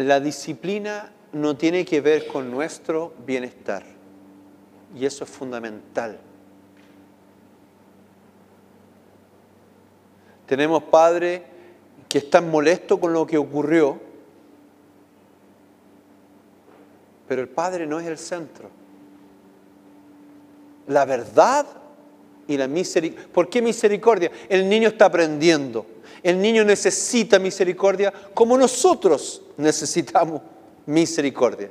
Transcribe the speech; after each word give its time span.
La 0.00 0.18
disciplina 0.18 1.12
no 1.32 1.58
tiene 1.58 1.84
que 1.84 2.00
ver 2.00 2.26
con 2.26 2.50
nuestro 2.50 3.12
bienestar. 3.26 3.84
Y 4.96 5.04
eso 5.04 5.24
es 5.24 5.30
fundamental. 5.30 6.18
Tenemos 10.46 10.84
padres 10.84 11.42
que 12.08 12.16
están 12.16 12.50
molestos 12.50 12.98
con 12.98 13.12
lo 13.12 13.26
que 13.26 13.36
ocurrió, 13.36 14.00
pero 17.28 17.42
el 17.42 17.48
padre 17.50 17.86
no 17.86 18.00
es 18.00 18.06
el 18.06 18.16
centro. 18.16 18.70
La 20.86 21.04
verdad 21.04 21.66
y 22.50 22.56
la. 22.56 22.68
¿Por 23.32 23.48
qué 23.48 23.62
misericordia? 23.62 24.30
El 24.48 24.68
niño 24.68 24.88
está 24.88 25.06
aprendiendo. 25.06 25.86
El 26.22 26.40
niño 26.40 26.64
necesita 26.64 27.38
misericordia 27.38 28.12
como 28.34 28.58
nosotros 28.58 29.42
necesitamos 29.56 30.42
misericordia. 30.86 31.70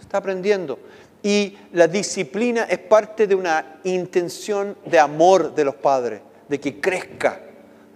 Está 0.00 0.18
aprendiendo. 0.18 0.78
Y 1.22 1.58
la 1.72 1.88
disciplina 1.88 2.62
es 2.64 2.78
parte 2.78 3.26
de 3.26 3.34
una 3.34 3.80
intención 3.82 4.76
de 4.86 5.00
amor 5.00 5.54
de 5.54 5.64
los 5.64 5.74
padres, 5.74 6.20
de 6.48 6.60
que 6.60 6.80
crezca. 6.80 7.40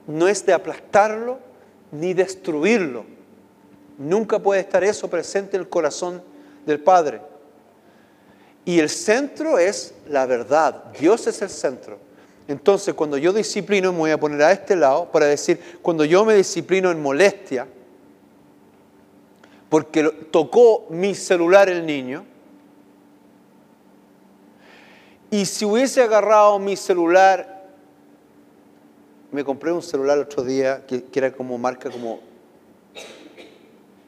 No 0.08 0.26
es 0.26 0.44
de 0.44 0.52
aplastarlo 0.52 1.38
ni 1.92 2.12
destruirlo. 2.12 3.04
Nunca 3.98 4.40
puede 4.40 4.62
estar 4.62 4.82
eso 4.82 5.08
presente 5.08 5.56
en 5.56 5.62
el 5.62 5.68
corazón 5.68 6.22
del 6.66 6.80
Padre. 6.80 7.20
Y 8.64 8.78
el 8.78 8.88
centro 8.88 9.58
es 9.58 9.94
la 10.08 10.26
verdad. 10.26 10.84
Dios 10.98 11.26
es 11.26 11.42
el 11.42 11.50
centro. 11.50 11.98
Entonces, 12.48 12.94
cuando 12.94 13.16
yo 13.16 13.32
disciplino, 13.32 13.92
me 13.92 13.98
voy 13.98 14.10
a 14.10 14.20
poner 14.20 14.42
a 14.42 14.52
este 14.52 14.76
lado 14.76 15.10
para 15.10 15.26
decir, 15.26 15.60
cuando 15.80 16.04
yo 16.04 16.24
me 16.24 16.34
disciplino 16.34 16.90
en 16.90 17.00
molestia, 17.00 17.66
porque 19.68 20.04
tocó 20.30 20.86
mi 20.90 21.14
celular 21.14 21.68
el 21.68 21.86
niño, 21.86 22.24
y 25.30 25.46
si 25.46 25.64
hubiese 25.64 26.02
agarrado 26.02 26.58
mi 26.58 26.76
celular, 26.76 27.70
me 29.30 29.44
compré 29.44 29.72
un 29.72 29.82
celular 29.82 30.18
el 30.18 30.24
otro 30.24 30.44
día 30.44 30.84
que, 30.86 31.04
que 31.04 31.18
era 31.18 31.32
como 31.32 31.56
marca 31.56 31.90
como 31.90 32.20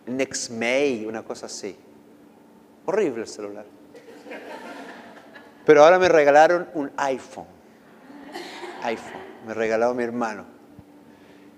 Nextmay, 0.06 1.06
una 1.06 1.22
cosa 1.22 1.46
así. 1.46 1.74
Horrible 2.84 3.22
el 3.22 3.28
celular. 3.28 3.73
Pero 5.64 5.84
ahora 5.84 5.98
me 5.98 6.08
regalaron 6.08 6.68
un 6.74 6.90
iPhone. 6.96 7.46
iPhone. 8.82 9.22
Me 9.46 9.54
regaló 9.54 9.94
mi 9.94 10.04
hermano. 10.04 10.44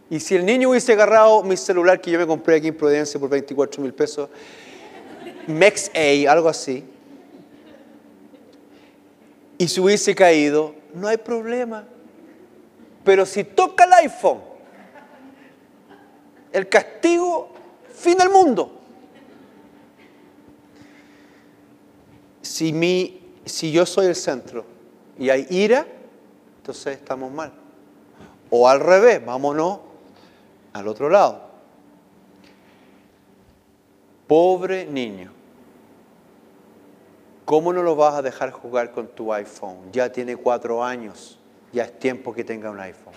Y 0.08 0.20
si 0.20 0.36
el 0.36 0.46
niño 0.46 0.70
hubiese 0.70 0.92
agarrado 0.92 1.42
mi 1.42 1.56
celular 1.56 2.00
que 2.00 2.12
yo 2.12 2.18
me 2.18 2.26
compré 2.26 2.56
aquí 2.56 2.68
en 2.68 2.76
Providencia 2.76 3.18
por 3.18 3.28
24 3.28 3.82
mil 3.82 3.92
pesos, 3.92 4.28
A, 5.48 6.32
algo 6.32 6.48
así, 6.48 6.84
y 9.58 9.68
si 9.68 9.80
hubiese 9.80 10.14
caído, 10.14 10.74
no 10.94 11.08
hay 11.08 11.16
problema. 11.16 11.84
Pero 13.04 13.24
si 13.24 13.44
toca 13.44 13.84
el 13.84 13.92
iPhone, 13.94 14.40
el 16.52 16.68
castigo, 16.68 17.50
fin 17.94 18.18
del 18.18 18.30
mundo. 18.30 18.72
Si 22.42 22.72
mi 22.72 23.25
si 23.46 23.70
yo 23.72 23.86
soy 23.86 24.06
el 24.06 24.16
centro 24.16 24.64
y 25.18 25.30
hay 25.30 25.46
ira, 25.48 25.86
entonces 26.58 26.98
estamos 26.98 27.32
mal. 27.32 27.52
O 28.50 28.68
al 28.68 28.80
revés, 28.80 29.24
vámonos 29.24 29.78
al 30.72 30.88
otro 30.88 31.08
lado. 31.08 31.46
Pobre 34.26 34.84
niño, 34.84 35.32
¿cómo 37.44 37.72
no 37.72 37.82
lo 37.82 37.94
vas 37.94 38.14
a 38.14 38.22
dejar 38.22 38.50
jugar 38.50 38.90
con 38.90 39.06
tu 39.06 39.32
iPhone? 39.32 39.78
Ya 39.92 40.10
tiene 40.10 40.36
cuatro 40.36 40.82
años, 40.82 41.38
ya 41.72 41.84
es 41.84 41.98
tiempo 41.98 42.34
que 42.34 42.42
tenga 42.42 42.70
un 42.70 42.80
iPhone. 42.80 43.14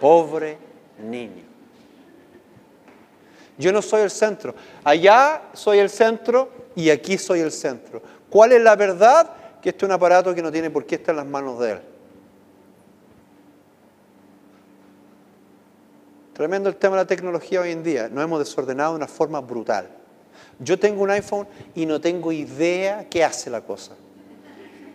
Pobre 0.00 0.58
niño. 0.98 1.42
Yo 3.58 3.72
no 3.72 3.82
soy 3.82 4.02
el 4.02 4.10
centro. 4.10 4.54
Allá 4.82 5.42
soy 5.52 5.78
el 5.78 5.90
centro 5.90 6.50
y 6.74 6.90
aquí 6.90 7.18
soy 7.18 7.40
el 7.40 7.52
centro. 7.52 8.02
¿Cuál 8.32 8.52
es 8.52 8.62
la 8.62 8.76
verdad? 8.76 9.30
Que 9.60 9.68
este 9.68 9.84
es 9.84 9.88
un 9.90 9.92
aparato 9.92 10.34
que 10.34 10.40
no 10.40 10.50
tiene 10.50 10.70
por 10.70 10.86
qué 10.86 10.94
estar 10.94 11.12
en 11.12 11.18
las 11.18 11.26
manos 11.26 11.60
de 11.60 11.72
él. 11.72 11.80
Tremendo 16.32 16.70
el 16.70 16.76
tema 16.76 16.96
de 16.96 17.02
la 17.02 17.06
tecnología 17.06 17.60
hoy 17.60 17.72
en 17.72 17.82
día. 17.82 18.08
Nos 18.08 18.24
hemos 18.24 18.38
desordenado 18.38 18.92
de 18.92 18.96
una 18.96 19.06
forma 19.06 19.42
brutal. 19.42 19.86
Yo 20.58 20.78
tengo 20.78 21.02
un 21.02 21.10
iPhone 21.10 21.46
y 21.74 21.84
no 21.84 22.00
tengo 22.00 22.32
idea 22.32 23.06
qué 23.10 23.22
hace 23.22 23.50
la 23.50 23.60
cosa. 23.60 23.92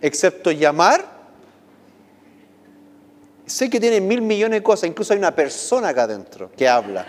Excepto 0.02 0.50
llamar. 0.50 1.04
Sé 3.46 3.70
que 3.70 3.78
tiene 3.78 4.00
mil 4.00 4.20
millones 4.20 4.58
de 4.58 4.62
cosas. 4.64 4.90
Incluso 4.90 5.12
hay 5.12 5.20
una 5.20 5.32
persona 5.32 5.90
acá 5.90 6.02
adentro 6.02 6.50
que 6.56 6.68
habla 6.68 7.06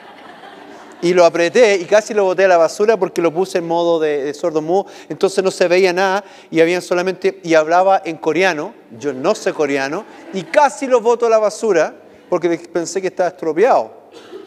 y 1.02 1.14
lo 1.14 1.26
apreté 1.26 1.76
y 1.78 1.86
casi 1.86 2.14
lo 2.14 2.24
boté 2.26 2.46
a 2.46 2.48
la 2.48 2.58
basura 2.58 2.98
porque 2.98 3.22
lo 3.22 3.34
puse 3.34 3.60
en 3.60 3.68
modo 3.68 4.00
de, 4.00 4.34
sordo 4.34 4.62
mudo, 4.62 4.88
entonces 5.08 5.44
no 5.44 5.52
se 5.52 5.68
veía 5.68 5.94
nada 5.94 6.24
y 6.52 6.60
había 6.60 6.82
solamente, 6.82 7.40
y 7.44 7.54
hablaba 7.54 8.02
en 8.04 8.18
coreano, 8.18 8.74
yo 8.98 9.14
no 9.14 9.36
sé 9.36 9.54
coreano, 9.54 10.06
y 10.34 10.44
casi 10.44 10.88
lo 10.88 11.02
boto 11.02 11.26
a 11.26 11.30
la 11.30 11.40
basura 11.40 11.96
porque 12.30 12.50
pensé 12.72 13.02
que 13.02 13.08
estaba 13.08 13.30
estropeado. 13.30 14.00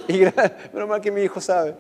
Y 0.08 0.18
menos 0.72 0.88
mal 0.88 1.00
que 1.00 1.10
mi 1.10 1.22
hijo 1.22 1.40
sabe. 1.40 1.74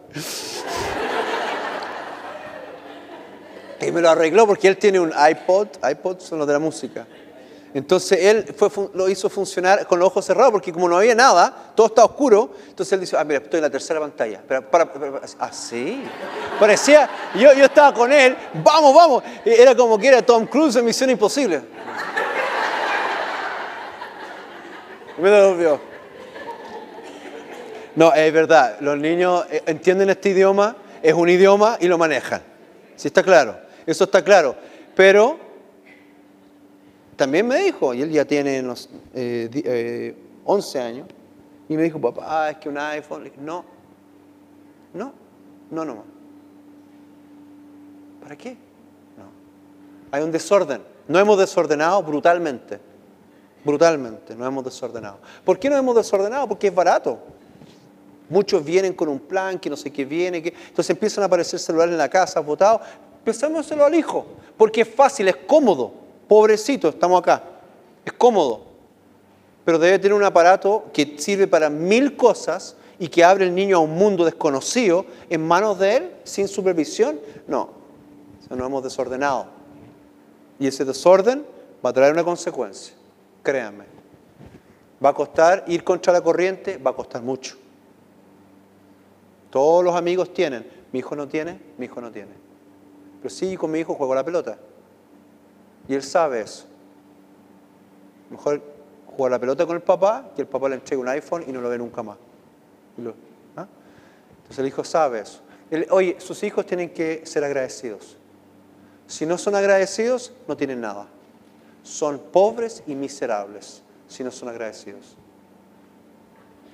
Y 3.80 3.90
me 3.90 4.00
lo 4.00 4.10
arregló 4.10 4.46
porque 4.46 4.68
él 4.68 4.76
tiene 4.76 5.00
un 5.00 5.10
iPod, 5.10 5.68
iPod 5.88 6.20
son 6.20 6.38
los 6.38 6.46
de 6.46 6.52
la 6.52 6.60
música. 6.60 7.06
Entonces 7.74 8.18
él 8.20 8.54
lo 8.92 9.08
hizo 9.08 9.30
funcionar 9.30 9.86
con 9.86 9.98
los 9.98 10.08
ojos 10.08 10.26
cerrados 10.26 10.52
porque 10.52 10.72
como 10.72 10.88
no 10.88 10.98
había 10.98 11.14
nada, 11.14 11.72
todo 11.74 11.86
estaba 11.86 12.06
oscuro, 12.06 12.50
entonces 12.68 12.92
él 12.92 13.00
dice, 13.00 13.16
ah, 13.16 13.24
mira, 13.24 13.40
estoy 13.40 13.58
en 13.58 13.62
la 13.62 13.70
tercera 13.70 13.98
pantalla. 13.98 14.42
Pero, 14.46 14.64
ah, 15.38 15.52
sí. 15.52 16.04
Parecía, 16.60 17.08
yo, 17.34 17.52
yo 17.54 17.64
estaba 17.64 17.94
con 17.94 18.12
él, 18.12 18.36
vamos, 18.62 18.94
vamos. 18.94 19.22
Era 19.44 19.74
como 19.74 19.98
que 19.98 20.08
era 20.08 20.20
Tom 20.20 20.46
Cruise 20.46 20.76
en 20.76 20.84
Misión 20.84 21.08
Imposible. 21.08 21.62
Me 25.18 25.30
lo 25.30 25.80
No, 27.96 28.12
es 28.12 28.32
verdad, 28.32 28.76
los 28.80 28.98
niños 28.98 29.46
eh, 29.50 29.62
entienden 29.66 30.10
este 30.10 30.30
idioma, 30.30 30.76
es 31.02 31.14
un 31.14 31.28
idioma 31.28 31.78
y 31.80 31.88
lo 31.88 31.96
manejan. 31.96 32.42
¿Sí 32.96 33.08
está 33.08 33.22
claro? 33.22 33.56
Eso 33.86 34.04
está 34.04 34.22
claro. 34.22 34.54
Pero 34.94 35.51
también 37.22 37.46
me 37.46 37.62
dijo, 37.62 37.94
y 37.94 38.02
él 38.02 38.10
ya 38.10 38.24
tiene 38.24 38.58
unos, 38.58 38.88
11 39.14 39.14
eh, 39.14 39.48
eh, 39.54 40.80
años, 40.80 41.06
y 41.68 41.76
me 41.76 41.84
dijo, 41.84 42.00
papá, 42.00 42.50
es 42.50 42.56
que 42.56 42.68
un 42.68 42.76
iPhone. 42.76 43.30
No, 43.38 43.64
no, 44.92 45.12
no, 45.70 45.84
no. 45.84 46.02
¿Para 48.20 48.36
qué? 48.36 48.56
No. 49.16 49.30
Hay 50.10 50.24
un 50.24 50.32
desorden. 50.32 50.82
No 51.06 51.16
hemos 51.16 51.38
desordenado 51.38 52.02
brutalmente. 52.02 52.80
Brutalmente, 53.64 54.34
no 54.34 54.44
hemos 54.44 54.64
desordenado. 54.64 55.20
¿Por 55.44 55.60
qué 55.60 55.70
no 55.70 55.76
hemos 55.76 55.94
desordenado? 55.94 56.48
Porque 56.48 56.66
es 56.66 56.74
barato. 56.74 57.20
Muchos 58.30 58.64
vienen 58.64 58.94
con 58.94 59.08
un 59.08 59.20
plan 59.20 59.60
que 59.60 59.70
no 59.70 59.76
sé 59.76 59.92
qué 59.92 60.04
viene, 60.04 60.42
que... 60.42 60.48
entonces 60.48 60.90
empiezan 60.90 61.22
a 61.22 61.26
aparecer 61.28 61.60
celulares 61.60 61.92
en 61.92 61.98
la 61.98 62.08
casa, 62.08 62.40
votados. 62.40 62.80
Pensámoselo 63.22 63.84
al 63.84 63.94
hijo, 63.94 64.26
porque 64.56 64.80
es 64.80 64.88
fácil, 64.92 65.28
es 65.28 65.36
cómodo. 65.36 66.01
Pobrecito, 66.32 66.88
estamos 66.88 67.20
acá. 67.20 67.42
Es 68.06 68.12
cómodo. 68.14 68.62
Pero 69.66 69.78
debe 69.78 69.98
tener 69.98 70.14
un 70.14 70.24
aparato 70.24 70.86
que 70.90 71.18
sirve 71.18 71.46
para 71.46 71.68
mil 71.68 72.16
cosas 72.16 72.74
y 72.98 73.08
que 73.08 73.22
abre 73.22 73.44
el 73.44 73.54
niño 73.54 73.76
a 73.76 73.80
un 73.80 73.90
mundo 73.90 74.24
desconocido 74.24 75.04
en 75.28 75.46
manos 75.46 75.78
de 75.78 75.94
él, 75.94 76.12
sin 76.24 76.48
supervisión. 76.48 77.20
No, 77.46 77.68
eso 78.42 78.56
nos 78.56 78.66
hemos 78.66 78.82
desordenado. 78.82 79.44
Y 80.58 80.68
ese 80.68 80.86
desorden 80.86 81.44
va 81.84 81.90
a 81.90 81.92
traer 81.92 82.14
una 82.14 82.24
consecuencia, 82.24 82.94
créanme. 83.42 83.84
Va 85.04 85.10
a 85.10 85.14
costar 85.14 85.64
ir 85.66 85.84
contra 85.84 86.14
la 86.14 86.22
corriente, 86.22 86.78
va 86.78 86.92
a 86.92 86.94
costar 86.94 87.20
mucho. 87.20 87.58
Todos 89.50 89.84
los 89.84 89.94
amigos 89.94 90.32
tienen, 90.32 90.66
mi 90.92 91.00
hijo 91.00 91.14
no 91.14 91.28
tiene, 91.28 91.60
mi 91.76 91.84
hijo 91.84 92.00
no 92.00 92.10
tiene. 92.10 92.32
Pero 93.18 93.28
sí, 93.28 93.54
con 93.54 93.70
mi 93.70 93.80
hijo 93.80 93.92
juego 93.92 94.14
la 94.14 94.24
pelota. 94.24 94.56
Y 95.88 95.94
él 95.94 96.02
sabe 96.02 96.40
eso. 96.40 96.66
Mejor 98.30 98.62
jugar 99.06 99.32
la 99.32 99.38
pelota 99.38 99.66
con 99.66 99.76
el 99.76 99.82
papá 99.82 100.30
que 100.34 100.42
el 100.42 100.48
papá 100.48 100.68
le 100.68 100.76
entregue 100.76 101.00
un 101.00 101.08
iPhone 101.08 101.44
y 101.46 101.52
no 101.52 101.60
lo 101.60 101.68
ve 101.68 101.78
nunca 101.78 102.02
más. 102.02 102.16
¿ah? 103.56 103.66
Entonces 104.36 104.58
el 104.58 104.66
hijo 104.66 104.84
sabe 104.84 105.20
eso. 105.20 105.40
oye, 105.90 106.16
sus 106.18 106.42
hijos 106.42 106.66
tienen 106.66 106.90
que 106.90 107.22
ser 107.26 107.44
agradecidos. 107.44 108.16
Si 109.06 109.26
no 109.26 109.36
son 109.36 109.54
agradecidos, 109.54 110.32
no 110.48 110.56
tienen 110.56 110.80
nada. 110.80 111.06
Son 111.82 112.18
pobres 112.18 112.82
y 112.86 112.94
miserables 112.94 113.82
si 114.08 114.24
no 114.24 114.30
son 114.30 114.48
agradecidos. 114.48 115.16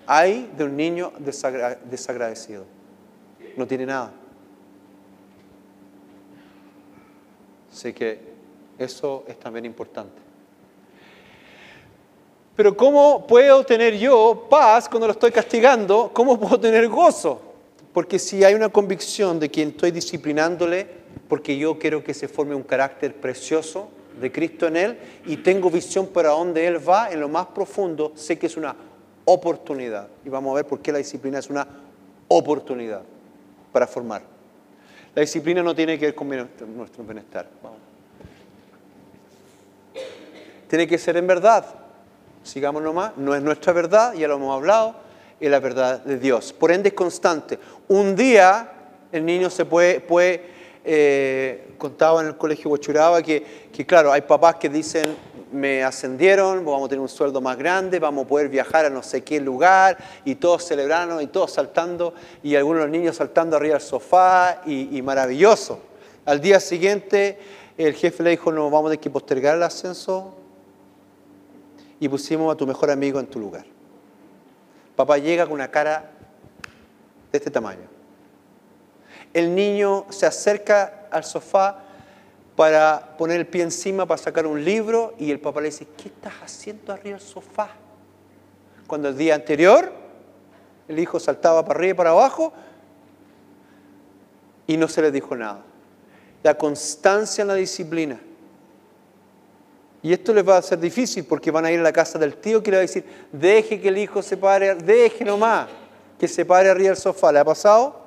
Hay 0.06 0.50
de 0.56 0.64
un 0.64 0.76
niño 0.76 1.12
desagradecido. 1.18 2.64
No 3.56 3.66
tiene 3.66 3.86
nada. 3.86 4.12
Así 7.72 7.92
que 7.92 8.37
eso 8.78 9.24
es 9.26 9.38
también 9.38 9.64
importante. 9.64 10.28
Pero 12.54 12.76
¿cómo 12.76 13.26
puedo 13.26 13.64
tener 13.64 13.96
yo 13.96 14.46
paz 14.50 14.88
cuando 14.88 15.06
lo 15.06 15.12
estoy 15.12 15.30
castigando? 15.30 16.10
¿Cómo 16.12 16.38
puedo 16.38 16.58
tener 16.58 16.88
gozo? 16.88 17.40
Porque 17.92 18.18
si 18.18 18.42
hay 18.42 18.54
una 18.54 18.68
convicción 18.68 19.38
de 19.38 19.48
quien 19.48 19.68
estoy 19.68 19.90
disciplinándole, 19.90 20.86
porque 21.28 21.56
yo 21.56 21.78
quiero 21.78 22.02
que 22.02 22.14
se 22.14 22.26
forme 22.26 22.54
un 22.54 22.62
carácter 22.62 23.14
precioso 23.14 23.88
de 24.20 24.32
Cristo 24.32 24.66
en 24.66 24.76
él 24.76 24.98
y 25.26 25.36
tengo 25.36 25.70
visión 25.70 26.08
para 26.08 26.30
dónde 26.30 26.66
él 26.66 26.88
va 26.88 27.10
en 27.10 27.20
lo 27.20 27.28
más 27.28 27.46
profundo, 27.46 28.12
sé 28.16 28.38
que 28.38 28.46
es 28.46 28.56
una 28.56 28.74
oportunidad. 29.24 30.08
Y 30.24 30.28
vamos 30.28 30.52
a 30.52 30.56
ver 30.56 30.66
por 30.66 30.80
qué 30.80 30.90
la 30.90 30.98
disciplina 30.98 31.38
es 31.38 31.48
una 31.50 31.66
oportunidad 32.26 33.02
para 33.72 33.86
formar. 33.86 34.22
La 35.14 35.20
disciplina 35.20 35.62
no 35.62 35.74
tiene 35.74 35.98
que 35.98 36.06
ver 36.06 36.14
con 36.14 36.28
nuestro 36.28 37.04
bienestar. 37.04 37.48
Tiene 40.68 40.86
que 40.86 40.98
ser 40.98 41.16
en 41.16 41.26
verdad 41.26 41.64
sigamos 42.48 42.82
nomás, 42.82 43.12
no 43.16 43.34
es 43.34 43.42
nuestra 43.42 43.72
verdad, 43.72 44.14
ya 44.14 44.26
lo 44.26 44.36
hemos 44.36 44.54
hablado, 44.54 44.94
es 45.38 45.50
la 45.50 45.60
verdad 45.60 46.00
de 46.00 46.18
Dios. 46.18 46.52
Por 46.52 46.72
ende 46.72 46.88
es 46.88 46.94
constante. 46.94 47.58
Un 47.88 48.16
día 48.16 48.72
el 49.12 49.24
niño 49.24 49.50
se 49.50 49.64
puede, 49.64 50.00
puede 50.00 50.42
eh, 50.84 51.74
contaba 51.78 52.22
en 52.22 52.28
el 52.28 52.36
colegio 52.36 52.70
Huachuraba 52.70 53.22
que, 53.22 53.68
que, 53.72 53.86
claro, 53.86 54.12
hay 54.12 54.22
papás 54.22 54.56
que 54.56 54.68
dicen, 54.68 55.16
me 55.52 55.82
ascendieron, 55.84 56.64
vamos 56.64 56.86
a 56.86 56.88
tener 56.88 57.00
un 57.00 57.08
sueldo 57.08 57.40
más 57.40 57.56
grande, 57.56 57.98
vamos 57.98 58.24
a 58.24 58.28
poder 58.28 58.48
viajar 58.48 58.86
a 58.86 58.90
no 58.90 59.02
sé 59.02 59.22
qué 59.22 59.40
lugar, 59.40 59.96
y 60.24 60.34
todos 60.34 60.64
celebrando, 60.64 61.20
y 61.20 61.26
todos 61.26 61.52
saltando, 61.52 62.14
y 62.42 62.54
algunos 62.56 62.88
niños 62.88 63.16
saltando 63.16 63.56
arriba 63.56 63.74
del 63.74 63.82
sofá, 63.82 64.62
y 64.66 65.00
maravilloso. 65.02 65.80
Al 66.26 66.40
día 66.40 66.60
siguiente, 66.60 67.38
el 67.78 67.94
jefe 67.94 68.22
le 68.22 68.30
dijo, 68.30 68.52
no, 68.52 68.70
vamos 68.70 68.88
a 68.88 68.90
tener 68.90 69.00
que 69.00 69.10
postergar 69.10 69.56
el 69.56 69.62
ascenso 69.62 70.37
y 72.00 72.08
pusimos 72.08 72.52
a 72.52 72.56
tu 72.56 72.66
mejor 72.66 72.90
amigo 72.90 73.18
en 73.20 73.26
tu 73.26 73.38
lugar. 73.38 73.64
Papá 74.96 75.18
llega 75.18 75.44
con 75.44 75.54
una 75.54 75.70
cara 75.70 76.10
de 77.30 77.38
este 77.38 77.50
tamaño. 77.50 77.88
El 79.32 79.54
niño 79.54 80.06
se 80.10 80.26
acerca 80.26 81.06
al 81.10 81.24
sofá 81.24 81.84
para 82.56 83.16
poner 83.16 83.38
el 83.38 83.46
pie 83.46 83.62
encima 83.62 84.06
para 84.06 84.18
sacar 84.18 84.46
un 84.46 84.64
libro 84.64 85.14
y 85.18 85.30
el 85.30 85.38
papá 85.38 85.60
le 85.60 85.66
dice, 85.66 85.86
¿qué 85.96 86.08
estás 86.08 86.34
haciendo 86.42 86.92
arriba 86.92 87.18
del 87.18 87.26
sofá? 87.26 87.68
Cuando 88.86 89.08
el 89.08 89.16
día 89.16 89.34
anterior 89.34 89.92
el 90.88 90.98
hijo 90.98 91.20
saltaba 91.20 91.64
para 91.64 91.78
arriba 91.78 91.92
y 91.92 91.96
para 91.96 92.10
abajo 92.10 92.52
y 94.66 94.76
no 94.76 94.88
se 94.88 95.02
le 95.02 95.12
dijo 95.12 95.36
nada. 95.36 95.62
La 96.42 96.56
constancia 96.56 97.42
en 97.42 97.48
la 97.48 97.54
disciplina 97.54 98.18
y 100.02 100.12
esto 100.12 100.32
les 100.32 100.48
va 100.48 100.58
a 100.58 100.62
ser 100.62 100.78
difícil 100.78 101.24
porque 101.24 101.50
van 101.50 101.64
a 101.64 101.72
ir 101.72 101.80
a 101.80 101.82
la 101.82 101.92
casa 101.92 102.18
del 102.18 102.36
tío 102.36 102.62
que 102.62 102.70
le 102.70 102.76
va 102.76 102.80
a 102.80 102.86
decir, 102.86 103.04
deje 103.32 103.80
que 103.80 103.88
el 103.88 103.98
hijo 103.98 104.22
se 104.22 104.36
pare, 104.36 104.74
deje 104.76 105.24
nomás 105.24 105.68
que 106.18 106.28
se 106.28 106.44
pare 106.44 106.68
arriba 106.68 106.90
del 106.90 106.96
sofá. 106.96 107.32
¿Le 107.32 107.38
ha 107.38 107.44
pasado? 107.44 108.00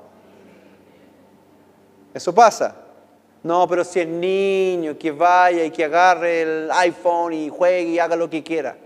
Eso 2.13 2.33
pasa. 2.33 2.75
No, 3.43 3.67
pero 3.67 3.83
si 3.83 3.99
es 3.99 4.07
niño, 4.07 4.97
que 4.97 5.11
vaya 5.11 5.63
y 5.63 5.71
que 5.71 5.85
agarre 5.85 6.41
el 6.41 6.71
iPhone 6.71 7.33
y 7.33 7.49
juegue 7.49 7.89
y 7.89 7.99
haga 7.99 8.15
lo 8.15 8.29
que 8.29 8.43
quiera. 8.43 8.77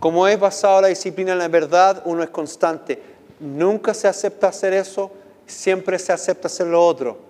Como 0.00 0.26
es 0.26 0.38
basado 0.38 0.82
la 0.82 0.88
disciplina 0.88 1.32
en 1.32 1.38
la 1.38 1.48
verdad, 1.48 2.02
uno 2.06 2.22
es 2.22 2.30
constante. 2.30 3.00
Nunca 3.38 3.94
se 3.94 4.08
acepta 4.08 4.48
hacer 4.48 4.72
eso, 4.72 5.12
siempre 5.46 5.98
se 5.98 6.12
acepta 6.12 6.48
hacer 6.48 6.66
lo 6.66 6.84
otro. 6.84 7.25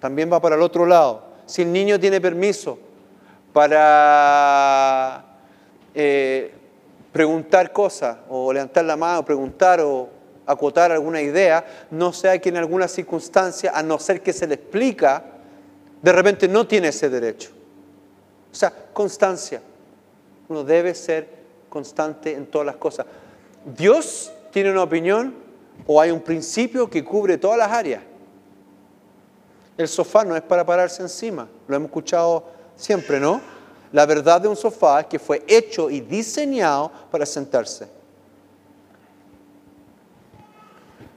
También 0.00 0.32
va 0.32 0.40
para 0.40 0.56
el 0.56 0.62
otro 0.62 0.86
lado. 0.86 1.24
Si 1.46 1.62
el 1.62 1.72
niño 1.72 1.98
tiene 1.98 2.20
permiso 2.20 2.78
para 3.52 5.24
eh, 5.94 6.52
preguntar 7.12 7.72
cosas 7.72 8.18
o 8.28 8.52
levantar 8.52 8.84
la 8.84 8.96
mano, 8.96 9.24
preguntar 9.24 9.80
o 9.80 10.08
acotar 10.46 10.92
alguna 10.92 11.20
idea, 11.20 11.64
no 11.90 12.12
sea 12.12 12.38
que 12.38 12.48
en 12.50 12.56
alguna 12.56 12.88
circunstancia, 12.88 13.72
a 13.74 13.82
no 13.82 13.98
ser 13.98 14.22
que 14.22 14.32
se 14.32 14.46
le 14.46 14.54
explica, 14.54 15.24
de 16.02 16.12
repente 16.12 16.46
no 16.48 16.66
tiene 16.66 16.88
ese 16.88 17.08
derecho. 17.08 17.50
O 18.52 18.54
sea, 18.54 18.72
constancia. 18.92 19.60
Uno 20.48 20.62
debe 20.62 20.94
ser 20.94 21.28
constante 21.68 22.32
en 22.32 22.46
todas 22.46 22.66
las 22.66 22.76
cosas. 22.76 23.06
Dios 23.76 24.32
tiene 24.52 24.70
una 24.70 24.82
opinión 24.82 25.34
o 25.86 26.00
hay 26.00 26.10
un 26.10 26.20
principio 26.20 26.88
que 26.88 27.04
cubre 27.04 27.38
todas 27.38 27.58
las 27.58 27.70
áreas. 27.70 28.02
El 29.76 29.88
sofá 29.88 30.24
no 30.24 30.34
es 30.36 30.42
para 30.42 30.64
pararse 30.64 31.02
encima, 31.02 31.48
lo 31.68 31.76
hemos 31.76 31.88
escuchado 31.88 32.44
siempre, 32.76 33.20
¿no? 33.20 33.40
La 33.92 34.06
verdad 34.06 34.40
de 34.40 34.48
un 34.48 34.56
sofá 34.56 35.00
es 35.00 35.06
que 35.06 35.18
fue 35.18 35.44
hecho 35.46 35.90
y 35.90 36.00
diseñado 36.00 36.90
para 37.10 37.26
sentarse. 37.26 37.88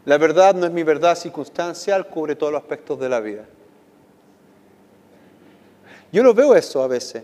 La 0.06 0.18
verdad 0.18 0.56
no 0.56 0.66
es 0.66 0.72
mi 0.72 0.84
verdad 0.84 1.16
circunstancial, 1.16 2.08
cubre 2.08 2.36
todos 2.36 2.52
los 2.52 2.62
aspectos 2.62 3.00
de 3.00 3.10
la 3.10 3.20
vida. 3.20 3.46
Yo 6.12 6.24
lo 6.24 6.34
veo 6.34 6.56
eso 6.56 6.82
a 6.82 6.88
veces. 6.88 7.24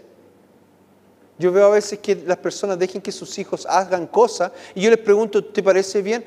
Yo 1.38 1.52
veo 1.52 1.66
a 1.66 1.72
veces 1.72 2.00
que 2.00 2.16
las 2.16 2.38
personas 2.38 2.80
dejen 2.80 3.02
que 3.02 3.12
sus 3.12 3.38
hijos 3.40 3.66
hagan 3.66 4.08
cosas 4.08 4.52
y 4.74 4.82
yo 4.82 4.90
les 4.90 5.00
pregunto, 5.00 5.44
¿te 5.44 5.62
parece 5.62 6.02
bien 6.02 6.24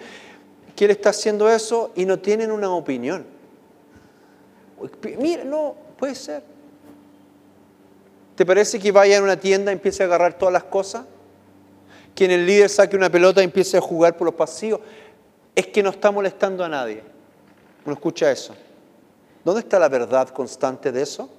que 0.77 0.85
él 0.85 0.91
está 0.91 1.11
haciendo 1.11 1.49
eso? 1.49 1.93
Y 1.95 2.05
no 2.05 2.19
tienen 2.19 2.51
una 2.51 2.71
opinión. 2.71 3.38
Mira, 5.19 5.45
no, 5.45 5.75
puede 5.99 6.15
ser. 6.15 6.43
¿Te 8.35 8.47
parece 8.47 8.79
que 8.79 8.93
vaya 8.93 9.19
a 9.19 9.23
una 9.23 9.39
tienda 9.39 9.73
y 9.73 9.75
empiece 9.75 10.03
a 10.03 10.07
agarrar 10.07 10.35
todas 10.35 10.53
las 10.53 10.65
cosas? 10.65 11.05
Que 12.15 12.25
en 12.25 12.31
el 12.31 12.47
líder 12.47 12.69
saque 12.69 12.97
una 12.97 13.11
pelota 13.11 13.41
y 13.41 13.45
empiece 13.45 13.77
a 13.77 13.81
jugar 13.81 14.17
por 14.17 14.27
los 14.27 14.35
pasillos. 14.35 14.81
Es 15.55 15.67
que 15.67 15.83
no 15.83 15.91
está 15.91 16.11
molestando 16.11 16.65
a 16.65 16.69
nadie. 16.69 17.03
Uno 17.85 17.95
escucha 17.95 18.31
eso. 18.31 18.55
¿Dónde 19.45 19.61
está 19.61 19.79
la 19.79 19.89
verdad 19.89 20.29
constante 20.29 20.93
de 20.93 21.03
eso? 21.03 21.31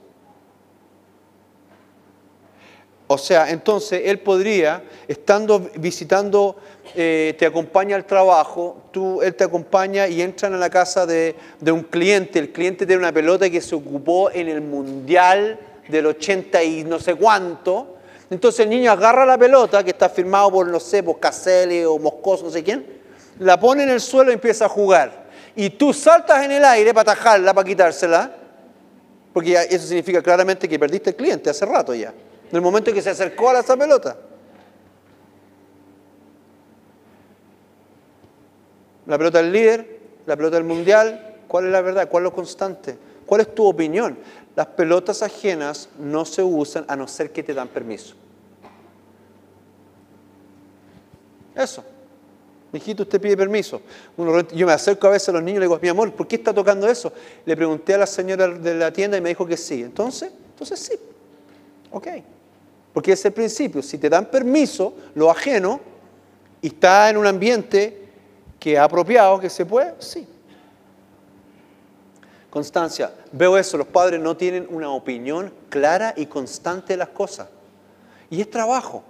O 3.11 3.17
sea, 3.17 3.49
entonces 3.49 4.03
él 4.05 4.19
podría, 4.19 4.83
estando 5.07 5.67
visitando, 5.77 6.57
eh, 6.93 7.35
te 7.39 7.47
acompaña 7.47 7.95
al 7.95 8.05
trabajo, 8.05 8.83
tú, 8.91 9.23
él 9.23 9.33
te 9.33 9.43
acompaña 9.43 10.07
y 10.07 10.21
entran 10.21 10.53
a 10.53 10.57
la 10.57 10.69
casa 10.69 11.07
de, 11.07 11.35
un 11.65 11.81
cliente. 11.81 12.37
El 12.37 12.51
cliente 12.51 12.85
tiene 12.85 13.01
una 13.01 13.11
pelota 13.11 13.49
que 13.49 13.61
se 13.61 13.73
ocupó 13.73 14.29
en 14.29 14.47
el 14.47 14.61
mundial 14.61 15.59
del 15.87 16.05
80 16.05 16.63
y 16.63 16.83
no 16.83 16.99
sé 16.99 17.15
cuánto. 17.15 17.95
Entonces 18.29 18.59
el 18.59 18.69
niño 18.69 18.91
agarra 18.91 19.25
la 19.25 19.39
pelota 19.39 19.83
que 19.83 19.89
está 19.89 20.07
firmado 20.07 20.51
por, 20.51 20.67
no 20.67 20.79
sé, 20.79 21.01
por 21.01 21.19
Caselli 21.19 21.83
o 21.85 21.97
Moscoso, 21.97 22.43
no 22.43 22.51
sé 22.51 22.63
quién, 22.63 22.85
la 23.39 23.59
pone 23.59 23.81
en 23.81 23.89
el 23.89 24.01
suelo 24.01 24.29
y 24.29 24.35
empieza 24.35 24.65
a 24.65 24.69
jugar. 24.69 25.29
Y 25.55 25.71
tú 25.71 25.93
saltas 25.93 26.45
en 26.45 26.51
el 26.51 26.63
aire 26.63 26.93
para 26.93 27.13
atajarla, 27.13 27.55
para 27.55 27.67
quitársela, 27.67 28.31
porque 29.33 29.55
eso 29.67 29.87
significa 29.87 30.21
claramente 30.21 30.69
que 30.69 30.77
perdiste 30.77 31.09
el 31.09 31.15
cliente 31.15 31.49
hace 31.49 31.65
rato 31.65 31.95
ya 31.95 32.13
en 32.49 32.55
el 32.55 32.61
momento 32.61 32.89
en 32.89 32.95
que 32.95 33.01
se 33.01 33.11
acercó 33.11 33.49
a 33.49 33.59
esa 33.59 33.77
pelota. 33.77 34.17
La 39.05 39.17
pelota 39.17 39.39
del 39.39 39.51
líder, 39.51 39.99
la 40.25 40.35
pelota 40.35 40.57
del 40.57 40.65
mundial, 40.65 41.37
¿cuál 41.47 41.65
es 41.65 41.71
la 41.71 41.81
verdad? 41.81 42.09
¿Cuál 42.09 42.23
es 42.23 42.25
lo 42.25 42.33
constante? 42.33 42.97
¿Cuál 43.25 43.41
es 43.41 43.53
tu 43.53 43.65
opinión? 43.65 44.17
Las 44.55 44.67
pelotas 44.67 45.21
ajenas 45.21 45.89
no 45.99 46.25
se 46.25 46.43
usan 46.43 46.85
a 46.87 46.95
no 46.95 47.07
ser 47.07 47.31
que 47.31 47.43
te 47.43 47.53
dan 47.53 47.67
permiso. 47.67 48.15
Eso. 51.55 51.83
Mijito, 52.71 53.03
usted 53.03 53.19
pide 53.19 53.35
permiso. 53.35 53.81
yo 54.53 54.67
me 54.67 54.73
acerco 54.73 55.07
a 55.07 55.11
veces 55.11 55.29
a 55.29 55.31
los 55.31 55.41
niños 55.41 55.57
y 55.57 55.59
le 55.61 55.65
digo, 55.65 55.79
mi 55.81 55.89
amor, 55.89 56.13
¿por 56.13 56.27
qué 56.27 56.35
está 56.35 56.53
tocando 56.53 56.87
eso? 56.87 57.11
Le 57.45 57.55
pregunté 57.55 57.95
a 57.95 57.97
la 57.97 58.05
señora 58.05 58.47
de 58.47 58.75
la 58.75 58.93
tienda 58.93 59.17
y 59.17 59.21
me 59.21 59.29
dijo 59.29 59.45
que 59.45 59.57
sí. 59.57 59.81
Entonces, 59.81 60.31
entonces 60.51 60.79
sí. 60.79 60.93
Ok. 61.91 62.07
Porque 62.99 63.13
es 63.13 63.23
el 63.23 63.31
principio. 63.31 63.81
Si 63.81 63.97
te 63.97 64.09
dan 64.09 64.25
permiso, 64.25 64.93
lo 65.15 65.31
ajeno, 65.31 65.79
y 66.61 66.67
está 66.67 67.09
en 67.09 67.15
un 67.15 67.25
ambiente 67.25 68.09
que 68.59 68.73
es 68.73 68.79
apropiado, 68.79 69.39
que 69.39 69.49
se 69.49 69.65
puede, 69.65 69.95
sí. 69.99 70.27
Constancia, 72.49 73.13
veo 73.31 73.57
eso, 73.57 73.77
los 73.77 73.87
padres 73.87 74.19
no 74.19 74.35
tienen 74.35 74.67
una 74.69 74.89
opinión 74.89 75.53
clara 75.69 76.13
y 76.17 76.25
constante 76.25 76.91
de 76.91 76.97
las 76.97 77.07
cosas. 77.07 77.47
Y 78.29 78.41
es 78.41 78.49
trabajo. 78.49 79.01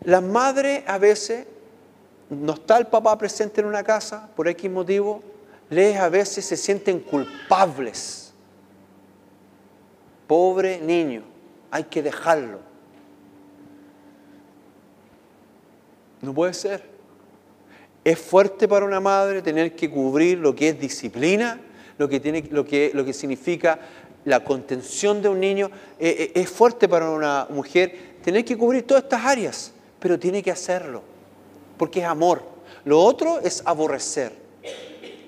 Las 0.00 0.24
madres 0.24 0.82
a 0.88 0.98
veces, 0.98 1.46
no 2.28 2.54
está 2.54 2.76
el 2.78 2.88
papá 2.88 3.16
presente 3.16 3.60
en 3.60 3.68
una 3.68 3.84
casa, 3.84 4.28
por 4.34 4.48
X 4.48 4.68
motivo, 4.68 5.22
les 5.70 5.96
a 5.96 6.08
veces 6.08 6.44
se 6.44 6.56
sienten 6.56 6.98
culpables. 6.98 8.32
Pobre 10.26 10.80
niño 10.80 11.37
hay 11.70 11.84
que 11.84 12.02
dejarlo. 12.02 12.60
No 16.20 16.34
puede 16.34 16.54
ser. 16.54 16.82
Es 18.04 18.18
fuerte 18.18 18.66
para 18.66 18.84
una 18.84 19.00
madre 19.00 19.42
tener 19.42 19.74
que 19.76 19.90
cubrir 19.90 20.38
lo 20.38 20.54
que 20.54 20.70
es 20.70 20.80
disciplina, 20.80 21.60
lo 21.98 22.08
que, 22.08 22.20
tiene, 22.20 22.42
lo 22.50 22.64
que, 22.64 22.90
lo 22.94 23.04
que 23.04 23.12
significa 23.12 23.78
la 24.24 24.44
contención 24.44 25.22
de 25.22 25.28
un 25.28 25.40
niño. 25.40 25.70
Eh, 25.98 26.32
eh, 26.34 26.40
es 26.40 26.50
fuerte 26.50 26.88
para 26.88 27.10
una 27.10 27.46
mujer 27.50 28.16
tener 28.22 28.44
que 28.44 28.56
cubrir 28.56 28.86
todas 28.86 29.04
estas 29.04 29.24
áreas, 29.24 29.72
pero 29.98 30.18
tiene 30.18 30.42
que 30.42 30.50
hacerlo, 30.50 31.02
porque 31.76 32.00
es 32.00 32.06
amor. 32.06 32.42
Lo 32.84 33.00
otro 33.00 33.40
es 33.40 33.62
aborrecer. 33.64 34.32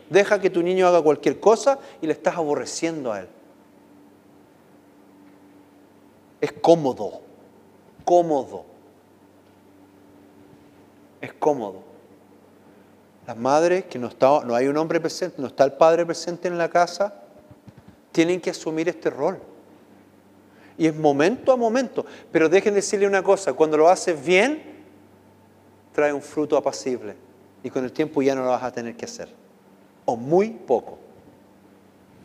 Deja 0.09 0.41
que 0.41 0.51
tu 0.51 0.63
niño 0.63 0.87
haga 0.89 1.03
cualquier 1.03 1.39
cosa 1.39 1.79
y 2.03 2.07
le 2.07 2.13
estás 2.13 2.37
aborreciendo 2.37 3.13
a 3.13 3.21
él. 3.21 3.29
Es 6.41 6.53
cómodo, 6.53 7.21
cómodo. 8.05 8.65
Es 11.21 11.33
cómodo. 11.35 11.83
Las 13.27 13.37
madres 13.37 13.85
que 13.85 13.99
no, 13.99 14.09
está, 14.09 14.43
no 14.45 14.55
hay 14.55 14.67
un 14.67 14.77
hombre 14.77 15.01
presente, 15.01 15.41
no 15.41 15.49
está 15.49 15.65
el 15.65 15.75
padre 15.75 16.07
presente 16.07 16.49
en 16.49 16.57
la 16.57 16.69
casa, 16.69 17.23
tienen 18.11 18.41
que 18.41 18.51
asumir 18.51 18.89
este 18.89 19.11
rol. 19.11 19.39
Y 20.79 20.87
es 20.87 20.97
momento 20.97 21.53
a 21.53 21.57
momento. 21.57 22.07
Pero 22.33 22.49
dejen 22.49 22.75
decirle 22.75 23.07
una 23.07 23.23
cosa, 23.23 23.53
cuando 23.53 23.77
lo 23.77 23.89
haces 23.89 24.25
bien, 24.25 24.63
trae 25.93 26.13
un 26.13 26.23
fruto 26.23 26.57
apacible. 26.57 27.15
Y 27.63 27.69
con 27.69 27.85
el 27.85 27.93
tiempo 27.93 28.23
ya 28.23 28.35
no 28.35 28.43
lo 28.43 28.49
vas 28.49 28.63
a 28.63 28.73
tener 28.73 28.97
que 28.97 29.05
hacer. 29.05 29.29
O 30.07 30.17
muy 30.17 30.49
poco. 30.49 30.99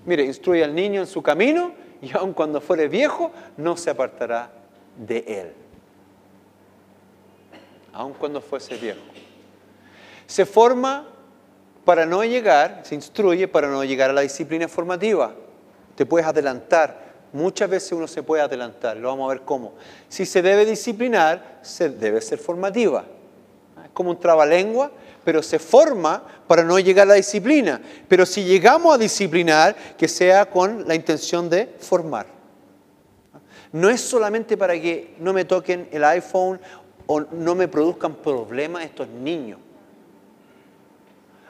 Mire, 0.05 0.23
instruye 0.23 0.63
al 0.63 0.73
niño 0.73 1.01
en 1.01 1.07
su 1.07 1.21
camino 1.21 1.73
y 2.05 2.11
aun 2.15 2.33
cuando 2.33 2.61
fuere 2.61 2.87
viejo, 2.87 3.31
no 3.57 3.75
se 3.77 3.89
apartará 3.89 4.51
de 4.95 5.17
él. 5.27 5.53
Aun 7.93 8.13
cuando 8.13 8.41
fuese 8.41 8.75
viejo. 8.75 9.01
Se 10.27 10.45
forma 10.45 11.07
para 11.83 12.05
no 12.05 12.23
llegar, 12.23 12.81
se 12.83 12.93
instruye 12.93 13.47
para 13.47 13.69
no 13.69 13.83
llegar 13.83 14.11
a 14.11 14.13
la 14.13 14.21
disciplina 14.21 14.67
formativa. 14.67 15.33
Te 15.95 16.05
puedes 16.05 16.27
adelantar. 16.27 17.05
Muchas 17.33 17.69
veces 17.69 17.91
uno 17.91 18.07
se 18.07 18.21
puede 18.21 18.43
adelantar, 18.43 18.97
lo 18.97 19.07
vamos 19.07 19.25
a 19.25 19.33
ver 19.33 19.41
cómo. 19.41 19.73
Si 20.07 20.27
se 20.27 20.43
debe 20.43 20.63
disciplinar, 20.63 21.59
se 21.63 21.89
debe 21.89 22.21
ser 22.21 22.37
formativa. 22.37 23.03
Es 23.83 23.89
como 23.93 24.11
un 24.11 24.19
trabalengua, 24.19 24.91
pero 25.25 25.41
se 25.41 25.57
forma 25.59 26.23
para 26.47 26.63
no 26.63 26.79
llegar 26.79 27.07
a 27.07 27.09
la 27.09 27.13
disciplina. 27.15 27.81
Pero 28.07 28.25
si 28.25 28.45
llegamos 28.45 28.93
a 28.93 28.97
disciplinar, 28.97 29.75
que 29.97 30.07
sea 30.07 30.45
con 30.45 30.87
la 30.87 30.93
intención 30.93 31.49
de 31.49 31.75
formar. 31.79 32.27
No 33.73 33.89
es 33.89 33.99
solamente 33.99 34.55
para 34.55 34.79
que 34.79 35.15
no 35.19 35.33
me 35.33 35.43
toquen 35.43 35.89
el 35.91 36.03
iPhone 36.03 36.61
o 37.07 37.19
no 37.19 37.55
me 37.55 37.67
produzcan 37.67 38.15
problemas 38.15 38.85
estos 38.85 39.09
niños. 39.09 39.59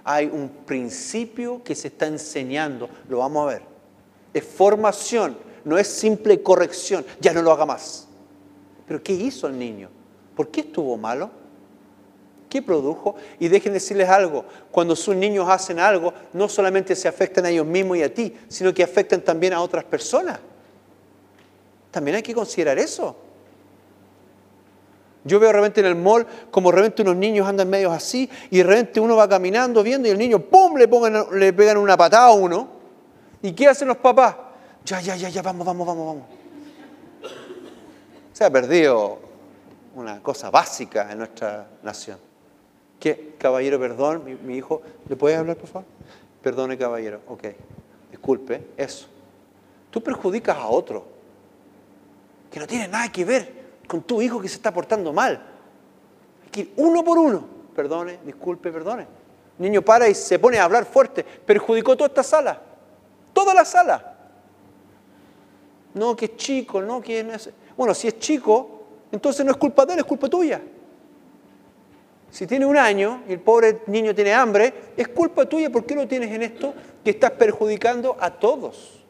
Hay 0.06 0.28
un 0.28 0.50
principio 0.66 1.62
que 1.64 1.76
se 1.76 1.90
está 1.90 2.08
enseñando, 2.08 2.90
lo 3.10 3.20
vamos 3.20 3.44
a 3.44 3.54
ver. 3.54 3.62
Es 4.34 4.44
formación, 4.44 5.38
no 5.66 5.78
es 5.78 5.88
simple 5.88 6.42
corrección, 6.42 7.06
ya 7.20 7.34
no 7.34 7.42
lo 7.42 7.52
haga 7.52 7.66
más. 7.66 8.08
Pero 8.88 9.04
¿qué 9.04 9.14
hizo 9.14 9.48
el 9.48 9.60
niño? 9.60 9.90
¿Por 10.36 10.50
qué 10.50 10.62
estuvo 10.62 10.96
malo? 10.98 11.45
¿Qué 12.56 12.62
produjo? 12.62 13.18
Y 13.38 13.50
dejen 13.50 13.74
decirles 13.74 14.08
algo, 14.08 14.46
cuando 14.72 14.96
sus 14.96 15.14
niños 15.14 15.46
hacen 15.50 15.78
algo, 15.78 16.14
no 16.32 16.48
solamente 16.48 16.96
se 16.96 17.10
afectan 17.10 17.44
a 17.46 17.50
ellos 17.50 17.66
mismos 17.66 17.98
y 17.98 18.04
a 18.04 18.14
ti, 18.14 18.34
sino 18.48 18.74
que 18.74 18.82
afectan 18.82 19.20
también 19.20 19.52
a 19.52 19.60
otras 19.60 19.84
personas. 19.84 20.40
También 21.92 22.16
hay 22.16 22.24
que 22.24 22.34
considerar 22.34 22.80
eso. 22.80 23.14
Yo 25.26 25.38
veo 25.38 25.50
de 25.50 25.54
repente 25.54 25.82
en 25.82 25.88
el 25.88 25.96
mall 25.96 26.26
como 26.50 26.72
de 26.72 26.78
repente 26.78 27.02
unos 27.02 27.18
niños 27.18 27.46
andan 27.46 27.70
medios 27.70 27.92
así 27.92 28.30
y 28.50 28.60
de 28.60 28.64
repente 28.64 29.02
uno 29.02 29.18
va 29.18 29.28
caminando 29.28 29.84
viendo 29.84 30.08
y 30.08 30.12
el 30.12 30.18
niño 30.18 30.40
¡pum! 30.40 30.78
le, 30.78 30.88
le 31.38 31.52
pegan 31.52 31.76
una 31.76 31.98
patada 31.98 32.28
a 32.28 32.32
uno. 32.32 32.70
¿Y 33.42 33.52
qué 33.52 33.68
hacen 33.68 33.90
los 33.90 33.98
papás? 33.98 34.34
Ya, 34.86 35.02
ya, 35.02 35.18
ya, 35.18 35.28
ya, 35.28 35.42
vamos, 35.42 35.68
vamos, 35.68 35.86
vamos, 35.86 36.06
vamos. 36.08 36.24
Se 38.32 38.46
ha 38.46 38.50
perdido 38.50 39.20
una 39.96 40.24
cosa 40.24 40.50
básica 40.50 41.12
en 41.12 41.18
nuestra 41.18 41.68
nación. 41.84 42.18
¿Qué? 43.06 43.36
Caballero, 43.38 43.80
perdón, 43.80 44.24
mi, 44.44 44.58
hijo, 44.58 44.82
¿le 45.08 45.16
puedes 45.16 45.38
hablar, 45.38 45.58
por 45.58 45.70
favor? 45.70 45.88
Perdone, 46.42 46.76
caballero, 46.76 47.22
ok. 47.28 47.44
Disculpe, 48.10 48.70
eso. 48.76 49.06
Tú 49.92 50.02
perjudicas 50.02 50.58
a 50.58 50.66
otro, 50.66 51.06
que 52.50 52.60
no 52.60 52.66
tiene 52.66 52.88
nada 52.88 53.12
que 53.12 53.24
ver 53.24 53.54
con 53.88 54.02
tu 54.02 54.24
hijo 54.24 54.42
que 54.42 54.50
se 54.50 54.56
está 54.56 54.74
portando 54.74 55.14
mal. 55.14 55.40
Hay 56.46 56.50
que 56.50 56.62
ir 56.62 56.74
uno 56.78 57.04
por 57.04 57.20
uno. 57.20 57.46
Perdone, 57.76 58.18
disculpe, 58.26 58.72
perdone. 58.72 59.06
Niño 59.60 59.84
para 59.84 60.10
y 60.10 60.16
se 60.16 60.40
pone 60.40 60.58
a 60.58 60.64
hablar 60.64 60.84
fuerte. 60.86 61.24
Perjudicó 61.24 61.96
toda 61.96 62.08
esta 62.08 62.24
sala. 62.24 62.60
Toda 63.34 63.54
la 63.54 63.66
sala. 63.66 64.16
No, 65.94 66.16
que 66.16 66.26
es 66.26 66.38
chico, 66.38 66.82
no, 66.82 67.02
que 67.02 67.24
no 67.24 67.34
es... 67.34 67.52
Bueno, 67.78 67.94
si 67.94 68.08
es 68.08 68.18
chico, 68.18 68.88
entonces 69.12 69.46
no 69.46 69.52
es 69.52 69.58
culpa 69.58 69.86
de 69.86 69.94
él, 69.94 70.00
es 70.00 70.06
culpa 70.06 70.28
tuya. 70.28 70.60
Si 72.36 72.46
tiene 72.46 72.66
un 72.66 72.76
año 72.76 73.24
y 73.30 73.32
el 73.32 73.40
pobre 73.40 73.80
niño 73.88 74.14
tiene 74.14 74.34
hambre, 74.34 74.74
es 74.98 75.08
culpa 75.08 75.46
tuya. 75.46 75.70
¿Por 75.70 75.86
qué 75.86 75.96
lo 75.96 76.06
tienes 76.06 76.30
en 76.34 76.42
esto 76.42 76.74
que 77.02 77.12
estás 77.12 77.32
perjudicando 77.32 78.18
a 78.20 78.30
todos? 78.30 79.02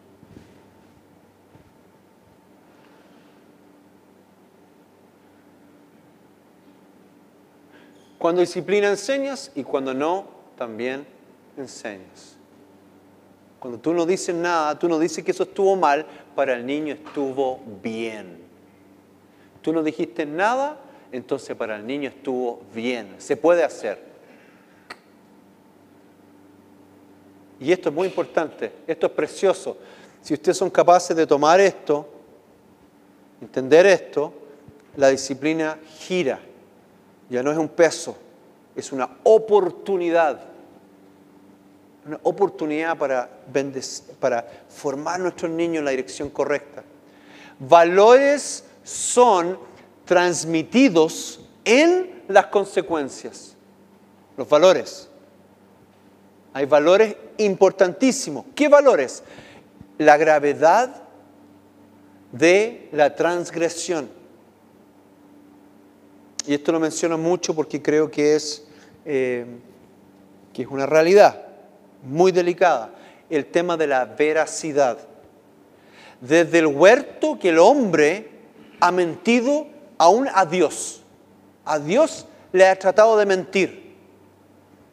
Cuando 8.19 8.41
disciplina 8.41 8.89
enseñas 8.89 9.51
y 9.55 9.63
cuando 9.63 9.95
no, 9.95 10.27
también 10.55 11.07
enseñas. 11.57 12.37
Cuando 13.57 13.79
tú 13.79 13.95
no 13.95 14.05
dices 14.05 14.35
nada, 14.35 14.77
tú 14.77 14.87
no 14.87 14.99
dices 14.99 15.23
que 15.23 15.31
eso 15.31 15.41
estuvo 15.41 15.75
mal, 15.75 16.05
para 16.35 16.53
el 16.53 16.63
niño 16.63 16.93
estuvo 16.93 17.59
bien. 17.81 18.37
Tú 19.63 19.73
no 19.73 19.81
dijiste 19.81 20.27
nada, 20.27 20.84
entonces 21.11 21.55
para 21.55 21.75
el 21.75 21.85
niño 21.85 22.09
estuvo 22.09 22.61
bien. 22.73 23.15
Se 23.17 23.37
puede 23.37 23.63
hacer. 23.63 24.15
Y 27.59 27.71
esto 27.71 27.89
es 27.89 27.95
muy 27.95 28.07
importante, 28.07 28.71
esto 28.85 29.07
es 29.07 29.11
precioso. 29.13 29.77
Si 30.21 30.33
ustedes 30.33 30.57
son 30.57 30.69
capaces 30.69 31.15
de 31.15 31.25
tomar 31.25 31.59
esto, 31.59 32.09
entender 33.41 33.85
esto, 33.85 34.33
la 34.97 35.09
disciplina 35.09 35.77
gira. 35.99 36.39
Ya 37.29 37.41
no 37.41 37.51
es 37.51 37.57
un 37.57 37.69
peso, 37.69 38.17
es 38.75 38.91
una 38.91 39.09
oportunidad. 39.23 40.41
Una 42.05 42.19
oportunidad 42.23 42.97
para, 42.97 43.29
para 44.19 44.45
formar 44.69 45.15
a 45.15 45.23
nuestros 45.23 45.49
niños 45.49 45.79
en 45.79 45.85
la 45.85 45.91
dirección 45.91 46.29
correcta. 46.29 46.83
Valores 47.59 48.63
son 48.83 49.57
transmitidos 50.05 51.39
en 51.63 52.23
las 52.27 52.47
consecuencias. 52.47 53.55
Los 54.37 54.47
valores. 54.47 55.09
Hay 56.53 56.65
valores 56.65 57.15
importantísimos. 57.37 58.45
¿Qué 58.55 58.69
valores? 58.69 59.23
La 59.97 60.17
gravedad 60.17 61.03
de 62.31 62.89
la 62.91 63.15
transgresión. 63.15 64.09
Y 66.47 66.53
esto 66.53 66.71
lo 66.71 66.79
menciono 66.79 67.17
mucho 67.17 67.55
porque 67.55 67.81
creo 67.81 68.11
que 68.11 68.35
es, 68.35 68.65
eh, 69.05 69.45
que 70.53 70.61
es 70.61 70.67
una 70.67 70.85
realidad 70.85 71.41
muy 72.03 72.31
delicada. 72.31 72.93
El 73.29 73.47
tema 73.47 73.75
de 73.77 73.87
la 73.87 74.05
veracidad. 74.05 74.99
Desde 76.21 76.59
el 76.59 76.67
huerto 76.67 77.39
que 77.39 77.49
el 77.49 77.59
hombre 77.59 78.29
ha 78.79 78.91
mentido 78.91 79.67
aún 79.97 80.27
a 80.33 80.45
Dios. 80.45 81.01
A 81.65 81.79
Dios 81.79 82.25
le 82.51 82.67
ha 82.67 82.77
tratado 82.77 83.17
de 83.17 83.25
mentir. 83.25 83.95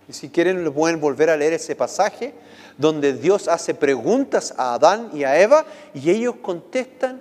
Y 0.09 0.13
si 0.13 0.29
quieren, 0.29 0.65
lo 0.65 0.73
pueden 0.73 1.01
volver 1.01 1.31
a 1.31 1.37
leer 1.37 1.53
ese 1.53 1.77
pasaje 1.77 2.35
donde 2.79 3.13
Dios 3.13 3.49
hace 3.49 3.75
preguntas 3.75 4.55
a 4.57 4.75
Adán 4.75 5.11
y 5.13 5.25
a 5.25 5.41
Eva 5.41 5.65
y 5.95 6.11
ellos 6.11 6.37
contestan 6.43 7.21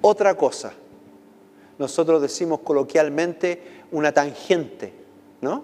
otra 0.00 0.34
cosa 0.34 0.72
nosotros 1.78 2.20
decimos 2.20 2.60
coloquialmente 2.60 3.62
una 3.92 4.12
tangente, 4.12 4.92
¿no? 5.40 5.62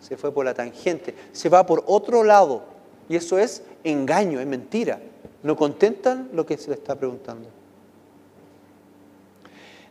Se 0.00 0.16
fue 0.16 0.32
por 0.32 0.44
la 0.44 0.54
tangente, 0.54 1.14
se 1.32 1.48
va 1.48 1.66
por 1.66 1.82
otro 1.86 2.22
lado. 2.22 2.62
Y 3.08 3.16
eso 3.16 3.38
es 3.38 3.64
engaño, 3.82 4.38
es 4.38 4.46
mentira. 4.46 5.00
No 5.42 5.56
contentan 5.56 6.30
lo 6.32 6.46
que 6.46 6.56
se 6.56 6.68
le 6.68 6.74
está 6.74 6.94
preguntando. 6.94 7.48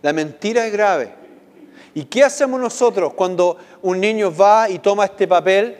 La 0.08 0.14
mentira 0.14 0.66
es 0.66 0.72
grave. 0.72 1.10
¿Y 1.94 2.06
qué 2.06 2.24
hacemos 2.24 2.62
nosotros 2.62 3.14
cuando 3.14 3.58
un 3.82 4.00
niño 4.00 4.34
va 4.34 4.70
y 4.70 4.80
toma 4.80 5.04
este 5.04 5.28
papel 5.28 5.76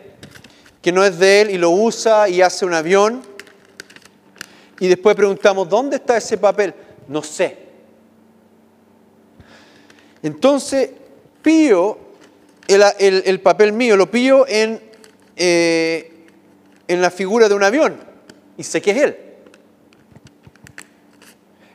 que 0.82 0.92
no 0.92 1.02
es 1.02 1.18
de 1.18 1.40
él 1.40 1.50
y 1.50 1.56
lo 1.56 1.70
usa 1.70 2.28
y 2.28 2.42
hace 2.42 2.66
un 2.66 2.74
avión? 2.74 3.22
Y 4.80 4.86
después 4.88 5.16
preguntamos, 5.16 5.66
¿dónde 5.70 5.96
está 5.96 6.18
ese 6.18 6.36
papel? 6.36 6.74
No 7.08 7.22
sé. 7.22 7.56
Entonces, 10.22 10.90
Pío 11.40 11.96
el, 12.66 12.82
el- 12.98 13.22
el 13.24 13.40
papel 13.40 13.72
mío, 13.72 13.96
lo 13.96 14.10
pillo 14.10 14.46
en, 14.46 14.78
eh, 15.36 16.26
en 16.86 17.00
la 17.00 17.10
figura 17.10 17.48
de 17.48 17.54
un 17.54 17.62
avión 17.62 17.96
y 18.58 18.62
sé 18.62 18.82
que 18.82 18.90
es 18.90 18.96
él. 18.98 19.16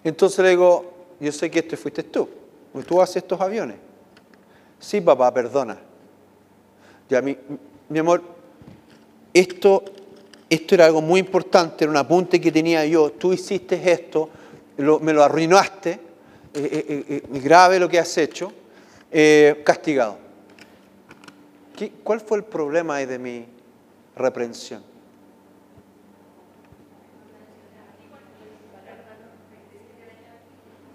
Entonces 0.04 0.38
le 0.44 0.50
digo, 0.52 0.94
yo 1.20 1.32
sé 1.32 1.50
que 1.50 1.60
este 1.60 1.78
fuiste 1.78 2.04
tú, 2.04 2.30
tú 2.88 3.02
haces 3.02 3.18
estos 3.18 3.40
aviones. 3.40 3.78
Sí, 4.80 5.00
papá, 5.02 5.34
perdona. 5.34 5.78
Ya, 7.10 7.22
mi, 7.22 7.38
mi 7.90 8.00
amor, 8.00 8.24
esto, 9.34 9.84
esto 10.50 10.76
era 10.76 10.86
algo 10.86 11.02
muy 11.02 11.20
importante, 11.20 11.84
era 11.84 11.92
un 11.92 11.98
apunte 11.98 12.42
que 12.42 12.52
tenía 12.52 12.86
yo. 12.86 13.12
Tú 13.12 13.34
hiciste 13.34 13.80
esto, 13.92 14.30
me 14.78 15.14
lo 15.14 15.24
arruinaste, 15.24 15.92
eh, 15.92 16.00
eh, 16.54 17.06
eh, 17.10 17.40
grave 17.40 17.80
lo 17.80 17.88
que 17.88 18.00
has 18.00 18.18
hecho, 18.18 18.52
castigado. 19.64 20.18
¿Qué- 21.76 21.92
¿Cuál 22.04 22.20
fue 22.22 22.40
el 22.40 22.44
problema 22.44 22.98
de 23.00 23.20
mi 23.20 23.46
reprensión? 24.16 24.82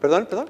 ¿Perdón? 0.01 0.27
¿Perdón? 0.27 0.49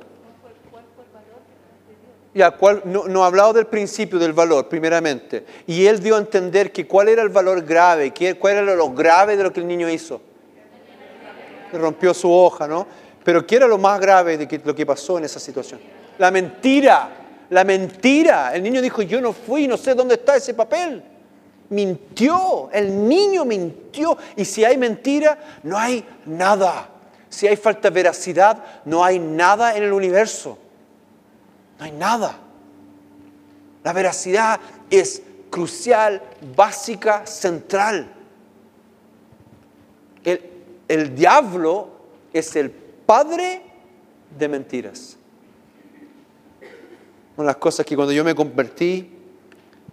Ya, 2.38 2.52
¿cuál- 2.52 2.82
no, 2.84 3.08
no 3.08 3.24
ha 3.24 3.26
hablado 3.26 3.52
del 3.52 3.66
principio 3.66 4.16
del 4.16 4.32
valor, 4.32 4.68
primeramente. 4.68 5.44
Y 5.66 5.86
él 5.86 5.98
dio 5.98 6.14
a 6.14 6.20
entender 6.20 6.70
que 6.70 6.86
cuál 6.86 7.08
era 7.08 7.20
el 7.20 7.30
valor 7.30 7.62
grave, 7.62 8.12
qué- 8.12 8.36
cuál 8.38 8.58
era 8.58 8.76
lo 8.76 8.92
grave 8.92 9.36
de 9.36 9.42
lo 9.42 9.52
que 9.52 9.58
el 9.58 9.66
niño 9.66 9.90
hizo. 9.90 10.20
Que 11.68 11.76
rompió 11.78 12.14
su 12.14 12.32
hoja, 12.32 12.68
¿no? 12.68 12.86
Pero 13.24 13.44
¿qué 13.44 13.56
era 13.56 13.66
lo 13.66 13.76
más 13.76 13.98
grave 13.98 14.38
de 14.38 14.46
que- 14.46 14.60
lo 14.64 14.72
que 14.72 14.86
pasó 14.86 15.18
en 15.18 15.24
esa 15.24 15.40
situación? 15.40 15.80
La 16.18 16.30
mentira, 16.30 17.10
la 17.50 17.64
mentira. 17.64 18.54
El 18.54 18.62
niño 18.62 18.80
dijo, 18.80 19.02
yo 19.02 19.20
no 19.20 19.32
fui, 19.32 19.66
no 19.66 19.76
sé 19.76 19.94
dónde 19.94 20.14
está 20.14 20.36
ese 20.36 20.54
papel. 20.54 21.02
Mintió, 21.70 22.70
el 22.72 23.08
niño 23.08 23.44
mintió. 23.44 24.16
Y 24.36 24.44
si 24.44 24.64
hay 24.64 24.76
mentira, 24.76 25.36
no 25.64 25.76
hay 25.76 26.04
nada. 26.26 26.88
Si 27.28 27.48
hay 27.48 27.56
falta 27.56 27.90
de 27.90 27.94
veracidad, 27.94 28.62
no 28.84 29.04
hay 29.04 29.18
nada 29.18 29.76
en 29.76 29.82
el 29.82 29.92
universo. 29.92 30.56
No 31.78 31.84
hay 31.84 31.92
nada. 31.92 32.38
La 33.84 33.92
veracidad 33.92 34.60
es 34.90 35.22
crucial, 35.50 36.22
básica, 36.54 37.26
central. 37.26 38.12
El, 40.24 40.42
el 40.88 41.14
diablo 41.14 41.90
es 42.32 42.56
el 42.56 42.70
padre 42.70 43.62
de 44.38 44.48
mentiras. 44.48 45.16
Una 47.36 47.44
de 47.44 47.46
las 47.46 47.56
cosas 47.56 47.86
que 47.86 47.94
cuando 47.94 48.12
yo 48.12 48.24
me 48.24 48.34
convertí, 48.34 49.10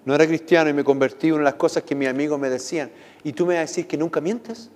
no 0.04 0.14
era 0.14 0.28
cristiano 0.28 0.70
y 0.70 0.74
me 0.74 0.84
convertí, 0.84 1.32
una 1.32 1.40
de 1.40 1.46
las 1.46 1.56
cosas 1.56 1.84
que 1.84 1.96
mis 1.96 2.08
amigos 2.08 2.40
me 2.40 2.50
decían, 2.50 2.92
¿y 3.24 3.34
tú 3.34 3.46
me 3.46 3.56
vas 3.56 3.60
a 3.60 3.68
decir 3.68 3.88
que 3.88 3.98
nunca 3.98 4.22
mientes? 4.22 4.70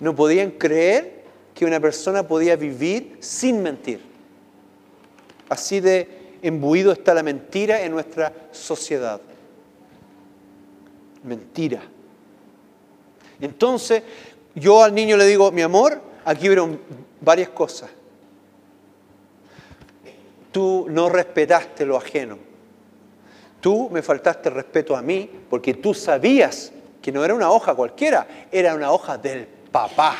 No 0.00 0.14
podían 0.14 0.52
creer 0.52 1.24
que 1.54 1.64
una 1.64 1.80
persona 1.80 2.26
podía 2.26 2.56
vivir 2.56 3.16
sin 3.20 3.62
mentir. 3.62 4.11
Así 5.52 5.80
de 5.80 6.38
embuido 6.40 6.92
está 6.92 7.12
la 7.12 7.22
mentira 7.22 7.82
en 7.82 7.92
nuestra 7.92 8.32
sociedad. 8.52 9.20
Mentira. 11.24 11.82
Entonces, 13.38 14.02
yo 14.54 14.82
al 14.82 14.94
niño 14.94 15.18
le 15.18 15.26
digo, 15.26 15.52
mi 15.52 15.60
amor, 15.60 16.00
aquí 16.24 16.48
vieron 16.48 16.80
varias 17.20 17.50
cosas. 17.50 17.90
Tú 20.50 20.86
no 20.88 21.10
respetaste 21.10 21.84
lo 21.84 21.98
ajeno. 21.98 22.38
Tú 23.60 23.90
me 23.90 24.00
faltaste 24.00 24.48
respeto 24.48 24.96
a 24.96 25.02
mí 25.02 25.28
porque 25.50 25.74
tú 25.74 25.92
sabías 25.92 26.72
que 27.02 27.12
no 27.12 27.22
era 27.26 27.34
una 27.34 27.50
hoja 27.50 27.74
cualquiera, 27.74 28.26
era 28.50 28.74
una 28.74 28.90
hoja 28.90 29.18
del 29.18 29.46
papá. 29.70 30.16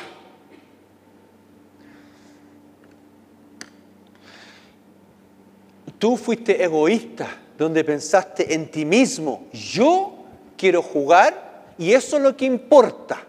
Tú 6.02 6.16
fuiste 6.16 6.64
egoísta, 6.64 7.28
donde 7.56 7.84
pensaste 7.84 8.52
en 8.52 8.68
ti 8.72 8.84
mismo. 8.84 9.46
Yo 9.52 10.24
quiero 10.56 10.82
jugar 10.82 11.74
y 11.78 11.92
eso 11.92 12.16
es 12.16 12.24
lo 12.24 12.36
que 12.36 12.44
importa. 12.44 13.22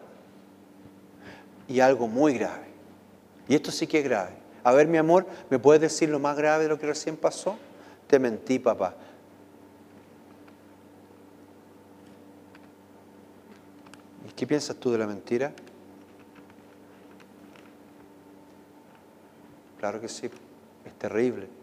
Y 1.67 1.79
algo 1.79 2.07
muy 2.07 2.33
grave. 2.33 2.65
Y 3.47 3.53
esto 3.53 3.69
sí 3.69 3.85
que 3.85 3.99
es 3.99 4.03
grave. 4.03 4.31
A 4.63 4.71
ver, 4.71 4.87
mi 4.87 4.97
amor, 4.97 5.27
¿me 5.51 5.59
puedes 5.59 5.83
decir 5.83 6.09
lo 6.09 6.17
más 6.17 6.35
grave 6.35 6.63
de 6.63 6.69
lo 6.69 6.79
que 6.79 6.87
recién 6.87 7.15
pasó? 7.15 7.57
Te 8.07 8.17
mentí, 8.17 8.57
papá. 8.57 8.95
¿Y 14.27 14.31
qué 14.31 14.47
piensas 14.47 14.75
tú 14.77 14.91
de 14.91 14.97
la 14.97 15.05
mentira? 15.05 15.53
Claro 19.77 20.01
que 20.01 20.09
sí, 20.09 20.27
es 20.87 20.93
terrible. 20.93 21.62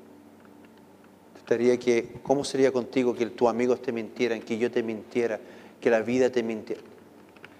Estaría 1.50 1.76
que, 1.80 2.06
¿Cómo 2.22 2.44
sería 2.44 2.70
contigo 2.70 3.12
que 3.12 3.26
tus 3.26 3.48
amigos 3.48 3.82
te 3.82 3.90
mintieran, 3.90 4.40
que 4.40 4.56
yo 4.56 4.70
te 4.70 4.84
mintiera, 4.84 5.40
que 5.80 5.90
la 5.90 6.00
vida 6.00 6.30
te 6.30 6.44
mintiera? 6.44 6.80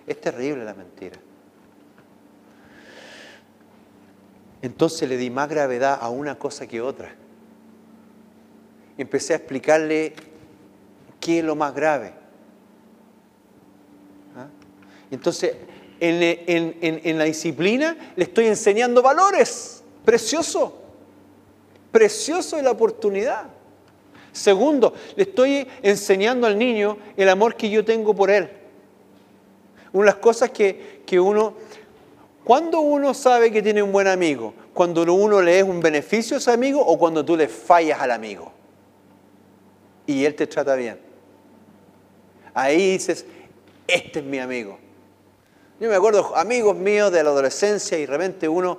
Es 0.07 0.21
terrible 0.21 0.65
la 0.65 0.75
mentira. 0.75 1.19
Entonces 4.63 5.09
le 5.09 5.17
di 5.17 5.29
más 5.29 5.49
gravedad 5.49 5.99
a 6.01 6.09
una 6.09 6.39
cosa 6.39 6.69
que 6.69 6.81
otra. 6.81 7.13
Empecé 8.97 9.33
a 9.33 9.37
explicarle 9.39 10.13
qué 11.19 11.41
es 11.41 11.45
lo 11.45 11.57
más 11.57 11.75
grave. 11.75 12.13
¿Ah? 14.37 14.47
Entonces, 15.11 15.57
en, 15.99 16.23
en- 16.23 16.77
en- 16.81 17.01
en 17.03 17.19
la 17.19 17.25
disciplina 17.25 17.97
le 18.15 18.23
estoy 18.23 18.47
enseñando 18.47 19.03
valores. 19.03 19.83
Precioso. 20.05 20.81
Precioso 21.91 22.57
es 22.57 22.63
la 22.63 22.71
oportunidad. 22.71 23.47
Segundo, 24.33 24.95
le 25.17 25.25
estoy 25.25 25.67
enseñando 25.83 26.47
al 26.47 26.59
niño 26.59 26.97
el 27.17 27.29
amor 27.29 27.57
que 27.57 27.69
yo 27.69 27.85
tengo 27.85 28.15
por 28.15 28.31
él. 28.31 28.49
Una 29.93 30.05
de 30.05 30.11
las 30.13 30.21
cosas 30.21 30.51
que, 30.51 31.03
que 31.05 31.19
uno, 31.19 31.55
cuando 32.45 32.81
uno 32.81 33.13
sabe 33.13 33.51
que 33.51 33.63
tiene 33.63 33.83
un 33.83 33.93
buen 33.93 34.07
amigo, 34.07 34.55
cuando 34.73 35.03
uno 35.13 35.43
le 35.43 35.59
es 35.59 35.65
un 35.65 35.81
beneficio 35.81 36.37
a 36.37 36.39
ese 36.39 36.53
amigo 36.53 36.81
o 36.81 36.97
cuando 36.99 37.25
tú 37.25 37.37
le 37.37 37.49
fallas 37.49 38.01
al 38.01 38.13
amigo 38.13 38.53
y 40.11 40.25
él 40.25 40.35
te 40.35 40.47
trata 40.47 40.75
bien. 40.75 40.99
Ahí 42.53 42.93
dices, 42.93 43.25
este 43.87 44.19
es 44.19 44.25
mi 44.25 44.39
amigo. 44.39 44.79
Yo 45.79 45.89
me 45.89 45.95
acuerdo 45.95 46.37
amigos 46.37 46.77
míos 46.77 47.13
de 47.13 47.23
la 47.23 47.31
adolescencia 47.31 47.97
y 47.97 48.03
de 48.03 48.07
repente 48.07 48.49
uno, 48.49 48.79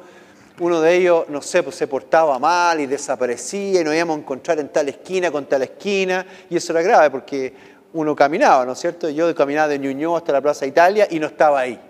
uno 0.61 0.79
de 0.79 0.95
ellos, 0.95 1.25
no 1.27 1.41
sé, 1.41 1.63
pues 1.63 1.75
se 1.75 1.87
portaba 1.87 2.37
mal 2.37 2.79
y 2.79 2.85
desaparecía 2.85 3.81
y 3.81 3.83
nos 3.83 3.95
íbamos 3.95 4.17
a 4.17 4.19
encontrar 4.19 4.59
en 4.59 4.69
tal 4.69 4.87
esquina 4.89 5.31
con 5.31 5.47
tal 5.47 5.63
esquina 5.63 6.23
y 6.51 6.55
eso 6.55 6.71
era 6.71 6.83
grave 6.83 7.09
porque 7.09 7.51
uno 7.93 8.15
caminaba, 8.15 8.63
¿no 8.63 8.73
es 8.73 8.79
cierto? 8.79 9.09
Yo 9.09 9.33
caminaba 9.33 9.67
de 9.67 9.79
Ñuñoa 9.79 10.19
hasta 10.19 10.31
la 10.31 10.39
Plaza 10.39 10.67
Italia 10.67 11.07
y 11.09 11.19
no 11.19 11.25
estaba 11.25 11.61
ahí. 11.61 11.81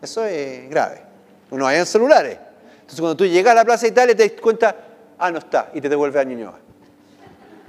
Eso 0.00 0.24
es 0.24 0.70
grave. 0.70 1.02
No 1.50 1.66
había 1.66 1.84
celulares. 1.84 2.38
Entonces 2.72 3.00
cuando 3.00 3.16
tú 3.16 3.26
llegas 3.26 3.50
a 3.50 3.56
la 3.56 3.64
Plaza 3.64 3.88
Italia 3.88 4.16
te 4.16 4.28
das 4.28 4.40
cuenta, 4.40 4.76
ah, 5.18 5.30
no 5.32 5.38
está, 5.38 5.70
y 5.74 5.80
te 5.80 5.88
devuelves 5.88 6.20
a 6.20 6.24
Ñuñoa. 6.24 6.58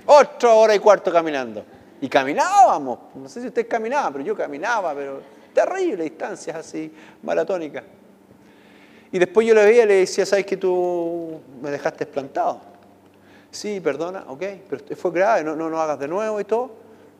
Otra 0.05 0.53
hora 0.53 0.75
y 0.75 0.79
cuarto 0.79 1.11
caminando. 1.11 1.65
Y 2.01 2.07
caminábamos, 2.07 2.99
no 3.15 3.27
sé 3.27 3.41
si 3.41 3.47
ustedes 3.47 3.67
caminaban, 3.67 4.13
pero 4.13 4.23
yo 4.23 4.37
caminaba, 4.37 4.93
pero 4.93 5.21
terrible, 5.55 6.03
distancias 6.03 6.55
así, 6.55 6.93
maratónicas. 7.23 7.83
Y 9.11 9.19
después 9.19 9.45
yo 9.45 9.53
le 9.53 9.65
veía 9.65 9.83
y 9.83 9.87
le 9.87 9.93
decía, 9.95 10.25
¿sabes 10.25 10.45
que 10.45 10.57
tú 10.57 11.39
me 11.61 11.69
dejaste 11.69 12.05
plantado? 12.05 12.61
Sí, 13.51 13.81
perdona, 13.81 14.23
ok, 14.27 14.43
pero 14.69 14.95
fue 14.95 15.11
grave, 15.11 15.43
no, 15.43 15.55
no, 15.55 15.69
no 15.69 15.81
hagas 15.81 15.99
de 15.99 16.07
nuevo 16.07 16.39
y 16.39 16.45
todo. 16.45 16.71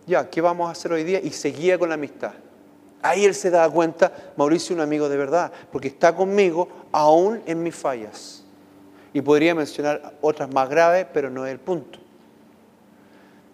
Ya, 0.08 0.30
¿qué 0.30 0.40
vamos 0.40 0.70
a 0.70 0.72
hacer 0.72 0.94
hoy 0.94 1.04
día? 1.04 1.20
Y 1.22 1.32
seguía 1.32 1.78
con 1.78 1.90
la 1.90 1.96
amistad. 1.96 2.32
Ahí 3.02 3.26
él 3.26 3.36
se 3.36 3.50
daba 3.50 3.72
cuenta, 3.74 4.12
Mauricio 4.38 4.74
es 4.74 4.78
un 4.78 4.82
amigo 4.82 5.10
de 5.10 5.18
verdad, 5.18 5.52
porque 5.72 5.90
está 5.90 6.16
conmigo 6.16 6.68
aún 6.92 7.42
en 7.46 7.62
mis 7.62 7.76
fallas. 7.76 8.44
Y 9.14 9.22
podría 9.22 9.54
mencionar 9.54 10.14
otras 10.22 10.52
más 10.54 10.70
graves, 10.70 11.06
pero 11.12 11.30
no 11.30 11.46
es 11.46 11.52
el 11.52 11.60
punto. 11.60 12.00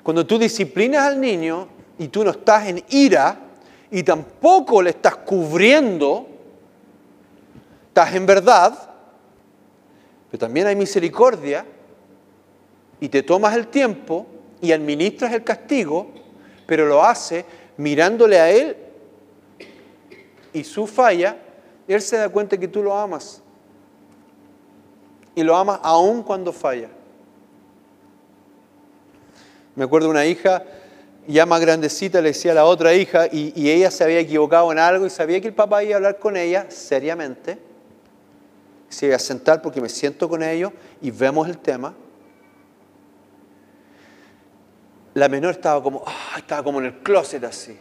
Cuando 0.04 0.26
tú 0.26 0.38
disciplinas 0.38 1.08
al 1.08 1.20
niño 1.20 1.68
y 1.98 2.10
tú 2.10 2.24
no 2.24 2.32
estás 2.32 2.68
en 2.68 2.84
ira 2.90 3.40
y 3.90 4.04
tampoco 4.04 4.82
le 4.82 4.92
estás 4.92 5.16
cubriendo, 5.18 6.28
estás 7.98 8.14
en 8.14 8.28
verdad, 8.28 8.78
pero 10.30 10.40
también 10.40 10.68
hay 10.68 10.76
misericordia 10.76 11.66
y 13.00 13.10
te 13.10 13.24
tomas 13.24 13.56
el 13.56 13.70
tiempo 13.70 14.28
y 14.62 14.72
administras 14.72 15.34
el 15.34 15.44
castigo, 15.44 16.12
pero 16.68 16.86
lo 16.86 17.04
hace 17.04 17.44
mirándole 17.78 18.40
a 18.40 18.52
él 18.52 18.78
y 20.54 20.64
su 20.64 20.86
falla, 20.86 21.38
él 21.88 22.00
se 22.00 22.18
da 22.18 22.30
cuenta 22.30 22.56
que 22.56 22.68
tú 22.68 22.84
lo 22.84 22.96
amas. 22.96 23.42
Y 25.34 25.42
lo 25.42 25.56
amas 25.56 25.80
aún 25.82 26.22
cuando 26.22 26.54
falla. 26.54 26.90
Me 29.74 29.86
acuerdo 29.86 30.08
una 30.08 30.24
hija 30.24 30.64
ya 31.26 31.48
más 31.48 31.62
grandecita 31.62 32.22
le 32.22 32.30
decía 32.30 32.52
a 32.52 32.56
la 32.56 32.66
otra 32.66 32.94
hija 32.94 33.26
y 33.32 33.72
ella 33.72 33.90
se 33.90 34.04
había 34.04 34.20
equivocado 34.20 34.72
en 34.72 34.78
algo 34.78 35.08
y 35.08 35.10
sabía 35.10 35.42
que 35.42 35.48
el 35.48 35.56
papá 35.56 35.84
iba 35.84 35.94
a 35.94 35.98
hablar 35.98 36.20
con 36.20 36.38
ella 36.38 36.68
seriamente. 36.70 37.67
Se 38.90 39.08
iba 39.08 39.16
a 39.16 39.20
sentar 39.20 39.62
porque 39.62 39.82
me 39.82 39.90
siento 39.90 40.30
con 40.30 40.44
ellos 40.44 40.72
y 41.02 41.12
vemos 41.12 41.48
el 41.48 41.58
tema. 41.58 41.94
La 45.14 45.28
menor 45.28 45.52
estaba 45.52 45.82
como, 45.82 46.04
ah, 46.06 46.36
estaba 46.38 46.64
como 46.64 46.80
en 46.80 46.86
el 46.86 47.00
closet 47.00 47.44
así. 47.44 47.78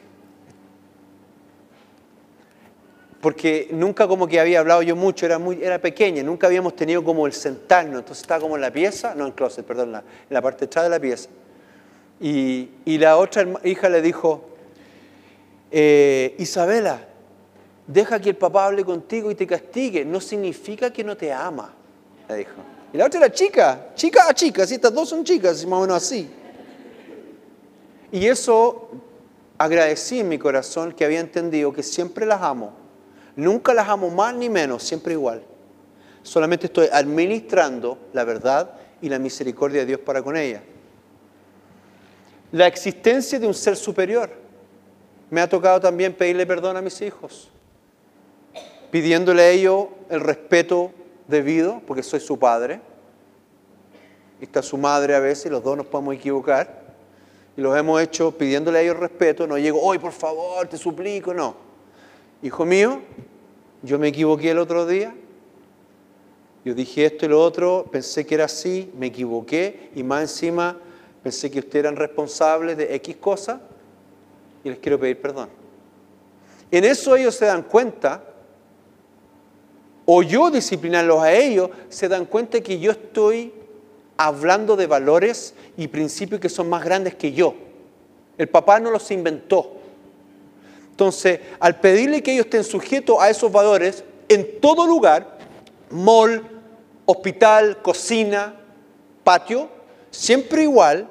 Porque 3.21 3.69
nunca 3.73 4.07
como 4.07 4.27
que 4.27 4.39
había 4.39 4.61
hablado 4.61 4.83
yo 4.83 4.95
mucho, 4.95 5.27
era, 5.27 5.39
muy, 5.39 5.63
era 5.63 5.81
pequeña, 5.81 6.23
nunca 6.23 6.47
habíamos 6.47 6.77
tenido 6.77 7.03
como 7.03 7.27
el 7.27 7.33
sentarnos, 7.33 7.99
entonces 7.99 8.23
estaba 8.23 8.41
como 8.41 8.57
en 8.57 8.63
la 8.63 8.71
pieza, 8.71 9.15
no 9.15 9.23
en 9.23 9.29
el 9.29 9.35
closet, 9.35 9.67
perdón, 9.67 9.95
en 9.97 10.03
la 10.31 10.43
parte 10.43 10.61
de 10.61 10.67
atrás 10.67 10.85
de 10.85 10.91
la 10.91 11.01
pieza. 11.01 11.29
Y, 12.21 12.71
la 12.87 13.17
otra 13.17 13.47
hija 13.65 13.89
le 13.89 14.01
dijo, 14.01 14.49
eh, 15.71 16.35
Isabela, 16.39 17.07
deja 17.87 18.21
que 18.21 18.31
el 18.31 18.37
papá 18.37 18.67
hable 18.67 18.85
contigo 18.85 19.31
y 19.31 19.35
te 19.35 19.47
castigue, 19.47 20.05
no 20.05 20.21
significa 20.21 20.93
que 20.93 21.05
no 21.05 21.17
te 21.17 21.33
ama, 21.33 21.73
le 22.29 22.37
dijo. 22.37 22.63
Y 22.93 22.99
la 22.99 23.07
otra 23.07 23.21
era 23.21 23.33
chica, 23.33 23.91
chica 23.95 24.29
a 24.29 24.35
chica, 24.35 24.67
¿sí? 24.67 24.75
estas 24.75 24.93
dos 24.93 25.09
son 25.09 25.25
chicas, 25.25 25.65
más 25.67 25.79
o 25.79 25.83
menos 25.83 25.97
así. 25.97 26.29
Y 28.13 28.27
eso 28.27 28.89
agradecí 29.59 30.21
en 30.21 30.29
mi 30.29 30.39
corazón 30.39 30.93
que 30.93 31.05
había 31.05 31.21
entendido 31.21 31.73
que 31.73 31.83
siempre 31.83 32.25
las 32.27 32.43
amo. 32.43 32.73
Nunca 33.35 33.75
las 33.75 33.89
amo 33.89 34.11
más 34.11 34.35
ni 34.35 34.49
menos, 34.49 34.83
siempre 34.83 35.13
igual. 35.13 35.43
Solamente 36.23 36.67
estoy 36.67 36.89
administrando 36.93 37.99
la 38.13 38.25
verdad 38.25 38.71
y 39.01 39.09
la 39.09 39.19
misericordia 39.19 39.81
de 39.81 39.87
Dios 39.87 40.01
para 40.01 40.23
con 40.23 40.37
ellas 40.37 40.63
la 42.53 42.67
existencia 42.67 43.39
de 43.39 43.47
un 43.47 43.55
ser 43.55 43.77
superior. 43.77 44.31
Me 45.31 45.41
ha 45.41 45.49
tocado 45.49 45.81
también 45.81 46.15
pedirle 46.15 46.47
perdón 46.47 46.77
a 46.77 46.83
mis 46.83 47.01
hijos, 47.03 47.51
pidiéndole 48.91 49.43
a 49.43 49.51
ellos 49.51 49.87
el 50.11 50.21
respeto 50.21 50.93
debido, 51.29 51.81
porque 51.87 52.03
soy 52.03 52.21
su 52.21 52.39
padre. 52.39 52.81
Está 54.41 54.63
su 54.63 54.77
madre 54.77 55.15
a 55.15 55.21
veces, 55.21 55.51
los 55.51 55.63
dos 55.63 55.77
nos 55.77 55.87
podemos 55.87 56.15
equivocar. 56.15 56.85
Y 57.57 57.61
los 57.61 57.77
hemos 57.77 58.01
hecho 58.03 58.33
pidiéndole 58.33 58.79
a 58.79 58.83
ellos 58.83 58.97
respeto. 58.97 59.47
No 59.47 59.57
llego, 59.59 59.81
hoy 59.81 59.99
por 59.99 60.13
favor, 60.13 60.67
te 60.69 60.77
suplico, 60.77 61.33
no. 61.33 61.55
Hijo 62.43 62.65
mío, 62.65 63.01
yo 63.83 63.99
me 63.99 64.09
equivoqué 64.09 64.51
el 64.51 64.59
otro 64.59 64.87
día. 64.87 65.15
Yo 66.65 66.75
dije 66.75 67.07
esto 67.07 67.27
y 67.27 67.29
lo 67.29 67.41
otro, 67.41 67.87
pensé 67.91 68.27
que 68.27 68.35
era 68.35 68.45
así, 68.47 68.93
me 68.99 69.07
equivoqué 69.07 69.91
y 69.95 70.03
más 70.03 70.23
encima 70.23 70.77
Pensé 71.27 71.51
que 71.51 71.59
ustedes 71.59 71.87
eran 71.87 71.97
responsables 71.97 72.77
de 72.77 72.95
X 72.95 73.17
cosa 73.17 73.61
y 74.63 74.69
les 74.69 74.79
quiero 74.79 74.97
pedir 75.01 75.21
perdón. 75.21 75.49
En 76.71 76.85
eso 76.85 77.17
ellos 77.17 77.35
se 77.35 77.47
dan 77.47 77.65
cuenta, 77.65 78.23
o 80.07 80.23
yo 80.23 80.51
disciplinarlos 80.51 81.23
a 81.23 81.33
ellos, 81.33 81.71
se 81.89 82.09
dan 82.09 82.25
cuenta 82.25 82.61
que 82.61 82.79
yo 82.79 82.93
estoy 82.93 83.53
hablando 84.17 84.77
de 84.77 84.87
valores 84.87 85.53
y 85.77 85.89
principios 85.89 86.41
que 86.41 86.49
son 86.49 86.69
más 86.69 86.85
grandes 86.85 87.17
que 87.17 87.33
yo. 87.33 87.55
El 88.39 88.49
papá 88.49 88.79
no 88.79 88.91
los 88.91 89.11
inventó. 89.11 89.73
Entonces, 90.91 91.41
al 91.59 91.81
pedirle 91.81 92.23
que 92.23 92.33
ellos 92.33 92.47
estén 92.47 92.65
sujetos 92.65 93.17
a 93.21 93.29
esos 93.29 93.51
valores, 93.51 94.05
en 94.29 94.61
todo 94.61 94.87
lugar, 94.87 95.39
mall, 95.91 96.43
hospital, 97.05 97.83
cocina, 97.83 98.55
patio, 99.25 99.69
siempre 100.11 100.63
igual, 100.63 101.09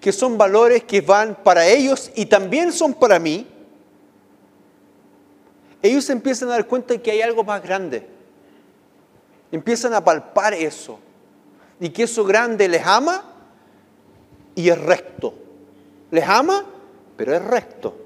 que 0.00 0.12
son 0.12 0.36
valores 0.36 0.82
que 0.82 1.00
van 1.00 1.38
para 1.42 1.64
ellos 1.66 2.10
y 2.16 2.26
también 2.26 2.72
son 2.72 2.92
para 2.92 3.20
mí, 3.20 3.46
ellos 5.80 6.10
empiezan 6.10 6.48
a 6.48 6.52
dar 6.52 6.66
cuenta 6.66 6.94
de 6.94 7.00
que 7.00 7.12
hay 7.12 7.22
algo 7.22 7.44
más 7.44 7.62
grande. 7.62 8.06
Empiezan 9.52 9.92
a 9.94 10.02
palpar 10.02 10.54
eso. 10.54 10.98
Y 11.78 11.90
que 11.90 12.04
eso 12.04 12.24
grande 12.24 12.66
les 12.68 12.84
ama 12.84 13.24
y 14.54 14.68
es 14.68 14.80
recto. 14.80 15.34
Les 16.10 16.26
ama, 16.26 16.64
pero 17.16 17.34
es 17.34 17.44
recto. 17.44 17.96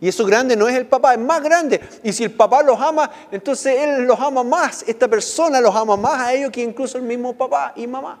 Y 0.00 0.08
eso 0.08 0.26
grande 0.26 0.56
no 0.56 0.68
es 0.68 0.76
el 0.76 0.86
papá, 0.86 1.14
es 1.14 1.20
más 1.20 1.42
grande. 1.42 1.80
Y 2.02 2.12
si 2.12 2.24
el 2.24 2.32
papá 2.32 2.62
los 2.62 2.78
ama, 2.80 3.10
entonces 3.30 3.78
él 3.78 4.04
los 4.04 4.20
ama 4.20 4.42
más. 4.42 4.84
Esta 4.86 5.08
persona 5.08 5.60
los 5.60 5.74
ama 5.74 5.96
más 5.96 6.20
a 6.20 6.34
ellos 6.34 6.50
que 6.50 6.62
incluso 6.62 6.98
el 6.98 7.04
mismo 7.04 7.32
papá 7.32 7.72
y 7.76 7.86
mamá. 7.86 8.20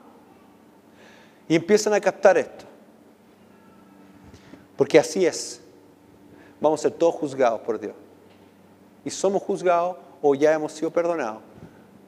Y 1.48 1.56
empiezan 1.56 1.92
a 1.92 2.00
captar 2.00 2.38
esto. 2.38 2.64
Porque 4.76 4.98
así 4.98 5.26
es. 5.26 5.60
Vamos 6.60 6.80
a 6.80 6.82
ser 6.84 6.92
todos 6.92 7.14
juzgados 7.14 7.60
por 7.60 7.78
Dios. 7.78 7.94
Y 9.04 9.10
somos 9.10 9.42
juzgados 9.42 9.96
o 10.22 10.34
ya 10.34 10.52
hemos 10.54 10.72
sido 10.72 10.90
perdonados. 10.90 11.42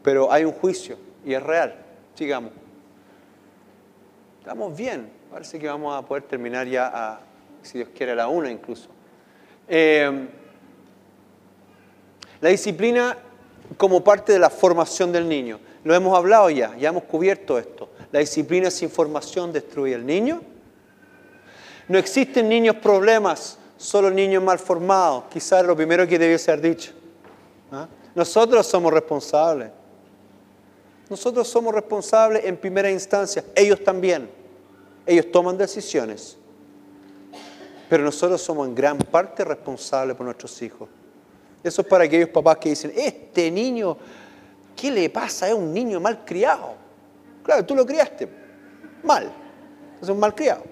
Pero 0.08 0.32
hay 0.32 0.42
un 0.46 0.52
juicio 0.52 0.96
y 1.22 1.34
es 1.34 1.42
real. 1.42 1.74
Sigamos. 2.14 2.52
Estamos 4.38 4.74
bien. 4.74 5.12
Parece 5.30 5.58
que 5.58 5.68
vamos 5.68 5.94
a 5.94 6.00
poder 6.00 6.22
terminar 6.22 6.66
ya 6.66 6.86
a, 6.86 7.20
si 7.60 7.76
Dios 7.76 7.90
quiere, 7.94 8.12
a 8.12 8.14
la 8.14 8.28
una 8.28 8.50
incluso. 8.50 8.88
Eh, 9.68 10.28
la 12.40 12.48
disciplina 12.48 13.18
como 13.76 14.02
parte 14.02 14.32
de 14.32 14.38
la 14.38 14.48
formación 14.48 15.12
del 15.12 15.28
niño. 15.28 15.60
Lo 15.84 15.94
hemos 15.94 16.16
hablado 16.16 16.48
ya, 16.48 16.74
ya 16.78 16.88
hemos 16.88 17.02
cubierto 17.02 17.58
esto. 17.58 17.90
La 18.10 18.20
disciplina 18.20 18.70
sin 18.70 18.88
formación 18.88 19.52
destruye 19.52 19.94
al 19.94 20.06
niño. 20.06 20.40
No 21.86 21.98
existen 21.98 22.48
niños 22.48 22.76
problemas, 22.76 23.58
solo 23.76 24.10
niños 24.10 24.42
mal 24.42 24.58
formados. 24.58 25.24
Quizás 25.30 25.66
lo 25.66 25.76
primero 25.76 26.06
que 26.06 26.18
debió 26.18 26.38
ser 26.38 26.62
dicho. 26.62 26.92
¿ah? 27.70 27.86
Nosotros 28.14 28.66
somos 28.66 28.90
responsables. 28.90 29.72
Nosotros 31.08 31.48
somos 31.48 31.74
responsables 31.74 32.44
en 32.44 32.56
primera 32.56 32.90
instancia. 32.90 33.44
Ellos 33.54 33.82
también. 33.82 34.28
Ellos 35.06 35.30
toman 35.32 35.56
decisiones. 35.56 36.36
Pero 37.88 38.04
nosotros 38.04 38.42
somos 38.42 38.68
en 38.68 38.74
gran 38.74 38.98
parte 38.98 39.44
responsables 39.44 40.16
por 40.16 40.26
nuestros 40.26 40.60
hijos. 40.60 40.88
Eso 41.62 41.82
es 41.82 41.88
para 41.88 42.04
aquellos 42.04 42.28
papás 42.28 42.58
que 42.58 42.68
dicen, 42.70 42.92
este 42.94 43.50
niño, 43.50 43.96
¿qué 44.76 44.90
le 44.90 45.08
pasa? 45.08 45.48
Es 45.48 45.54
un 45.54 45.72
niño 45.72 45.98
mal 45.98 46.24
criado. 46.24 46.74
Claro, 47.42 47.64
tú 47.64 47.74
lo 47.74 47.86
criaste 47.86 48.28
mal. 49.02 49.32
Es 50.00 50.08
un 50.08 50.18
mal 50.18 50.34
criado. 50.34 50.62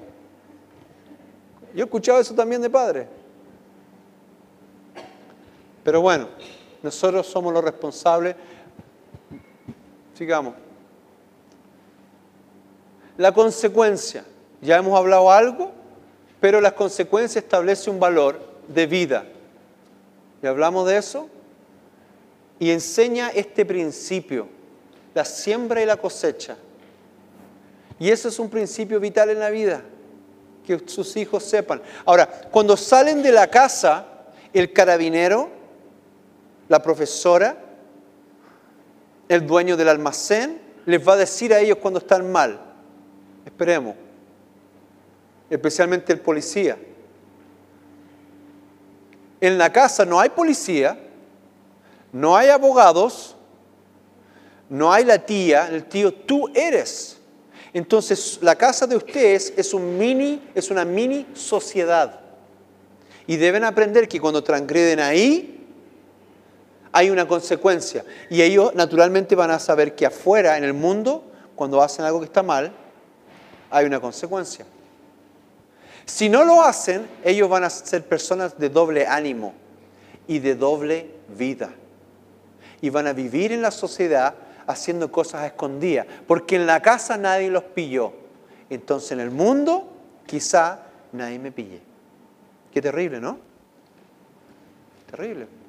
Yo 1.75 1.83
he 1.83 1.85
escuchado 1.85 2.21
eso 2.21 2.35
también 2.35 2.63
de 2.63 2.71
padres. 2.71 3.07
Pero 5.83 6.01
bueno, 6.01 6.29
nosotros 6.83 7.27
somos 7.27 7.53
los 7.53 7.63
responsables. 7.65 8.35
Sigamos. 10.17 10.55
La 13.19 13.33
consecuencia. 13.33 14.25
Ya 14.63 14.79
hemos 14.79 14.99
hablado 14.99 15.31
algo, 15.31 15.73
pero 16.41 16.61
la 16.61 16.75
consecuencia 16.75 17.39
establece 17.39 17.91
un 17.91 18.01
valor 18.01 18.41
de 18.69 18.87
vida. 18.87 19.27
Y 20.43 20.47
hablamos 20.47 20.87
de 20.87 20.97
eso. 20.97 21.29
Y 22.59 22.71
enseña 22.71 23.29
este 23.29 23.67
principio, 23.67 24.49
la 25.15 25.27
siembra 25.27 25.83
y 25.83 25.87
la 25.87 25.99
cosecha. 25.99 26.57
Y 27.99 28.11
eso 28.11 28.29
es 28.29 28.39
un 28.39 28.49
principio 28.49 28.99
vital 28.99 29.29
en 29.29 29.41
la 29.41 29.51
vida, 29.51 29.83
que 30.67 30.83
sus 30.87 31.15
hijos 31.19 31.45
sepan. 31.45 31.83
Ahora, 32.07 32.27
cuando 32.51 32.77
salen 32.79 33.23
de 33.23 33.33
la 33.33 33.49
casa, 33.49 34.07
el 34.55 34.73
carabinero, 34.73 35.51
la 36.69 36.81
profesora, 36.83 37.66
el 39.29 39.47
dueño 39.47 39.77
del 39.77 39.89
almacén, 39.89 40.61
les 40.85 41.07
va 41.07 41.15
a 41.15 41.17
decir 41.17 41.53
a 41.53 41.61
ellos 41.61 41.79
cuando 41.79 41.99
están 41.99 42.31
mal. 42.31 42.61
Esperemos. 43.45 43.95
Especialmente 45.51 46.13
el 46.13 46.21
policía. 46.21 46.77
En 49.41 49.59
la 49.59 49.73
casa 49.73 50.05
no 50.05 50.19
hay 50.19 50.31
policía, 50.31 50.99
no 52.13 52.37
hay 52.37 52.49
abogados, 52.49 53.37
no 54.69 54.93
hay 54.93 55.05
la 55.05 55.19
tía, 55.19 55.69
el 55.69 55.85
tío, 55.85 56.13
tú 56.13 56.49
eres 56.55 57.17
entonces, 57.77 58.39
la 58.41 58.57
casa 58.57 58.87
de 58.87 58.97
ustedes 58.97 59.53
es, 59.55 59.75
un 59.75 59.99
mini, 59.99 60.41
es 60.55 60.71
una 60.71 60.87
mini 60.87 61.27
sociedad. 61.35 62.21
Y 63.27 63.37
deben 63.37 63.65
aprender 63.65 64.09
que 64.09 64.19
cuando 64.19 64.43
transgreden 64.43 64.99
ahí, 64.99 65.56
hay 66.97 67.11
una 67.11 67.29
consecuencia. 67.29 68.07
Y 68.31 68.41
ellos 68.41 68.75
naturalmente 68.75 69.35
van 69.35 69.51
a 69.51 69.59
saber 69.59 69.95
que 69.95 70.07
afuera, 70.07 70.57
en 70.57 70.65
el 70.65 70.73
mundo, 70.73 71.25
cuando 71.55 71.83
hacen 71.83 72.07
algo 72.07 72.21
que 72.21 72.25
está 72.25 72.43
mal, 72.43 72.73
hay 73.71 73.85
una 73.85 74.01
consecuencia. 74.01 74.65
Si 76.07 76.31
no 76.31 76.43
lo 76.43 76.63
hacen, 76.63 77.07
ellos 77.23 77.51
van 77.51 77.65
a 77.65 77.71
ser 77.71 78.03
personas 78.03 78.59
de 78.59 78.71
doble 78.71 79.07
ánimo 79.07 79.53
y 80.27 80.39
de 80.39 80.55
doble 80.55 81.11
vida. 81.37 81.69
Y 82.81 82.89
van 82.89 83.09
a 83.09 83.13
vivir 83.13 83.53
en 83.53 83.61
la 83.61 83.73
sociedad 83.73 84.35
haciendo 84.67 85.13
cosas 85.13 85.45
escondidas, 85.45 86.07
porque 86.27 86.57
en 86.57 86.67
la 86.67 86.81
casa 86.81 87.19
nadie 87.19 87.51
los 87.51 87.65
pilló. 87.65 88.15
Entonces 88.71 89.13
en 89.13 89.21
el 89.21 89.31
mundo 89.31 89.87
quizá 90.25 90.81
nadie 91.13 91.39
me 91.39 91.53
pille. 91.53 91.83
Qué 92.73 92.81
terrible, 92.81 93.21
¿no? 93.21 93.39
Terrible. 95.11 95.66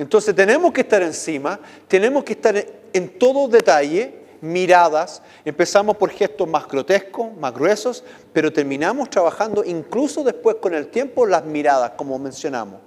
Entonces 0.00 0.34
tenemos 0.34 0.72
que 0.72 0.80
estar 0.80 1.02
encima, 1.02 1.60
tenemos 1.86 2.24
que 2.24 2.32
estar 2.32 2.56
en 2.90 3.18
todo 3.18 3.46
detalle, 3.48 4.14
miradas, 4.40 5.20
empezamos 5.44 5.94
por 5.98 6.08
gestos 6.08 6.48
más 6.48 6.66
grotescos, 6.66 7.36
más 7.36 7.52
gruesos, 7.52 8.02
pero 8.32 8.50
terminamos 8.50 9.10
trabajando 9.10 9.62
incluso 9.62 10.24
después 10.24 10.56
con 10.56 10.72
el 10.72 10.86
tiempo 10.86 11.26
las 11.26 11.44
miradas, 11.44 11.90
como 11.98 12.18
mencionamos. 12.18 12.80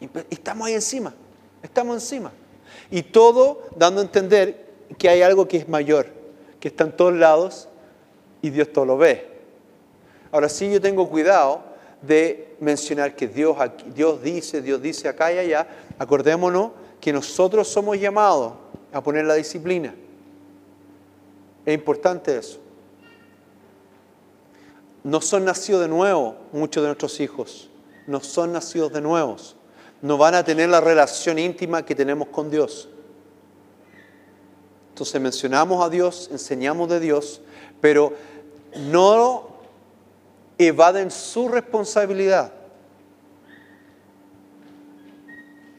Y 0.00 0.08
estamos 0.30 0.68
ahí 0.68 0.72
encima, 0.72 1.12
estamos 1.62 1.96
encima. 1.96 2.32
Y 2.90 3.02
todo 3.02 3.64
dando 3.76 4.00
a 4.00 4.04
entender 4.04 4.70
que 4.96 5.10
hay 5.10 5.20
algo 5.20 5.46
que 5.46 5.58
es 5.58 5.68
mayor, 5.68 6.06
que 6.60 6.68
está 6.68 6.84
en 6.84 6.92
todos 6.92 7.12
lados 7.12 7.68
y 8.40 8.48
Dios 8.48 8.72
todo 8.72 8.86
lo 8.86 8.96
ve. 8.96 9.28
Ahora 10.30 10.48
sí 10.48 10.72
yo 10.72 10.80
tengo 10.80 11.10
cuidado 11.10 11.71
de 12.02 12.56
mencionar 12.60 13.14
que 13.16 13.28
Dios, 13.28 13.56
Dios 13.94 14.22
dice, 14.22 14.60
Dios 14.60 14.82
dice 14.82 15.08
acá 15.08 15.32
y 15.32 15.38
allá, 15.38 15.66
acordémonos 15.98 16.72
que 17.00 17.12
nosotros 17.12 17.68
somos 17.68 17.98
llamados 17.98 18.54
a 18.92 19.02
poner 19.02 19.24
la 19.24 19.34
disciplina. 19.34 19.94
Es 21.64 21.74
importante 21.74 22.36
eso. 22.36 22.60
No 25.04 25.20
son 25.20 25.44
nacidos 25.44 25.80
de 25.82 25.88
nuevo 25.88 26.36
muchos 26.52 26.82
de 26.82 26.88
nuestros 26.88 27.18
hijos. 27.20 27.70
No 28.06 28.20
son 28.20 28.52
nacidos 28.52 28.92
de 28.92 29.00
nuevos. 29.00 29.56
No 30.00 30.18
van 30.18 30.34
a 30.34 30.44
tener 30.44 30.68
la 30.68 30.80
relación 30.80 31.38
íntima 31.38 31.84
que 31.84 31.94
tenemos 31.94 32.28
con 32.28 32.50
Dios. 32.50 32.88
Entonces 34.90 35.20
mencionamos 35.20 35.84
a 35.84 35.88
Dios, 35.88 36.28
enseñamos 36.30 36.88
de 36.88 37.00
Dios, 37.00 37.40
pero 37.80 38.12
no 38.76 39.51
evaden 40.66 41.10
su 41.10 41.48
responsabilidad. 41.48 42.52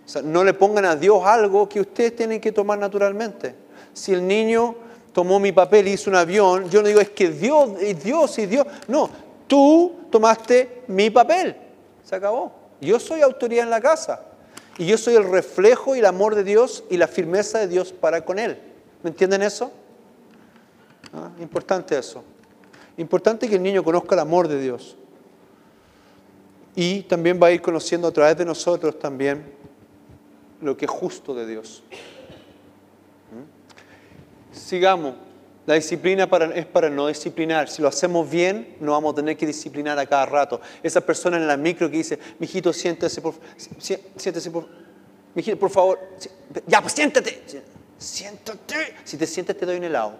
O 0.05 0.09
sea, 0.09 0.21
no 0.21 0.43
le 0.43 0.53
pongan 0.53 0.85
a 0.85 0.95
Dios 0.95 1.23
algo 1.25 1.67
que 1.69 1.81
ustedes 1.81 2.15
tienen 2.15 2.41
que 2.41 2.51
tomar 2.51 2.77
naturalmente. 2.77 3.55
Si 3.93 4.11
el 4.13 4.27
niño 4.27 4.75
tomó 5.13 5.39
mi 5.39 5.51
papel 5.51 5.87
y 5.87 5.93
hizo 5.93 6.09
un 6.09 6.15
avión, 6.15 6.69
yo 6.69 6.81
no 6.81 6.87
digo 6.87 6.99
es 6.99 7.09
que 7.09 7.29
Dios, 7.29 7.81
y 7.81 7.93
Dios 7.93 8.37
y 8.39 8.45
Dios. 8.45 8.67
No, 8.87 9.09
tú 9.47 9.93
tomaste 10.11 10.83
mi 10.87 11.09
papel. 11.09 11.55
Se 12.03 12.15
acabó. 12.15 12.51
Yo 12.81 12.99
soy 12.99 13.21
autoridad 13.21 13.63
en 13.63 13.69
la 13.69 13.81
casa. 13.81 14.25
Y 14.77 14.87
yo 14.87 14.97
soy 14.97 15.15
el 15.15 15.29
reflejo 15.29 15.95
y 15.95 15.99
el 15.99 16.05
amor 16.05 16.35
de 16.35 16.43
Dios 16.43 16.83
y 16.89 16.97
la 16.97 17.07
firmeza 17.07 17.59
de 17.59 17.67
Dios 17.67 17.93
para 17.93 18.25
con 18.25 18.39
Él. 18.39 18.59
¿Me 19.03 19.11
entienden 19.11 19.43
eso? 19.43 19.71
Ah, 21.13 21.29
importante 21.39 21.97
eso. 21.97 22.23
Importante 22.97 23.49
que 23.49 23.55
el 23.55 23.63
niño 23.63 23.83
conozca 23.83 24.13
el 24.15 24.19
amor 24.19 24.47
de 24.47 24.61
Dios. 24.61 24.95
Y 26.75 27.01
también 27.03 27.39
va 27.41 27.47
a 27.47 27.51
ir 27.51 27.61
conociendo 27.61 28.07
a 28.07 28.11
través 28.11 28.37
de 28.37 28.45
nosotros 28.45 28.97
también 28.97 29.43
lo 30.61 30.77
que 30.77 30.85
es 30.85 30.91
justo 30.91 31.33
de 31.33 31.47
Dios. 31.47 31.83
¿Mm? 33.31 34.55
Sigamos. 34.55 35.15
La 35.65 35.75
disciplina 35.75 36.27
es 36.55 36.65
para 36.65 36.89
no 36.89 37.07
disciplinar. 37.07 37.69
Si 37.69 37.81
lo 37.81 37.87
hacemos 37.87 38.29
bien, 38.29 38.75
no 38.81 38.91
vamos 38.91 39.13
a 39.13 39.15
tener 39.15 39.37
que 39.37 39.45
disciplinar 39.45 39.97
a 39.97 40.05
cada 40.05 40.25
rato. 40.25 40.59
Esa 40.81 40.99
persona 40.99 41.37
en 41.37 41.47
la 41.47 41.55
micro 41.55 41.89
que 41.89 41.97
dice, 41.97 42.19
mijito, 42.37 42.73
siéntese, 42.73 43.21
por, 43.21 43.35
siéntese, 43.57 44.51
por, 44.51 44.67
mijito, 45.33 45.57
por 45.57 45.69
favor. 45.69 45.99
Ya, 46.67 46.81
pues 46.81 46.91
siéntate. 46.91 47.43
Siéntate. 47.97 48.95
Si 49.05 49.15
te 49.15 49.25
sientes, 49.25 49.57
te 49.57 49.65
doy 49.65 49.77
un 49.77 49.85
helado. 49.85 50.15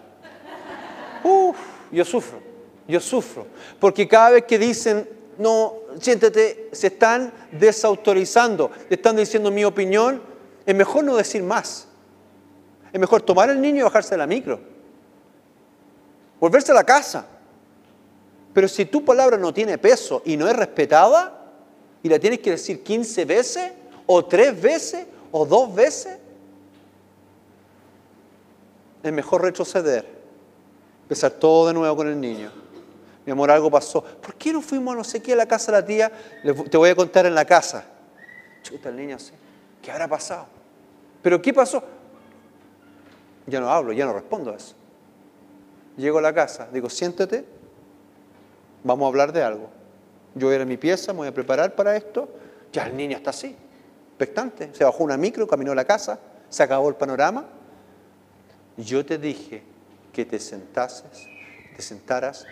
Uf, 1.25 1.57
yo 1.91 2.05
sufro 2.05 2.52
yo 2.87 2.99
sufro. 2.99 3.47
Porque 3.79 4.07
cada 4.07 4.31
vez 4.31 4.45
que 4.45 4.59
dicen, 4.59 5.07
no, 5.37 5.75
siéntate, 5.99 6.69
se 6.71 6.87
están 6.87 7.33
desautorizando, 7.51 8.71
están 8.89 9.15
diciendo 9.15 9.51
mi 9.51 9.63
opinión, 9.63 10.21
es 10.65 10.75
mejor 10.75 11.03
no 11.03 11.15
decir 11.15 11.43
más. 11.43 11.87
Es 12.91 12.99
mejor 12.99 13.21
tomar 13.21 13.49
el 13.49 13.59
niño 13.59 13.79
y 13.79 13.83
bajarse 13.83 14.11
de 14.11 14.17
la 14.17 14.27
micro. 14.27 14.59
Volverse 16.39 16.71
a 16.71 16.75
la 16.75 16.83
casa. 16.83 17.25
Pero 18.53 18.67
si 18.67 18.85
tu 18.85 19.03
palabra 19.03 19.37
no 19.37 19.53
tiene 19.53 19.77
peso 19.77 20.21
y 20.25 20.37
no 20.37 20.47
es 20.47 20.55
respetada, 20.55 21.39
y 22.03 22.09
la 22.09 22.19
tienes 22.19 22.39
que 22.39 22.51
decir 22.51 22.83
15 22.83 23.25
veces, 23.25 23.71
o 24.05 24.25
tres 24.25 24.61
veces, 24.61 25.07
o 25.31 25.45
dos 25.45 25.73
veces, 25.73 26.17
es 29.01 29.11
mejor 29.11 29.41
retroceder, 29.41 30.05
empezar 31.03 31.31
todo 31.31 31.67
de 31.67 31.73
nuevo 31.73 31.95
con 31.95 32.07
el 32.07 32.19
niño 32.19 32.62
mi 33.25 33.31
amor, 33.31 33.51
algo 33.51 33.71
pasó. 33.71 34.03
¿Por 34.03 34.36
qué 34.36 34.51
no 34.51 34.62
fuimos 34.62 34.93
a 34.93 34.97
no 34.97 35.03
sé 35.03 35.21
qué 35.21 35.33
a 35.33 35.36
la 35.36 35.45
casa 35.45 35.71
de 35.71 35.77
la 35.79 35.86
tía? 35.86 36.12
Te 36.69 36.77
voy 36.77 36.89
a 36.89 36.95
contar 36.95 37.25
en 37.25 37.36
la 37.36 37.45
casa. 37.45 37.86
Chuta, 38.62 38.89
el 38.89 38.97
niño 38.97 39.15
así. 39.15 39.31
¿Qué 39.81 39.91
habrá 39.91 40.07
pasado? 40.07 40.47
¿Pero 41.21 41.41
qué 41.41 41.53
pasó? 41.53 41.83
Ya 43.47 43.59
no 43.59 43.69
hablo, 43.69 43.93
ya 43.93 44.05
no 44.05 44.13
respondo 44.13 44.51
a 44.51 44.55
eso. 44.55 44.75
Llego 45.97 46.19
a 46.19 46.21
la 46.21 46.33
casa, 46.33 46.67
digo, 46.71 46.89
siéntate, 46.89 47.45
vamos 48.83 49.05
a 49.05 49.07
hablar 49.09 49.31
de 49.31 49.43
algo. 49.43 49.69
Yo 50.36 50.47
voy 50.47 50.53
a 50.53 50.55
ir 50.57 50.62
a 50.63 50.65
mi 50.65 50.77
pieza, 50.77 51.13
me 51.13 51.19
voy 51.19 51.27
a 51.27 51.33
preparar 51.33 51.75
para 51.75 51.95
esto. 51.95 52.29
Ya 52.71 52.88
el 52.88 52.97
niño 52.97 53.17
está 53.17 53.29
así, 53.29 53.55
expectante. 54.09 54.73
Se 54.73 54.83
bajó 54.83 55.03
una 55.03 55.17
micro, 55.17 55.47
caminó 55.47 55.73
a 55.73 55.75
la 55.75 55.86
casa, 55.86 56.19
se 56.49 56.63
acabó 56.63 56.89
el 56.89 56.95
panorama. 56.95 57.45
Yo 58.77 59.05
te 59.05 59.17
dije 59.17 59.62
que 60.12 60.25
te 60.25 60.39
sentases, 60.39 61.27
te 61.75 61.81
sentaras 61.81 62.45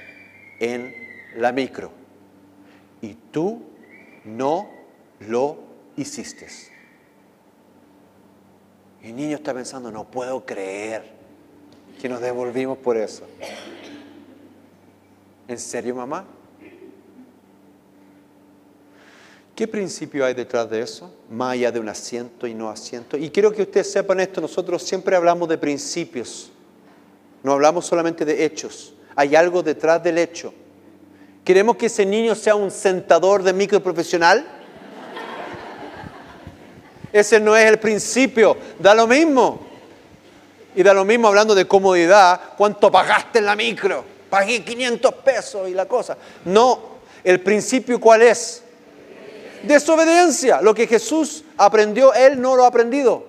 en 0.62 0.96
la 1.36 1.52
micro. 1.52 1.92
Y 3.02 3.16
tú 3.32 3.62
no 4.24 4.70
lo 5.20 5.58
hiciste. 5.98 6.48
Y 9.04 9.08
el 9.08 9.16
niño 9.16 9.36
está 9.36 9.54
pensando, 9.54 9.92
no 9.92 10.10
puedo 10.10 10.46
creer 10.46 11.04
que 12.00 12.08
nos 12.08 12.22
devolvimos 12.22 12.78
por 12.78 12.96
eso. 12.96 13.24
¿En 15.48 15.58
serio, 15.58 15.96
mamá? 15.96 16.26
¿Qué 19.56 19.68
principio 19.68 20.26
hay 20.26 20.34
detrás 20.34 20.70
de 20.70 20.82
eso? 20.82 21.14
Más 21.30 21.54
allá 21.54 21.72
de 21.72 21.80
un 21.80 21.90
asiento 21.90 22.48
y 22.48 22.54
no 22.54 22.70
asiento. 22.70 23.18
Y 23.18 23.30
quiero 23.32 23.52
que 23.52 23.64
ustedes 23.64 23.92
sepan 23.92 24.20
esto, 24.20 24.40
nosotros 24.42 24.82
siempre 24.84 25.16
hablamos 25.16 25.50
de 25.50 25.58
principios, 25.58 26.52
no 27.44 27.52
hablamos 27.54 27.86
solamente 27.86 28.24
de 28.26 28.46
hechos. 28.46 28.94
Hay 29.16 29.36
algo 29.36 29.62
detrás 29.64 30.02
del 30.04 30.18
hecho. 30.18 30.54
¿Queremos 31.44 31.76
que 31.76 31.88
ese 31.88 32.06
niño 32.06 32.36
sea 32.36 32.56
un 32.56 32.72
sentador 32.72 33.44
de 33.44 33.54
micro 33.54 33.82
profesional? 33.82 34.46
Ese 37.12 37.40
no 37.40 37.56
es 37.56 37.66
el 37.66 37.80
principio. 37.80 38.56
Da 38.80 38.94
lo 38.94 39.08
mismo. 39.08 39.68
Y 40.76 40.84
da 40.84 40.94
lo 40.94 41.04
mismo 41.04 41.28
hablando 41.28 41.54
de 41.56 41.68
comodidad. 41.68 42.40
¿Cuánto 42.58 42.92
pagaste 42.92 43.40
en 43.40 43.46
la 43.46 43.56
micro? 43.56 44.06
Pagué 44.30 44.64
500 44.64 45.14
pesos 45.16 45.70
y 45.70 45.74
la 45.74 45.86
cosa. 45.86 46.18
No. 46.46 46.92
¿El 47.24 47.42
principio 47.42 48.00
cuál 48.00 48.22
es? 48.22 48.64
Desobediencia. 49.64 50.62
Lo 50.62 50.74
que 50.74 50.88
Jesús 50.88 51.44
aprendió, 51.58 52.14
Él 52.14 52.40
no 52.40 52.56
lo 52.56 52.64
ha 52.64 52.68
aprendido. 52.68 53.26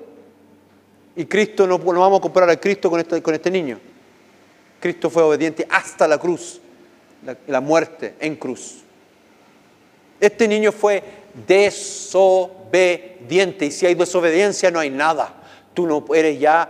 Y 1.16 1.26
Cristo, 1.26 1.66
no, 1.66 1.78
vamos 1.78 2.20
a 2.20 2.22
comparar 2.22 2.48
a 2.50 2.56
Cristo 2.56 2.88
con 2.88 3.00
este, 3.00 3.20
con 3.22 3.34
este 3.34 3.50
niño. 3.50 3.78
Cristo 4.82 5.08
fue 5.08 5.22
obediente 5.22 5.66
hasta 5.70 6.06
la 6.08 6.18
cruz, 6.18 6.60
la, 7.46 7.60
muerte 7.60 8.16
en 8.18 8.34
cruz. 8.34 8.78
Este 10.18 10.48
niño 10.48 10.72
fue 10.72 11.04
desobediente 11.46 13.66
y 13.66 13.70
si 13.70 13.86
hay 13.86 13.94
desobediencia 13.94 14.72
no 14.72 14.80
hay 14.80 14.90
nada. 14.90 15.34
Tú 15.72 15.86
no 15.86 16.04
eres 16.12 16.40
ya 16.40 16.68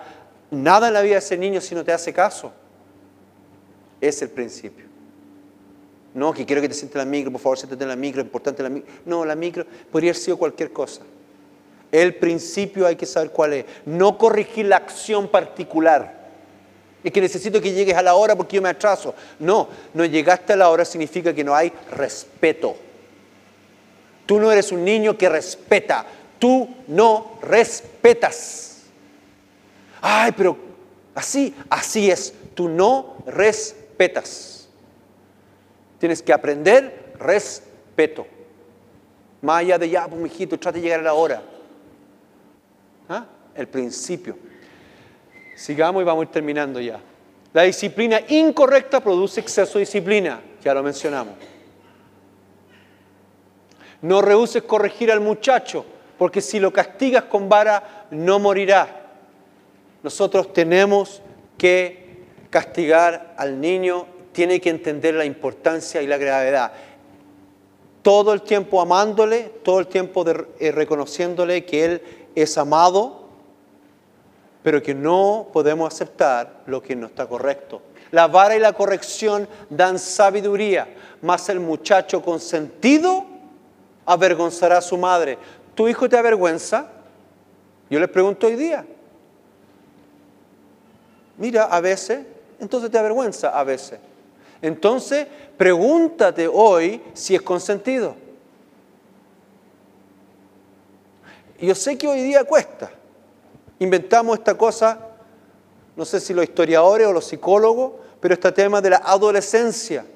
nada 0.50 0.88
en 0.88 0.94
la 0.94 1.00
vida 1.00 1.14
de 1.14 1.20
ese 1.20 1.38
niño 1.38 1.62
si 1.62 1.74
no 1.74 1.82
te 1.82 1.92
hace 1.92 2.12
caso. 2.12 2.52
Es 3.98 4.20
el 4.20 4.28
principio. 4.28 4.84
No, 6.12 6.34
que 6.34 6.44
quiero 6.44 6.60
que 6.60 6.68
te 6.68 6.74
sientes 6.74 6.96
en 6.96 6.98
la 6.98 7.06
micro, 7.06 7.32
por 7.32 7.40
favor, 7.40 7.56
siéntate 7.56 7.82
en 7.82 7.88
la 7.88 7.96
micro, 7.96 8.20
importante 8.20 8.62
la 8.62 8.68
micro. 8.68 8.92
No, 9.06 9.24
la 9.24 9.34
micro 9.34 9.64
podría 9.90 10.10
haber 10.10 10.20
sido 10.20 10.36
cualquier 10.36 10.70
cosa. 10.70 11.00
El 11.90 12.16
principio 12.16 12.86
hay 12.86 12.96
que 12.96 13.06
saber 13.06 13.30
cuál 13.30 13.54
es. 13.54 13.64
No 13.86 14.18
corregir 14.18 14.66
la 14.66 14.76
acción 14.76 15.28
particular. 15.28 16.20
Es 17.02 17.10
que 17.10 17.20
necesito 17.20 17.60
que 17.60 17.72
llegues 17.72 17.96
a 17.96 18.02
la 18.02 18.14
hora 18.14 18.36
porque 18.36 18.56
yo 18.56 18.62
me 18.62 18.68
atraso. 18.68 19.14
No, 19.38 19.68
no 19.94 20.04
llegaste 20.04 20.52
a 20.52 20.56
la 20.56 20.68
hora 20.68 20.84
significa 20.84 21.34
que 21.34 21.42
no 21.42 21.54
hay 21.54 21.72
respeto. 21.90 22.76
Tú 24.26 24.38
no 24.38 24.52
eres 24.52 24.70
un 24.70 24.84
niño 24.84 25.18
que 25.18 25.28
respeta. 25.28 26.06
Tú 26.38 26.68
no 26.88 27.38
respetas. 27.42 28.84
Ay, 30.00 30.32
pero 30.36 30.56
así, 31.14 31.54
así 31.68 32.10
es. 32.10 32.32
Tú 32.54 32.68
no 32.68 33.16
respetas. 33.26 34.68
Tienes 35.98 36.22
que 36.22 36.32
aprender 36.32 37.14
respeto. 37.18 38.26
Más 39.40 39.60
allá 39.60 39.78
de 39.78 39.90
ya, 39.90 40.06
pues, 40.06 40.20
mijito, 40.20 40.58
trata 40.58 40.78
de 40.78 40.82
llegar 40.82 41.00
a 41.00 41.04
la 41.04 41.14
hora. 41.14 41.42
¿Ah? 43.08 43.26
El 43.54 43.66
principio. 43.66 44.36
Sigamos 45.54 46.02
y 46.02 46.04
vamos 46.04 46.30
terminando 46.30 46.80
ya. 46.80 47.00
La 47.52 47.62
disciplina 47.62 48.20
incorrecta 48.28 49.00
produce 49.00 49.40
exceso 49.40 49.74
de 49.74 49.80
disciplina, 49.80 50.40
ya 50.62 50.72
lo 50.72 50.82
mencionamos. 50.82 51.34
No 54.00 54.22
rehuses 54.22 54.62
corregir 54.62 55.12
al 55.12 55.20
muchacho, 55.20 55.84
porque 56.18 56.40
si 56.40 56.58
lo 56.58 56.72
castigas 56.72 57.24
con 57.24 57.48
vara, 57.48 58.06
no 58.10 58.38
morirá. 58.38 59.10
Nosotros 60.02 60.52
tenemos 60.52 61.22
que 61.58 62.24
castigar 62.50 63.34
al 63.36 63.60
niño, 63.60 64.06
tiene 64.32 64.60
que 64.60 64.70
entender 64.70 65.14
la 65.14 65.24
importancia 65.24 66.02
y 66.02 66.06
la 66.06 66.16
gravedad. 66.16 66.72
Todo 68.02 68.32
el 68.32 68.42
tiempo 68.42 68.80
amándole, 68.80 69.52
todo 69.62 69.78
el 69.78 69.86
tiempo 69.86 70.24
eh, 70.58 70.72
reconociéndole 70.72 71.64
que 71.64 71.84
él 71.84 72.02
es 72.34 72.58
amado, 72.58 73.21
pero 74.62 74.82
que 74.82 74.94
no 74.94 75.48
podemos 75.52 75.92
aceptar 75.92 76.62
lo 76.66 76.82
que 76.82 76.94
no 76.94 77.06
está 77.06 77.26
correcto. 77.26 77.82
La 78.10 78.26
vara 78.26 78.54
y 78.54 78.60
la 78.60 78.72
corrección 78.72 79.48
dan 79.70 79.98
sabiduría, 79.98 80.86
mas 81.20 81.48
el 81.48 81.60
muchacho 81.60 82.22
consentido 82.22 83.24
avergonzará 84.04 84.78
a 84.78 84.82
su 84.82 84.96
madre. 84.98 85.38
¿Tu 85.74 85.88
hijo 85.88 86.08
te 86.08 86.16
avergüenza? 86.16 86.90
Yo 87.88 87.98
les 87.98 88.08
pregunto 88.08 88.46
hoy 88.46 88.56
día. 88.56 88.84
Mira, 91.38 91.64
a 91.64 91.80
veces, 91.80 92.24
entonces 92.60 92.90
te 92.90 92.98
avergüenza, 92.98 93.48
a 93.58 93.64
veces. 93.64 93.98
Entonces, 94.60 95.26
pregúntate 95.56 96.46
hoy 96.46 97.02
si 97.14 97.34
es 97.34 97.42
consentido. 97.42 98.14
Yo 101.58 101.74
sé 101.74 101.96
que 101.96 102.06
hoy 102.06 102.22
día 102.22 102.44
cuesta. 102.44 102.90
Inventamos 103.82 104.38
esta 104.38 104.56
cosa, 104.56 104.96
no 105.96 106.04
sé 106.04 106.20
si 106.20 106.32
los 106.32 106.44
historiadores 106.44 107.04
o 107.08 107.12
los 107.12 107.24
psicólogos, 107.24 107.94
pero 108.20 108.34
este 108.34 108.52
tema 108.52 108.80
de 108.80 108.90
la 108.90 108.98
adolescencia. 108.98 110.06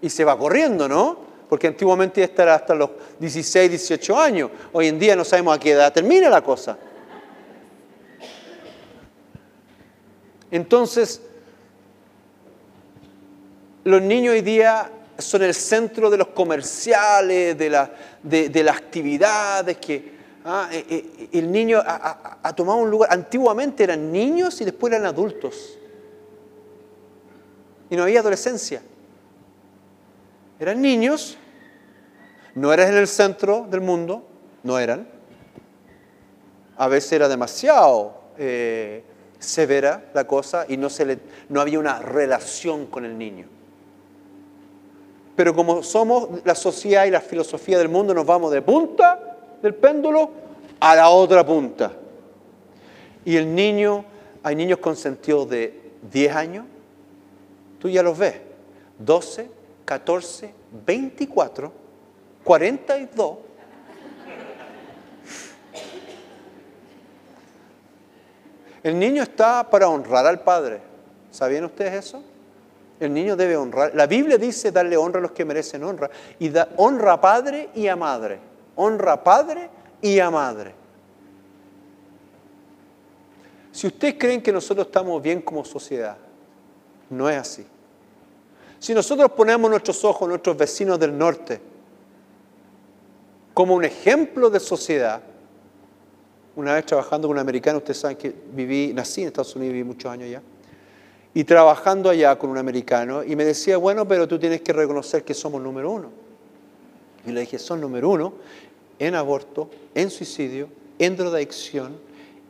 Y 0.00 0.08
se 0.08 0.24
va 0.24 0.38
corriendo, 0.38 0.88
¿no? 0.88 1.18
Porque 1.46 1.66
antiguamente 1.66 2.22
estar 2.22 2.48
hasta 2.48 2.74
los 2.74 2.88
16, 3.18 3.68
18 3.68 4.18
años. 4.18 4.50
Hoy 4.72 4.88
en 4.88 4.98
día 4.98 5.14
no 5.14 5.24
sabemos 5.24 5.54
a 5.54 5.60
qué 5.60 5.72
edad 5.72 5.92
termina 5.92 6.30
la 6.30 6.40
cosa. 6.40 6.78
Entonces, 10.50 11.20
los 13.84 14.00
niños 14.00 14.32
hoy 14.32 14.40
día 14.40 14.90
son 15.18 15.42
el 15.42 15.52
centro 15.52 16.08
de 16.08 16.16
los 16.16 16.28
comerciales, 16.28 17.58
de, 17.58 17.68
las 17.68 18.74
actividades, 18.74 19.76
que 19.76 20.13
ah, 20.44 20.68
eh, 20.72 20.84
eh, 20.88 21.28
el 21.32 21.50
niño 21.50 21.80
ha, 21.84 22.54
tomado 22.54 22.78
un 22.78 22.90
lugar. 22.90 23.12
Antiguamente 23.12 23.84
eran 23.84 24.12
niños 24.12 24.60
y 24.60 24.64
después 24.64 24.92
eran 24.92 25.06
adultos. 25.06 25.78
Y 27.90 27.96
no 27.96 28.04
había 28.04 28.20
adolescencia. 28.20 28.82
Eran 30.58 30.80
niños, 30.80 31.36
no 32.54 32.72
eran 32.72 32.88
en 32.92 32.98
el 32.98 33.08
centro 33.08 33.66
del 33.68 33.80
mundo, 33.80 34.26
no 34.62 34.78
eran. 34.78 35.08
A 36.76 36.88
veces 36.88 37.12
era 37.12 37.28
demasiado 37.28 38.14
eh, 38.38 39.04
severa 39.38 40.10
la 40.14 40.26
cosa 40.26 40.64
y 40.68 40.76
no, 40.76 40.90
se 40.90 41.04
le, 41.04 41.18
no 41.48 41.60
había 41.60 41.78
una 41.78 41.98
relación 42.00 42.86
con 42.86 43.04
el 43.04 43.16
niño. 43.18 43.46
Pero 45.36 45.54
como 45.54 45.82
somos 45.82 46.28
la 46.44 46.54
sociedad 46.54 47.06
y 47.06 47.10
la 47.10 47.20
filosofía 47.20 47.78
del 47.78 47.88
mundo, 47.88 48.14
nos 48.14 48.24
vamos 48.24 48.52
de 48.52 48.62
punta 48.62 49.33
del 49.64 49.74
péndulo 49.74 50.30
a 50.78 50.94
la 50.94 51.08
otra 51.08 51.44
punta. 51.44 51.90
Y 53.24 53.34
el 53.34 53.54
niño, 53.54 54.04
hay 54.42 54.54
niños 54.54 54.78
consentidos 54.78 55.48
de 55.48 55.92
10 56.12 56.36
años, 56.36 56.66
tú 57.78 57.88
ya 57.88 58.02
los 58.02 58.18
ves, 58.18 58.34
12, 58.98 59.48
14, 59.86 60.54
24, 60.84 61.72
42. 62.44 63.38
El 68.82 68.98
niño 68.98 69.22
está 69.22 69.70
para 69.70 69.88
honrar 69.88 70.26
al 70.26 70.40
padre. 70.42 70.82
¿Sabían 71.30 71.64
ustedes 71.64 71.94
eso? 71.94 72.22
El 73.00 73.14
niño 73.14 73.34
debe 73.34 73.56
honrar. 73.56 73.94
La 73.94 74.06
Biblia 74.06 74.36
dice 74.36 74.70
darle 74.70 74.98
honra 74.98 75.20
a 75.20 75.22
los 75.22 75.32
que 75.32 75.46
merecen 75.46 75.82
honra. 75.84 76.10
Y 76.38 76.50
da 76.50 76.68
honra 76.76 77.14
a 77.14 77.20
padre 77.22 77.70
y 77.74 77.88
a 77.88 77.96
madre. 77.96 78.53
Honra 78.76 79.14
a 79.14 79.24
padre 79.24 79.70
y 80.00 80.18
a 80.18 80.30
madre. 80.30 80.74
Si 83.72 83.88
ustedes 83.88 84.14
creen 84.18 84.40
que 84.40 84.52
nosotros 84.52 84.86
estamos 84.86 85.20
bien 85.20 85.42
como 85.42 85.64
sociedad, 85.64 86.16
no 87.10 87.28
es 87.28 87.36
así. 87.36 87.66
Si 88.78 88.94
nosotros 88.94 89.32
ponemos 89.32 89.70
nuestros 89.70 90.04
ojos 90.04 90.22
en 90.22 90.28
nuestros 90.28 90.56
vecinos 90.56 90.98
del 91.00 91.16
norte 91.16 91.60
como 93.52 93.74
un 93.74 93.84
ejemplo 93.84 94.50
de 94.50 94.60
sociedad, 94.60 95.22
una 96.56 96.74
vez 96.74 96.86
trabajando 96.86 97.28
con 97.28 97.36
un 97.36 97.40
americano, 97.40 97.78
ustedes 97.78 97.98
saben 97.98 98.16
que 98.16 98.34
viví, 98.52 98.92
nací 98.94 99.22
en 99.22 99.28
Estados 99.28 99.56
Unidos, 99.56 99.72
viví 99.72 99.84
muchos 99.84 100.10
años 100.10 100.30
ya, 100.30 100.42
y 101.32 101.44
trabajando 101.44 102.10
allá 102.10 102.36
con 102.36 102.50
un 102.50 102.58
americano, 102.58 103.24
y 103.24 103.34
me 103.34 103.44
decía, 103.44 103.76
bueno, 103.76 104.06
pero 104.06 104.28
tú 104.28 104.38
tienes 104.38 104.60
que 104.60 104.72
reconocer 104.72 105.24
que 105.24 105.34
somos 105.34 105.60
número 105.60 105.90
uno. 105.90 106.23
Y 107.26 107.32
dije, 107.40 107.58
son 107.58 107.80
número 107.80 108.10
uno 108.10 108.34
en 108.98 109.14
aborto, 109.14 109.70
en 109.94 110.10
suicidio, 110.10 110.68
en 110.98 111.16
drogadicción, 111.16 111.98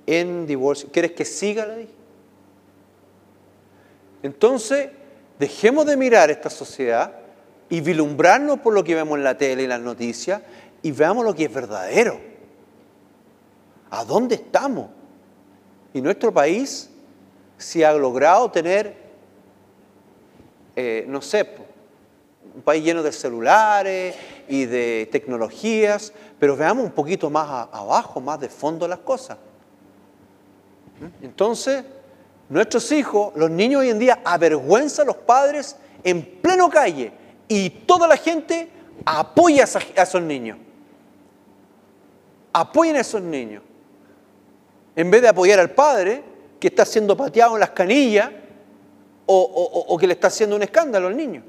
en 0.06 0.46
divorcio. 0.46 0.88
¿Quieres 0.92 1.12
que 1.12 1.24
siga? 1.24 1.66
Le 1.66 1.76
dije. 1.76 1.92
Entonces, 4.22 4.90
dejemos 5.38 5.86
de 5.86 5.96
mirar 5.96 6.30
esta 6.30 6.50
sociedad 6.50 7.14
y 7.68 7.80
vilumbrarnos 7.80 8.60
por 8.60 8.74
lo 8.74 8.84
que 8.84 8.94
vemos 8.94 9.18
en 9.18 9.24
la 9.24 9.36
tele 9.36 9.62
y 9.62 9.66
las 9.66 9.80
noticias 9.80 10.42
y 10.82 10.92
veamos 10.92 11.24
lo 11.24 11.34
que 11.34 11.44
es 11.44 11.52
verdadero. 11.52 12.20
¿A 13.90 14.04
dónde 14.04 14.34
estamos? 14.34 14.90
Y 15.92 16.00
nuestro 16.00 16.32
país 16.32 16.90
si 17.56 17.82
ha 17.82 17.92
logrado 17.92 18.50
tener, 18.50 18.96
eh, 20.76 21.04
no 21.08 21.22
sé, 21.22 21.48
un 22.54 22.62
país 22.62 22.84
lleno 22.84 23.02
de 23.02 23.12
celulares 23.12 24.14
y 24.48 24.66
de 24.66 25.08
tecnologías, 25.10 26.12
pero 26.38 26.56
veamos 26.56 26.84
un 26.84 26.92
poquito 26.92 27.28
más 27.28 27.68
abajo, 27.72 28.20
más 28.20 28.38
de 28.40 28.48
fondo 28.48 28.86
las 28.86 29.00
cosas. 29.00 29.38
¿Mm? 31.00 31.24
Entonces, 31.24 31.84
nuestros 32.48 32.92
hijos, 32.92 33.32
los 33.34 33.50
niños 33.50 33.80
hoy 33.80 33.90
en 33.90 33.98
día, 33.98 34.20
avergüenzan 34.24 35.04
a 35.04 35.06
los 35.06 35.16
padres 35.16 35.76
en 36.04 36.24
pleno 36.40 36.68
calle 36.70 37.12
y 37.48 37.70
toda 37.70 38.06
la 38.06 38.16
gente 38.16 38.68
apoya 39.04 39.64
a 39.64 40.02
esos 40.02 40.22
niños. 40.22 40.58
Apoyen 42.52 42.96
a 42.96 43.00
esos 43.00 43.20
niños. 43.20 43.62
En 44.94 45.10
vez 45.10 45.22
de 45.22 45.28
apoyar 45.28 45.58
al 45.58 45.70
padre, 45.70 46.22
que 46.60 46.68
está 46.68 46.84
siendo 46.84 47.16
pateado 47.16 47.54
en 47.54 47.60
las 47.60 47.70
canillas 47.70 48.30
o, 49.26 49.96
que 49.98 50.06
le 50.06 50.12
está 50.12 50.28
haciendo 50.28 50.54
un 50.54 50.62
escándalo 50.62 51.08
al 51.08 51.16
niño. 51.16 51.42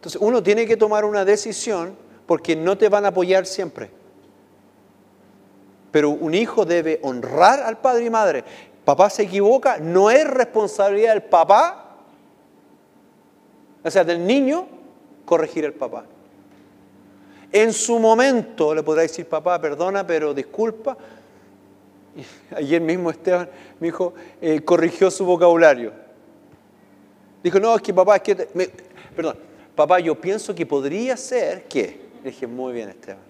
Entonces 0.00 0.18
uno 0.18 0.42
tiene 0.42 0.64
que 0.64 0.78
tomar 0.78 1.04
una 1.04 1.26
decisión 1.26 1.94
porque 2.24 2.56
no 2.56 2.78
te 2.78 2.88
van 2.88 3.04
a 3.04 3.08
apoyar 3.08 3.44
siempre. 3.44 3.90
Pero 5.92 6.08
un 6.08 6.32
hijo 6.32 6.64
debe 6.64 7.00
honrar 7.02 7.60
al 7.60 7.78
padre 7.78 8.06
y 8.06 8.10
madre. 8.10 8.42
Papá 8.82 9.10
se 9.10 9.24
equivoca, 9.24 9.76
no 9.76 10.10
es 10.10 10.26
responsabilidad 10.26 11.12
del 11.12 11.24
papá, 11.24 11.98
o 13.84 13.90
sea, 13.90 14.02
del 14.02 14.26
niño, 14.26 14.66
corregir 15.26 15.66
al 15.66 15.74
papá. 15.74 16.06
En 17.52 17.72
su 17.72 17.98
momento 17.98 18.74
le 18.74 18.82
podrá 18.82 19.02
decir, 19.02 19.26
papá, 19.26 19.60
perdona, 19.60 20.06
pero 20.06 20.32
disculpa, 20.32 20.96
Ayer 22.56 22.80
mismo 22.80 23.10
Esteban 23.10 23.48
mi 23.78 23.88
hijo 23.88 24.14
eh, 24.40 24.60
corrigió 24.62 25.10
su 25.10 25.24
vocabulario. 25.24 25.92
Dijo, 27.42 27.60
no, 27.60 27.74
es 27.74 27.82
que 27.82 27.94
papá, 27.94 28.16
es 28.16 28.22
que... 28.22 28.34
perdón, 29.14 29.49
papá, 29.80 30.00
yo 30.00 30.20
pienso 30.20 30.54
que 30.54 30.66
podría 30.66 31.16
ser 31.16 31.64
que... 31.64 32.10
Dije, 32.22 32.46
muy 32.46 32.72
bien 32.72 32.90
Esteban. 32.90 33.22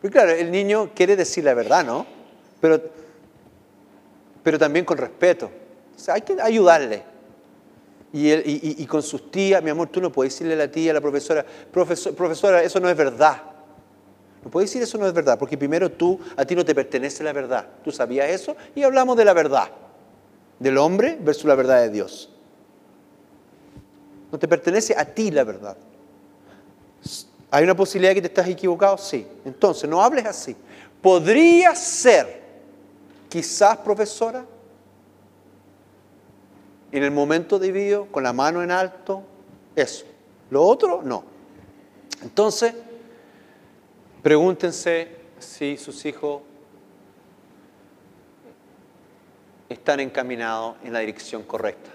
Porque 0.00 0.12
claro, 0.12 0.32
el 0.32 0.50
niño 0.50 0.90
quiere 0.94 1.16
decir 1.16 1.44
la 1.44 1.52
verdad, 1.52 1.84
¿no? 1.84 2.06
Pero, 2.60 2.80
pero 4.42 4.58
también 4.58 4.84
con 4.84 4.96
respeto. 4.96 5.50
O 5.94 5.98
sea, 5.98 6.14
hay 6.14 6.22
que 6.22 6.40
ayudarle. 6.40 7.02
Y, 8.12 8.32
y, 8.82 8.86
con 8.86 9.02
sus 9.02 9.30
tías, 9.30 9.62
mi 9.62 9.70
amor, 9.70 9.88
tú 9.88 10.00
no 10.00 10.10
puedes 10.10 10.32
decirle 10.32 10.54
a 10.54 10.56
la 10.56 10.70
tía, 10.70 10.90
a 10.90 10.94
la 10.94 11.00
profesora, 11.00 11.46
profesora, 11.70 12.60
eso 12.62 12.80
no 12.80 12.88
es 12.88 12.96
verdad. 12.96 13.40
No 14.42 14.50
puedes 14.50 14.70
decir 14.70 14.82
eso 14.82 14.98
no 14.98 15.06
es 15.06 15.12
verdad, 15.12 15.38
porque 15.38 15.56
primero 15.56 15.90
tú, 15.92 16.18
a 16.36 16.44
ti 16.44 16.56
no 16.56 16.64
te 16.64 16.74
pertenece 16.74 17.22
la 17.22 17.32
verdad. 17.32 17.68
Tú 17.84 17.92
sabías 17.92 18.28
eso 18.28 18.56
y 18.74 18.82
hablamos 18.82 19.16
de 19.16 19.24
la 19.24 19.32
verdad, 19.32 19.68
del 20.58 20.78
hombre 20.78 21.18
versus 21.20 21.44
la 21.44 21.54
verdad 21.54 21.82
de 21.82 21.90
Dios. 21.90 22.30
No 24.30 24.38
te 24.38 24.46
pertenece 24.48 24.94
a 24.96 25.04
ti 25.04 25.30
la 25.30 25.44
verdad. 25.44 25.76
¿Hay 27.50 27.64
una 27.64 27.74
posibilidad 27.74 28.10
de 28.10 28.14
que 28.16 28.20
te 28.22 28.28
estás 28.28 28.48
equivocado? 28.48 28.96
Sí. 28.96 29.26
Entonces, 29.44 29.88
no 29.88 30.02
hables 30.02 30.24
así. 30.26 30.56
Podría 31.02 31.74
ser, 31.74 32.42
quizás, 33.28 33.76
profesora, 33.78 34.44
en 36.92 37.02
el 37.02 37.10
momento 37.10 37.58
debido, 37.58 38.06
con 38.06 38.22
la 38.22 38.32
mano 38.32 38.62
en 38.62 38.70
alto, 38.70 39.22
eso. 39.74 40.04
Lo 40.50 40.62
otro, 40.62 41.02
no. 41.02 41.24
Entonces, 42.22 42.74
Pregúntense 44.22 45.16
si 45.38 45.78
sus 45.78 46.04
hijos 46.04 46.42
están 49.66 50.00
encaminados 50.00 50.76
en 50.84 50.92
la 50.92 50.98
dirección 50.98 51.42
correcta. 51.44 51.90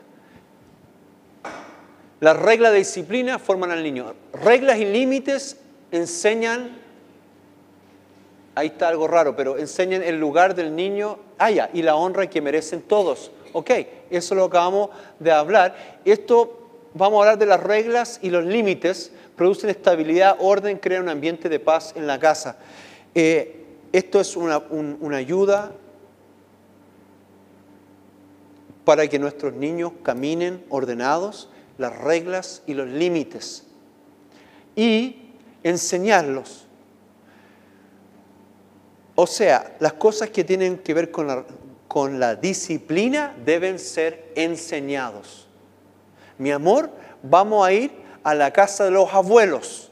Las 2.19 2.37
reglas 2.37 2.71
de 2.71 2.79
disciplina 2.79 3.39
forman 3.39 3.71
al 3.71 3.83
niño. 3.83 4.13
Reglas 4.33 4.77
y 4.77 4.85
límites 4.85 5.57
enseñan, 5.91 6.77
ahí 8.55 8.67
está 8.67 8.87
algo 8.87 9.07
raro, 9.07 9.35
pero 9.35 9.57
enseñan 9.57 10.01
el 10.01 10.19
lugar 10.19 10.55
del 10.55 10.75
niño, 10.75 11.19
allá, 11.37 11.69
y 11.73 11.81
la 11.81 11.95
honra 11.95 12.29
que 12.29 12.41
merecen 12.41 12.81
todos. 12.81 13.31
Ok, 13.53 13.71
eso 14.09 14.35
lo 14.35 14.45
acabamos 14.45 14.89
de 15.19 15.31
hablar. 15.31 15.99
Esto, 16.05 16.69
vamos 16.93 17.17
a 17.17 17.21
hablar 17.23 17.37
de 17.37 17.45
las 17.45 17.61
reglas 17.61 18.19
y 18.21 18.29
los 18.29 18.45
límites, 18.45 19.11
producen 19.35 19.69
estabilidad, 19.69 20.37
orden, 20.39 20.77
crean 20.77 21.03
un 21.03 21.09
ambiente 21.09 21.49
de 21.49 21.59
paz 21.59 21.93
en 21.95 22.07
la 22.07 22.19
casa. 22.19 22.57
Eh, 23.13 23.65
esto 23.91 24.19
es 24.19 24.35
una 24.35 25.17
ayuda 25.17 25.71
para 28.85 29.07
que 29.07 29.19
nuestros 29.19 29.53
niños 29.53 29.91
caminen 30.03 30.63
ordenados, 30.69 31.49
las 31.77 31.97
reglas 31.97 32.61
y 32.65 32.73
los 32.73 32.87
límites. 32.87 33.63
Y 34.75 35.31
enseñarlos. 35.63 36.65
O 39.15 39.25
sea, 39.27 39.75
las 39.79 39.93
cosas 39.93 40.29
que 40.29 40.43
tienen 40.43 40.79
que 40.79 40.93
ver 40.93 41.09
con 41.11 41.27
la, 41.27 41.45
con 41.87 42.19
la 42.19 42.35
disciplina 42.35 43.35
deben 43.45 43.79
ser 43.79 44.31
enseñados. 44.35 45.47
Mi 46.37 46.51
amor, 46.51 46.91
vamos 47.23 47.65
a 47.65 47.71
ir 47.71 47.91
a 48.23 48.35
la 48.35 48.51
casa 48.51 48.83
de 48.83 48.91
los 48.91 49.13
abuelos. 49.13 49.91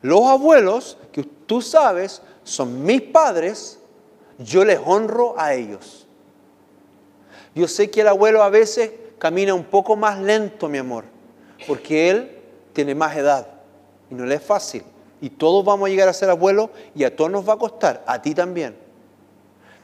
Los 0.00 0.26
abuelos, 0.26 0.96
que 1.12 1.24
tú 1.24 1.60
sabes, 1.60 2.22
son 2.44 2.84
mis 2.84 3.02
padres, 3.02 3.78
yo 4.38 4.64
les 4.64 4.80
honro 4.84 5.34
a 5.38 5.54
ellos. 5.54 6.06
Yo 7.54 7.66
sé 7.68 7.90
que 7.90 8.02
el 8.02 8.08
abuelo 8.08 8.42
a 8.42 8.50
veces 8.50 8.92
camina 9.18 9.54
un 9.54 9.64
poco 9.64 9.96
más 9.96 10.18
lento, 10.20 10.68
mi 10.68 10.78
amor, 10.78 11.04
porque 11.66 12.10
él 12.10 12.38
tiene 12.72 12.94
más 12.94 13.16
edad 13.16 13.46
y 14.10 14.14
no 14.14 14.24
le 14.24 14.36
es 14.36 14.42
fácil. 14.42 14.84
Y 15.20 15.30
todos 15.30 15.64
vamos 15.64 15.88
a 15.88 15.90
llegar 15.90 16.08
a 16.08 16.12
ser 16.12 16.30
abuelos 16.30 16.70
y 16.94 17.04
a 17.04 17.14
todos 17.14 17.30
nos 17.30 17.48
va 17.48 17.54
a 17.54 17.58
costar, 17.58 18.04
a 18.06 18.22
ti 18.22 18.34
también. 18.34 18.76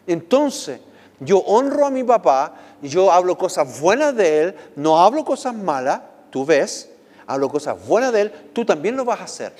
Entonces, 0.07 0.80
yo 1.18 1.39
honro 1.39 1.87
a 1.87 1.91
mi 1.91 2.05
papá, 2.05 2.55
yo 2.82 3.11
hablo 3.11 3.37
cosas 3.37 3.80
buenas 3.80 4.14
de 4.14 4.43
él, 4.43 4.55
no 4.76 5.01
hablo 5.01 5.24
cosas 5.24 5.55
malas, 5.55 6.03
tú 6.30 6.45
ves, 6.45 6.91
hablo 7.26 7.49
cosas 7.49 7.85
buenas 7.87 8.12
de 8.12 8.22
él, 8.22 8.32
tú 8.53 8.64
también 8.64 8.97
lo 8.97 9.05
vas 9.05 9.20
a 9.20 9.24
hacer. 9.24 9.53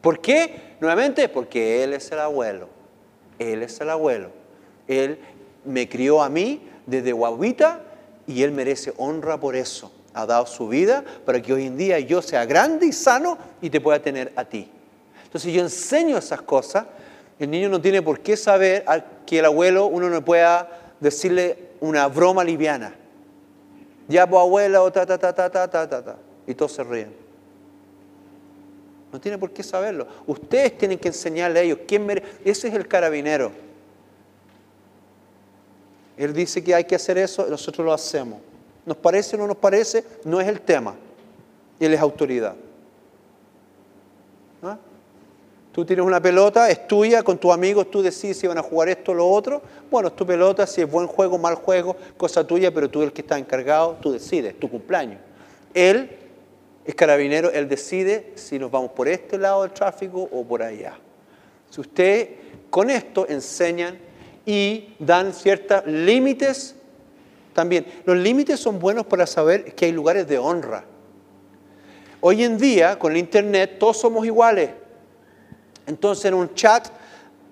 ¿Por 0.00 0.20
qué? 0.20 0.76
Nuevamente, 0.80 1.28
porque 1.28 1.84
él 1.84 1.92
es 1.92 2.10
el 2.10 2.20
abuelo. 2.20 2.68
Él 3.38 3.62
es 3.62 3.80
el 3.80 3.90
abuelo. 3.90 4.30
Él 4.88 5.20
me 5.64 5.88
crió 5.88 6.22
a 6.22 6.28
mí, 6.28 6.68
desde 6.86 7.12
guaguita 7.12 7.85
y 8.26 8.42
Él 8.42 8.52
merece 8.52 8.92
honra 8.96 9.38
por 9.38 9.56
eso. 9.56 9.92
Ha 10.14 10.26
dado 10.26 10.46
su 10.46 10.68
vida 10.68 11.04
para 11.24 11.40
que 11.42 11.52
hoy 11.52 11.66
en 11.66 11.76
día 11.76 11.98
yo 12.00 12.22
sea 12.22 12.44
grande 12.46 12.86
y 12.86 12.92
sano 12.92 13.36
y 13.60 13.70
te 13.70 13.80
pueda 13.80 14.00
tener 14.00 14.32
a 14.36 14.44
ti. 14.44 14.68
Entonces 15.24 15.52
yo 15.52 15.60
enseño 15.60 16.16
esas 16.16 16.40
cosas. 16.42 16.86
El 17.38 17.50
niño 17.50 17.68
no 17.68 17.80
tiene 17.80 18.00
por 18.00 18.20
qué 18.20 18.36
saber 18.36 18.84
que 19.26 19.40
el 19.40 19.44
abuelo 19.44 19.86
uno 19.86 20.08
no 20.08 20.24
pueda 20.24 20.94
decirle 21.00 21.70
una 21.80 22.06
broma 22.08 22.42
liviana. 22.42 22.94
Ya, 24.08 24.26
pues 24.26 24.40
abuela, 24.40 24.82
o 24.82 24.90
ta, 24.90 25.04
ta, 25.04 25.18
ta, 25.18 25.34
ta, 25.34 25.50
ta, 25.50 25.68
ta, 25.68 25.88
ta. 25.88 26.16
Y 26.46 26.54
todos 26.54 26.72
se 26.72 26.84
ríen. 26.84 27.12
No 29.12 29.20
tiene 29.20 29.36
por 29.36 29.50
qué 29.50 29.62
saberlo. 29.62 30.06
Ustedes 30.26 30.78
tienen 30.78 30.98
que 30.98 31.08
enseñarle 31.08 31.60
a 31.60 31.62
ellos 31.62 31.78
quién 31.86 32.06
merece. 32.06 32.26
Ese 32.44 32.68
es 32.68 32.74
el 32.74 32.86
carabinero. 32.88 33.65
Él 36.16 36.32
dice 36.32 36.62
que 36.64 36.74
hay 36.74 36.84
que 36.84 36.94
hacer 36.94 37.18
eso, 37.18 37.46
nosotros 37.48 37.84
lo 37.84 37.92
hacemos. 37.92 38.40
¿Nos 38.84 38.96
parece 38.96 39.36
o 39.36 39.38
no 39.40 39.46
nos 39.46 39.56
parece? 39.56 40.04
No 40.24 40.40
es 40.40 40.48
el 40.48 40.60
tema. 40.60 40.94
Él 41.78 41.92
es 41.92 42.00
autoridad. 42.00 42.54
¿Ah? 44.62 44.78
Tú 45.72 45.84
tienes 45.84 46.06
una 46.06 46.22
pelota, 46.22 46.70
es 46.70 46.88
tuya, 46.88 47.22
con 47.22 47.36
tus 47.36 47.52
amigos 47.52 47.90
tú 47.90 48.00
decides 48.00 48.38
si 48.38 48.46
van 48.46 48.56
a 48.56 48.62
jugar 48.62 48.88
esto 48.88 49.12
o 49.12 49.14
lo 49.14 49.28
otro. 49.28 49.60
Bueno, 49.90 50.08
es 50.08 50.16
tu 50.16 50.24
pelota, 50.24 50.66
si 50.66 50.80
es 50.80 50.90
buen 50.90 51.06
juego, 51.06 51.36
mal 51.36 51.56
juego, 51.56 51.96
cosa 52.16 52.46
tuya, 52.46 52.72
pero 52.72 52.88
tú 52.88 53.02
el 53.02 53.12
que 53.12 53.20
está 53.20 53.36
encargado, 53.36 53.98
tú 54.00 54.12
decides, 54.12 54.58
tu 54.58 54.70
cumpleaños. 54.70 55.20
Él 55.74 56.16
es 56.86 56.94
carabinero, 56.94 57.50
él 57.50 57.68
decide 57.68 58.32
si 58.36 58.58
nos 58.58 58.70
vamos 58.70 58.92
por 58.92 59.06
este 59.06 59.36
lado 59.36 59.64
del 59.64 59.72
tráfico 59.72 60.26
o 60.32 60.44
por 60.44 60.62
allá. 60.62 60.96
Si 61.68 61.82
usted 61.82 62.30
con 62.70 62.88
esto 62.88 63.26
enseñan 63.28 63.98
y 64.46 64.94
dan 65.00 65.34
ciertos 65.34 65.84
límites 65.86 66.76
también. 67.52 67.84
Los 68.04 68.16
límites 68.16 68.60
son 68.60 68.78
buenos 68.78 69.04
para 69.06 69.26
saber 69.26 69.74
que 69.74 69.86
hay 69.86 69.92
lugares 69.92 70.28
de 70.28 70.38
honra. 70.38 70.84
Hoy 72.20 72.44
en 72.44 72.56
día, 72.56 72.98
con 72.98 73.12
el 73.12 73.18
Internet, 73.18 73.78
todos 73.78 73.98
somos 73.98 74.24
iguales. 74.24 74.70
Entonces, 75.86 76.26
en 76.26 76.34
un 76.34 76.54
chat, 76.54 76.88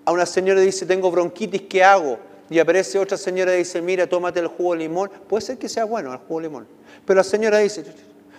a 0.05 0.13
una 0.13 0.27
señora 0.27 0.61
dice, 0.61 0.87
tengo 0.87 1.11
bronquitis, 1.11 1.63
¿qué 1.63 1.83
hago? 1.83 2.19
Y 2.51 2.59
aparece 2.59 2.99
otra 2.99 3.17
señora 3.17 3.55
y 3.55 3.59
dice, 3.59 3.81
mira, 3.81 4.07
tómate 4.07 4.41
el 4.41 4.49
jugo 4.49 4.73
de 4.75 4.81
limón. 4.81 5.11
Puede 5.29 5.43
ser 5.43 5.59
que 5.59 5.69
sea 5.69 5.85
bueno 5.85 6.13
el 6.13 6.19
jugo 6.19 6.41
de 6.41 6.49
limón. 6.49 6.67
Pero 7.05 7.17
la 7.17 7.25
señora 7.25 7.59
dice, 7.59 7.85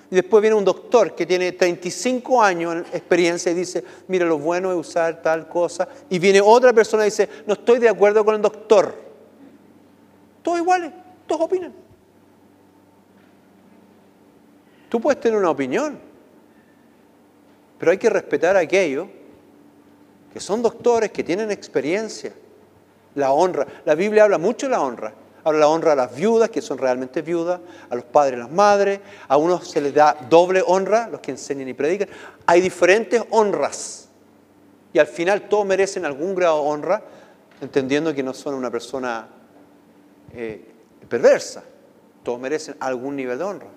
y 0.10 0.16
después 0.16 0.42
viene 0.42 0.56
un 0.56 0.66
doctor 0.66 1.16
que 1.16 1.26
tiene 1.26 1.52
35 1.52 2.42
años 2.42 2.74
en 2.74 2.80
experiencia 2.80 3.52
y 3.52 3.56
dice, 3.56 3.84
mira, 4.08 4.26
lo 4.26 4.38
bueno 4.38 4.72
es 4.72 4.78
usar 4.78 5.22
tal 5.22 5.48
cosa. 5.48 5.88
Y 6.10 6.20
viene 6.20 6.42
otra 6.42 6.74
persona 6.74 7.04
y 7.04 7.10
dice, 7.10 7.28
no 7.48 7.54
estoy 7.54 7.80
de 7.80 7.90
acuerdo 7.90 8.24
con 8.24 8.36
el 8.36 8.42
doctor. 8.42 8.96
Todos 10.44 10.60
iguales, 10.60 10.92
todos 11.26 11.42
opinan. 11.42 11.74
Tú 14.90 15.02
puedes 15.02 15.20
tener 15.20 15.38
una 15.38 15.50
opinión, 15.50 16.00
pero 17.80 17.92
hay 17.92 17.98
que 17.98 18.10
respetar 18.10 18.56
a 18.56 18.60
aquellos 18.60 19.08
que 20.32 20.40
son 20.40 20.62
doctores, 20.62 21.12
que 21.12 21.24
tienen 21.24 21.50
experiencia. 21.50 22.34
La 23.16 23.32
honra. 23.32 23.66
La 23.86 23.96
Biblia 23.96 24.26
habla 24.26 24.38
mucho 24.38 24.68
de 24.68 24.72
la 24.72 24.82
honra. 24.82 25.14
Ahora 25.46 25.60
la 25.60 25.68
honra 25.68 25.92
a 25.92 25.96
las 25.96 26.16
viudas, 26.16 26.50
que 26.50 26.60
son 26.60 26.80
realmente 26.80 27.22
viudas, 27.22 27.62
a 27.92 27.96
los 27.96 28.04
padres 28.04 28.38
y 28.38 28.40
las 28.40 28.52
madres, 28.52 29.00
a 29.28 29.38
unos 29.38 29.68
se 29.70 29.80
les 29.80 29.94
da 29.94 30.18
doble 30.28 30.64
honra, 30.66 31.08
los 31.08 31.22
que 31.22 31.30
enseñan 31.30 31.70
y 31.70 31.74
predican. 31.76 32.10
Hay 32.48 32.62
diferentes 32.62 33.24
honras. 33.30 34.10
Y 34.92 34.98
al 34.98 35.06
final 35.06 35.48
todos 35.48 35.64
merecen 35.64 36.04
algún 36.04 36.34
grado 36.34 36.64
de 36.64 36.70
honra, 36.70 37.04
entendiendo 37.62 38.12
que 38.12 38.24
no 38.24 38.34
son 38.34 38.56
una 38.56 38.72
persona 38.72 39.28
eh, 40.34 40.66
perversa. 41.08 41.64
Todos 42.24 42.40
merecen 42.40 42.76
algún 42.80 43.16
nivel 43.16 43.38
de 43.38 43.44
honra. 43.44 43.68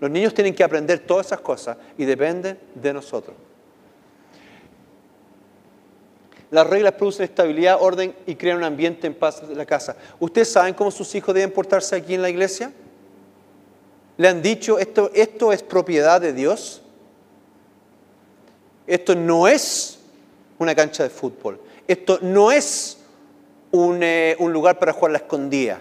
Los 0.00 0.10
niños 0.10 0.32
tienen 0.32 0.54
que 0.54 0.64
aprender 0.64 1.00
todas 1.00 1.26
esas 1.26 1.42
cosas 1.42 1.76
y 1.98 2.06
dependen 2.06 2.58
de 2.74 2.94
nosotros. 2.94 3.36
Las 6.50 6.66
reglas 6.66 6.94
producen 6.94 7.24
estabilidad, 7.24 7.78
orden 7.80 8.14
y 8.26 8.34
crean 8.34 8.58
un 8.58 8.64
ambiente 8.64 9.06
en 9.06 9.14
paz 9.14 9.42
en 9.48 9.56
la 9.56 9.66
casa. 9.66 9.96
¿Ustedes 10.18 10.50
saben 10.50 10.74
cómo 10.74 10.90
sus 10.90 11.14
hijos 11.14 11.34
deben 11.34 11.52
portarse 11.52 11.94
aquí 11.94 12.14
en 12.14 12.22
la 12.22 12.30
iglesia? 12.30 12.72
¿Le 14.16 14.28
han 14.28 14.42
dicho 14.42 14.78
esto, 14.78 15.10
esto 15.14 15.52
es 15.52 15.62
propiedad 15.62 16.20
de 16.20 16.32
Dios? 16.32 16.82
Esto 18.86 19.14
no 19.14 19.46
es 19.46 20.00
una 20.58 20.74
cancha 20.74 21.04
de 21.04 21.10
fútbol. 21.10 21.60
Esto 21.86 22.18
no 22.20 22.50
es 22.50 22.98
un, 23.70 24.02
eh, 24.02 24.34
un 24.40 24.52
lugar 24.52 24.78
para 24.78 24.92
jugar 24.92 25.12
la 25.12 25.18
escondida. 25.18 25.80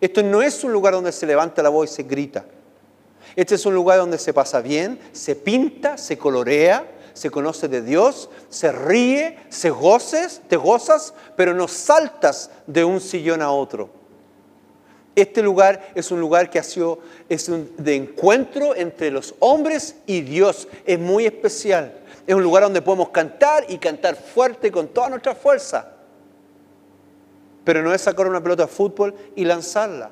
Esto 0.00 0.22
no 0.24 0.42
es 0.42 0.64
un 0.64 0.72
lugar 0.72 0.94
donde 0.94 1.12
se 1.12 1.26
levanta 1.26 1.62
la 1.62 1.68
voz 1.68 1.92
y 1.92 1.94
se 1.94 2.02
grita. 2.02 2.44
Este 3.36 3.54
es 3.54 3.64
un 3.66 3.74
lugar 3.74 3.98
donde 3.98 4.18
se 4.18 4.34
pasa 4.34 4.60
bien, 4.60 4.98
se 5.12 5.36
pinta, 5.36 5.96
se 5.96 6.18
colorea, 6.18 6.84
se 7.18 7.30
conoce 7.30 7.66
de 7.66 7.82
Dios, 7.82 8.30
se 8.48 8.70
ríe, 8.70 9.36
se 9.48 9.70
goces, 9.70 10.40
te 10.48 10.56
gozas, 10.56 11.14
pero 11.34 11.52
no 11.52 11.66
saltas 11.66 12.50
de 12.68 12.84
un 12.84 13.00
sillón 13.00 13.42
a 13.42 13.50
otro. 13.50 13.90
Este 15.16 15.42
lugar 15.42 15.90
es 15.96 16.12
un 16.12 16.20
lugar 16.20 16.48
que 16.48 16.60
ha 16.60 16.62
sido 16.62 17.00
es 17.28 17.48
un, 17.48 17.72
de 17.76 17.96
encuentro 17.96 18.76
entre 18.76 19.10
los 19.10 19.34
hombres 19.40 19.96
y 20.06 20.20
Dios. 20.20 20.68
Es 20.86 20.96
muy 20.96 21.26
especial. 21.26 21.92
Es 22.24 22.36
un 22.36 22.42
lugar 22.44 22.62
donde 22.62 22.82
podemos 22.82 23.08
cantar 23.08 23.64
y 23.68 23.78
cantar 23.78 24.14
fuerte 24.14 24.70
con 24.70 24.86
toda 24.86 25.10
nuestra 25.10 25.34
fuerza. 25.34 25.88
Pero 27.64 27.82
no 27.82 27.92
es 27.92 28.02
sacar 28.02 28.28
una 28.28 28.40
pelota 28.40 28.62
de 28.62 28.68
fútbol 28.68 29.12
y 29.34 29.44
lanzarla. 29.44 30.10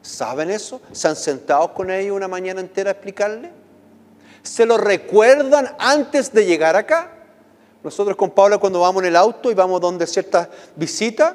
¿Saben 0.00 0.50
eso? 0.50 0.80
¿Se 0.90 1.06
han 1.06 1.14
sentado 1.14 1.72
con 1.72 1.88
ellos 1.92 2.16
una 2.16 2.26
mañana 2.26 2.60
entera 2.60 2.90
a 2.90 2.94
explicarle? 2.94 3.61
Se 4.42 4.66
lo 4.66 4.78
recuerdan 4.78 5.74
antes 5.78 6.32
de 6.32 6.44
llegar 6.44 6.76
acá. 6.76 7.12
Nosotros 7.82 8.16
con 8.16 8.30
Paula 8.30 8.58
cuando 8.58 8.80
vamos 8.80 9.02
en 9.02 9.08
el 9.08 9.16
auto 9.16 9.50
y 9.50 9.54
vamos 9.54 9.80
donde 9.80 10.06
ciertas 10.06 10.48
visitas, 10.76 11.34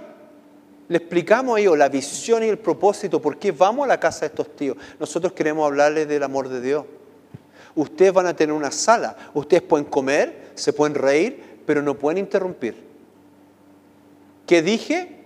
le 0.88 0.98
explicamos 0.98 1.58
a 1.58 1.60
ellos 1.60 1.78
la 1.78 1.90
visión 1.90 2.44
y 2.44 2.48
el 2.48 2.58
propósito, 2.58 3.22
por 3.22 3.38
qué 3.38 3.52
vamos 3.52 3.86
a 3.86 3.88
la 3.88 4.00
casa 4.00 4.22
de 4.22 4.28
estos 4.28 4.56
tíos. 4.56 4.78
Nosotros 5.00 5.34
queremos 5.34 5.66
hablarles 5.66 6.08
del 6.08 6.24
amor 6.24 6.48
de 6.48 6.62
Dios. 6.62 6.86
Ustedes 7.76 8.14
van 8.14 8.28
a 8.28 8.36
tener 8.36 8.54
una 8.54 8.72
sala, 8.72 9.16
ustedes 9.34 9.62
pueden 9.62 9.86
comer, 9.86 10.52
se 10.56 10.72
pueden 10.74 10.96
reír, 10.96 11.62
pero 11.66 11.82
no 11.82 11.96
pueden 11.96 12.18
interrumpir. 12.18 12.88
¿Qué 14.46 14.62
dije? 14.62 15.18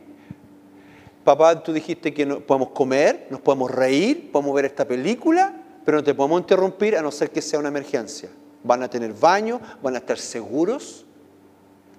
Papá, 1.23 1.61
tú 1.61 1.71
dijiste 1.71 2.13
que 2.13 2.25
no, 2.25 2.39
podemos 2.39 2.69
comer, 2.69 3.27
nos 3.29 3.39
podemos 3.41 3.69
reír, 3.69 4.31
podemos 4.31 4.55
ver 4.55 4.65
esta 4.65 4.85
película, 4.85 5.60
pero 5.85 5.97
no 5.97 6.03
te 6.03 6.13
podemos 6.13 6.41
interrumpir 6.41 6.95
a 6.95 7.01
no 7.01 7.11
ser 7.11 7.31
que 7.31 7.41
sea 7.41 7.59
una 7.59 7.69
emergencia. 7.69 8.29
Van 8.63 8.83
a 8.83 8.89
tener 8.89 9.13
baño, 9.13 9.59
van 9.81 9.95
a 9.95 9.97
estar 9.99 10.17
seguros. 10.17 11.05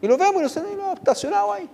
Y 0.00 0.06
lo 0.06 0.16
vemos 0.16 0.40
y 0.40 0.42
nos 0.42 0.56
hemos 0.56 0.98
estacionado 0.98 1.52
ahí. 1.52 1.68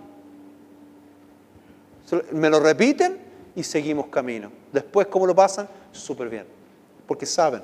Me 2.31 2.49
lo 2.49 2.59
repiten 2.59 3.19
y 3.55 3.63
seguimos 3.63 4.07
camino. 4.07 4.51
Después, 4.71 5.07
¿cómo 5.07 5.27
lo 5.27 5.35
pasan? 5.35 5.67
Súper 5.91 6.29
bien. 6.29 6.45
Porque 7.05 7.25
saben 7.25 7.61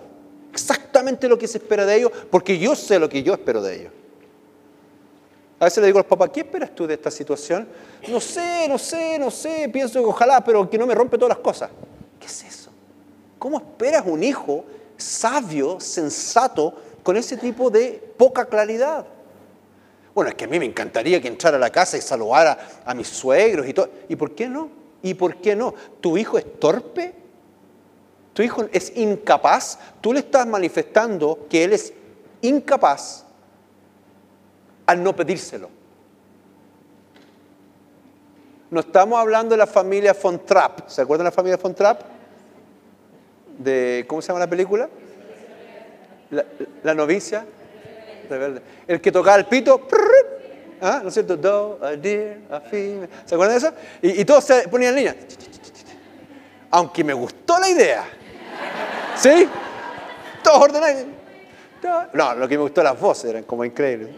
exactamente 0.56 1.28
lo 1.28 1.38
que 1.38 1.48
se 1.48 1.58
espera 1.58 1.86
de 1.86 1.98
ellos, 1.98 2.12
porque 2.32 2.58
yo 2.58 2.76
sé 2.76 2.98
lo 2.98 3.10
que 3.10 3.22
yo 3.22 3.34
espero 3.34 3.62
de 3.62 3.82
ellos. 3.82 3.94
A 5.60 5.66
veces 5.66 5.80
le 5.80 5.88
digo 5.88 6.00
a 6.00 6.02
los 6.02 6.10
papás, 6.10 6.30
¿qué 6.30 6.42
esperas 6.42 6.74
tú 6.74 6.88
de 6.88 6.94
esta 6.94 7.12
situación? 7.12 7.68
No 8.08 8.22
sé, 8.22 8.66
no 8.70 8.78
sé, 8.78 9.20
no 9.20 9.30
sé, 9.30 9.70
pienso 9.72 10.00
que 10.00 10.06
ojalá, 10.06 10.42
pero 10.42 10.70
que 10.70 10.78
no 10.78 10.88
me 10.88 10.96
rompe 10.96 11.18
todas 11.18 11.36
las 11.36 11.44
cosas. 11.44 11.70
¿Qué 12.20 12.28
es 12.28 12.44
eso? 12.44 12.65
¿Cómo 13.40 13.58
esperas 13.58 14.04
un 14.06 14.24
hijo 14.24 14.66
sabio, 14.98 15.80
sensato, 15.80 16.74
con 17.04 17.18
ese 17.18 17.38
tipo 17.38 17.70
de 17.70 18.14
poca 18.18 18.46
claridad? 18.46 19.06
Bueno, 20.14 20.30
es 20.30 20.36
que 20.36 20.46
a 20.46 20.48
mí 20.48 20.58
me 20.60 20.66
encantaría 20.66 21.22
que 21.22 21.28
entrara 21.28 21.58
a 21.58 21.60
la 21.60 21.70
casa 21.70 21.98
y 21.98 22.02
saludara 22.02 22.58
a 22.86 22.94
mis 22.94 23.08
suegros 23.08 23.68
y 23.68 23.74
todo. 23.74 23.90
¿Y 24.08 24.16
por 24.16 24.34
qué 24.34 24.48
no? 24.48 24.70
¿Y 25.04 25.14
por 25.14 25.36
qué 25.38 25.56
no? 25.56 25.74
¿Tu 26.00 26.18
hijo 26.18 26.38
es 26.38 26.60
torpe? 26.60 27.14
¿Tu 28.34 28.42
hijo 28.42 28.66
es 28.72 28.96
incapaz? 28.96 29.78
Tú 30.00 30.14
le 30.14 30.20
estás 30.20 30.48
manifestando 30.48 31.48
que 31.50 31.66
él 31.66 31.74
es 31.74 31.94
incapaz 32.42 33.26
al 34.86 35.04
no 35.04 35.16
pedírselo. 35.16 35.70
No 38.72 38.80
estamos 38.80 39.20
hablando 39.20 39.52
de 39.52 39.58
la 39.58 39.68
familia 39.68 40.16
Von 40.22 40.46
Trapp. 40.46 40.88
¿Se 40.90 41.02
acuerdan 41.02 41.26
de 41.26 41.32
la 41.32 41.36
familia 41.36 41.58
Von 41.58 41.76
Trapp? 41.76 42.15
De, 43.58 44.06
¿Cómo 44.08 44.22
se 44.22 44.28
llama 44.28 44.40
la 44.40 44.50
película? 44.50 44.90
La, 46.84 46.94
novicia. 46.94 47.46
El 48.88 49.02
que 49.02 49.12
tocaba 49.12 49.38
el 49.38 49.46
pito. 49.46 49.88
¿ah? 50.82 51.00
¿No 51.02 51.10
es 51.10 51.14
cierto? 51.14 51.38
Do, 51.38 51.80
a 51.82 51.92
dear, 51.92 52.38
a 52.52 52.60
female. 52.60 53.10
¿Se 53.26 53.36
acuerdan 53.36 53.60
de 53.60 53.68
eso? 53.68 53.76
Y, 54.02 54.26
todos 54.26 54.44
se 54.44 54.68
ponían 54.68 54.92
en 54.92 54.96
línea. 54.96 55.16
Aunque 56.72 57.04
me 57.04 57.14
gustó 57.14 57.60
la 57.60 57.70
idea. 57.70 58.06
¿Sí? 59.16 59.48
Todos 60.44 60.64
ordenados. 60.64 61.06
No, 62.14 62.34
lo 62.36 62.48
que 62.48 62.58
me 62.58 62.64
gustó 62.64 62.84
las 62.84 63.00
voces 63.00 63.30
eran 63.30 63.44
como 63.44 63.64
increíbles. 63.64 64.16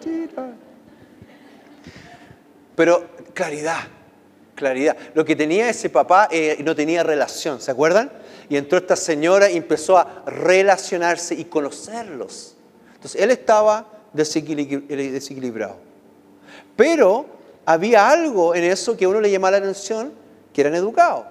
Pero 2.75 3.07
claridad, 3.33 3.79
claridad. 4.57 4.97
Lo 5.13 5.23
que 5.23 5.35
tenía 5.35 5.69
ese 5.69 5.89
papá 5.89 6.27
eh, 6.29 6.61
no 6.65 6.75
tenía 6.75 7.03
relación, 7.03 7.61
¿se 7.61 7.71
acuerdan? 7.71 8.11
Y 8.49 8.57
entró 8.57 8.79
esta 8.79 8.95
señora 8.97 9.49
y 9.49 9.55
empezó 9.55 9.97
a 9.97 10.23
relacionarse 10.25 11.35
y 11.35 11.45
conocerlos. 11.45 12.57
Entonces 12.95 13.21
él 13.21 13.31
estaba 13.31 13.87
desequilibrado. 14.11 15.77
Pero 16.75 17.25
había 17.65 18.09
algo 18.09 18.55
en 18.55 18.65
eso 18.65 18.97
que 18.97 19.05
a 19.05 19.09
uno 19.09 19.21
le 19.21 19.31
llamaba 19.31 19.51
la 19.51 19.57
atención, 19.57 20.11
que 20.51 20.61
eran 20.61 20.75
educados. 20.75 21.25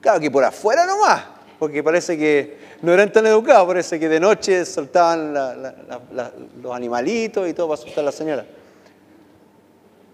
Claro 0.00 0.20
que 0.20 0.30
por 0.30 0.44
afuera 0.44 0.86
nomás, 0.86 1.24
porque 1.58 1.82
parece 1.82 2.16
que 2.16 2.58
no 2.82 2.92
eran 2.92 3.12
tan 3.12 3.26
educados, 3.26 3.66
parece 3.66 3.98
que 3.98 4.08
de 4.08 4.20
noche 4.20 4.64
soltaban 4.64 5.32
los 5.34 6.74
animalitos 6.74 7.48
y 7.48 7.54
todo 7.54 7.68
para 7.68 7.80
asustar 7.80 8.02
a 8.02 8.06
la 8.06 8.12
señora. 8.12 8.46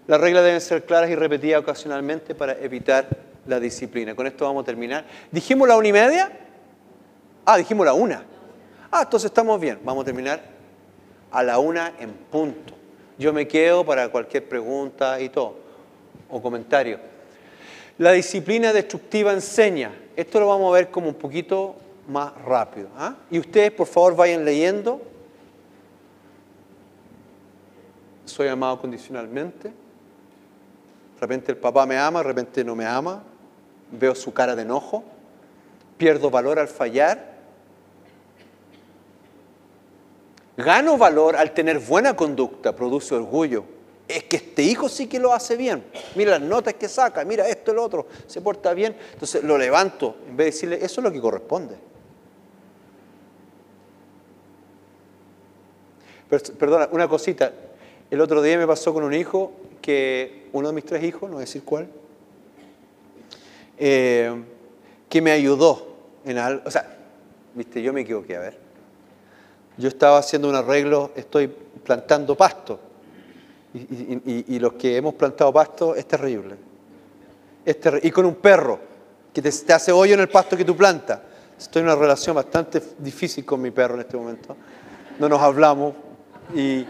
Las 0.07 0.21
reglas 0.21 0.43
deben 0.43 0.61
ser 0.61 0.85
claras 0.85 1.09
y 1.09 1.15
repetidas 1.15 1.61
ocasionalmente 1.61 2.33
para 2.33 2.53
evitar 2.53 3.07
la 3.45 3.59
disciplina. 3.59 4.15
Con 4.15 4.25
esto 4.25 4.45
vamos 4.45 4.63
a 4.63 4.65
terminar. 4.65 5.05
¿Dijimos 5.31 5.67
la 5.67 5.75
una 5.75 5.87
y 5.87 5.93
media? 5.93 6.31
Ah, 7.45 7.57
dijimos 7.57 7.85
la 7.85 7.93
una. 7.93 8.23
Ah, 8.89 9.01
entonces 9.03 9.29
estamos 9.29 9.59
bien. 9.59 9.79
Vamos 9.83 10.03
a 10.03 10.05
terminar 10.05 10.41
a 11.31 11.43
la 11.43 11.59
una 11.59 11.93
en 11.99 12.11
punto. 12.11 12.73
Yo 13.17 13.33
me 13.33 13.47
quedo 13.47 13.85
para 13.85 14.09
cualquier 14.09 14.47
pregunta 14.47 15.19
y 15.19 15.29
todo, 15.29 15.55
o 16.29 16.41
comentario. 16.41 16.99
La 17.97 18.11
disciplina 18.11 18.71
destructiva 18.71 19.33
enseña. 19.33 19.91
Esto 20.15 20.39
lo 20.39 20.47
vamos 20.47 20.69
a 20.69 20.75
ver 20.75 20.89
como 20.89 21.09
un 21.09 21.15
poquito 21.15 21.75
más 22.07 22.33
rápido. 22.45 22.89
¿ah? 22.95 23.15
Y 23.31 23.39
ustedes, 23.39 23.71
por 23.71 23.87
favor, 23.87 24.15
vayan 24.15 24.45
leyendo. 24.45 25.01
Soy 28.25 28.47
amado 28.47 28.79
condicionalmente. 28.79 29.86
De 31.17 31.21
repente 31.21 31.51
el 31.51 31.57
papá 31.57 31.87
me 31.87 31.97
ama, 31.97 32.19
de 32.19 32.25
repente 32.25 32.63
no 32.63 32.75
me 32.75 32.85
ama. 32.85 33.23
Veo 33.91 34.13
su 34.13 34.31
cara 34.33 34.55
de 34.55 34.61
enojo. 34.61 35.03
Pierdo 35.97 36.29
valor 36.29 36.59
al 36.59 36.67
fallar. 36.67 37.37
Gano 40.55 40.95
valor 40.95 41.35
al 41.35 41.53
tener 41.55 41.79
buena 41.79 42.15
conducta, 42.15 42.75
produce 42.75 43.15
orgullo. 43.15 43.63
Es 44.07 44.25
que 44.25 44.37
este 44.37 44.61
hijo 44.61 44.87
sí 44.89 45.07
que 45.07 45.19
lo 45.19 45.33
hace 45.33 45.55
bien. 45.55 45.83
Mira 46.15 46.31
las 46.31 46.41
notas 46.41 46.75
que 46.75 46.87
saca, 46.87 47.25
mira 47.25 47.47
esto, 47.47 47.71
el 47.71 47.79
otro, 47.79 48.05
se 48.27 48.39
porta 48.39 48.75
bien. 48.75 48.95
Entonces 49.13 49.43
lo 49.43 49.57
levanto 49.57 50.17
en 50.27 50.37
vez 50.37 50.45
de 50.45 50.51
decirle, 50.51 50.75
eso 50.77 51.01
es 51.01 51.03
lo 51.03 51.11
que 51.11 51.19
corresponde. 51.19 51.77
perdona, 56.29 56.89
una 56.91 57.07
cosita. 57.07 57.51
El 58.09 58.21
otro 58.21 58.41
día 58.41 58.57
me 58.57 58.65
pasó 58.65 58.93
con 58.93 59.03
un 59.03 59.13
hijo 59.13 59.51
que, 59.81 60.47
uno 60.53 60.69
de 60.69 60.73
mis 60.73 60.85
tres 60.85 61.03
hijos, 61.03 61.23
no 61.23 61.35
voy 61.35 61.41
a 61.41 61.45
decir 61.45 61.63
cuál, 61.63 61.89
eh, 63.77 64.33
que 65.09 65.21
me 65.21 65.31
ayudó 65.31 65.87
en 66.23 66.37
algo. 66.37 66.61
O 66.65 66.71
sea, 66.71 66.97
viste, 67.53 67.81
yo 67.81 67.91
me 67.91 68.01
equivoqué, 68.01 68.37
a 68.37 68.39
ver. 68.39 68.57
Yo 69.77 69.89
estaba 69.89 70.19
haciendo 70.19 70.47
un 70.47 70.55
arreglo, 70.55 71.11
estoy 71.15 71.47
plantando 71.47 72.35
pasto. 72.35 72.79
Y, 73.73 74.57
los 74.57 74.73
que 74.73 74.95
hemos 74.95 75.13
plantado 75.13 75.53
pasto 75.53 75.93
es 75.93 76.07
terrible. 76.07 76.55
es 77.63 77.79
terrible. 77.79 78.07
Y 78.07 78.11
con 78.11 78.25
un 78.25 78.35
perro 78.35 78.79
que 79.33 79.41
te, 79.41 79.51
te 79.51 79.73
hace 79.73 79.91
hoyo 79.91 80.13
en 80.13 80.21
el 80.21 80.29
pasto 80.29 80.55
que 80.55 80.63
tú 80.63 80.75
plantas. 80.75 81.19
Estoy 81.59 81.81
en 81.81 81.87
una 81.87 81.95
relación 81.95 82.35
bastante 82.35 82.81
difícil 82.97 83.43
con 83.45 83.61
mi 83.61 83.71
perro 83.71 83.95
en 83.95 84.01
este 84.01 84.15
momento. 84.15 84.55
No 85.19 85.27
nos 85.27 85.41
hablamos, 85.41 85.93
y, 86.55 86.85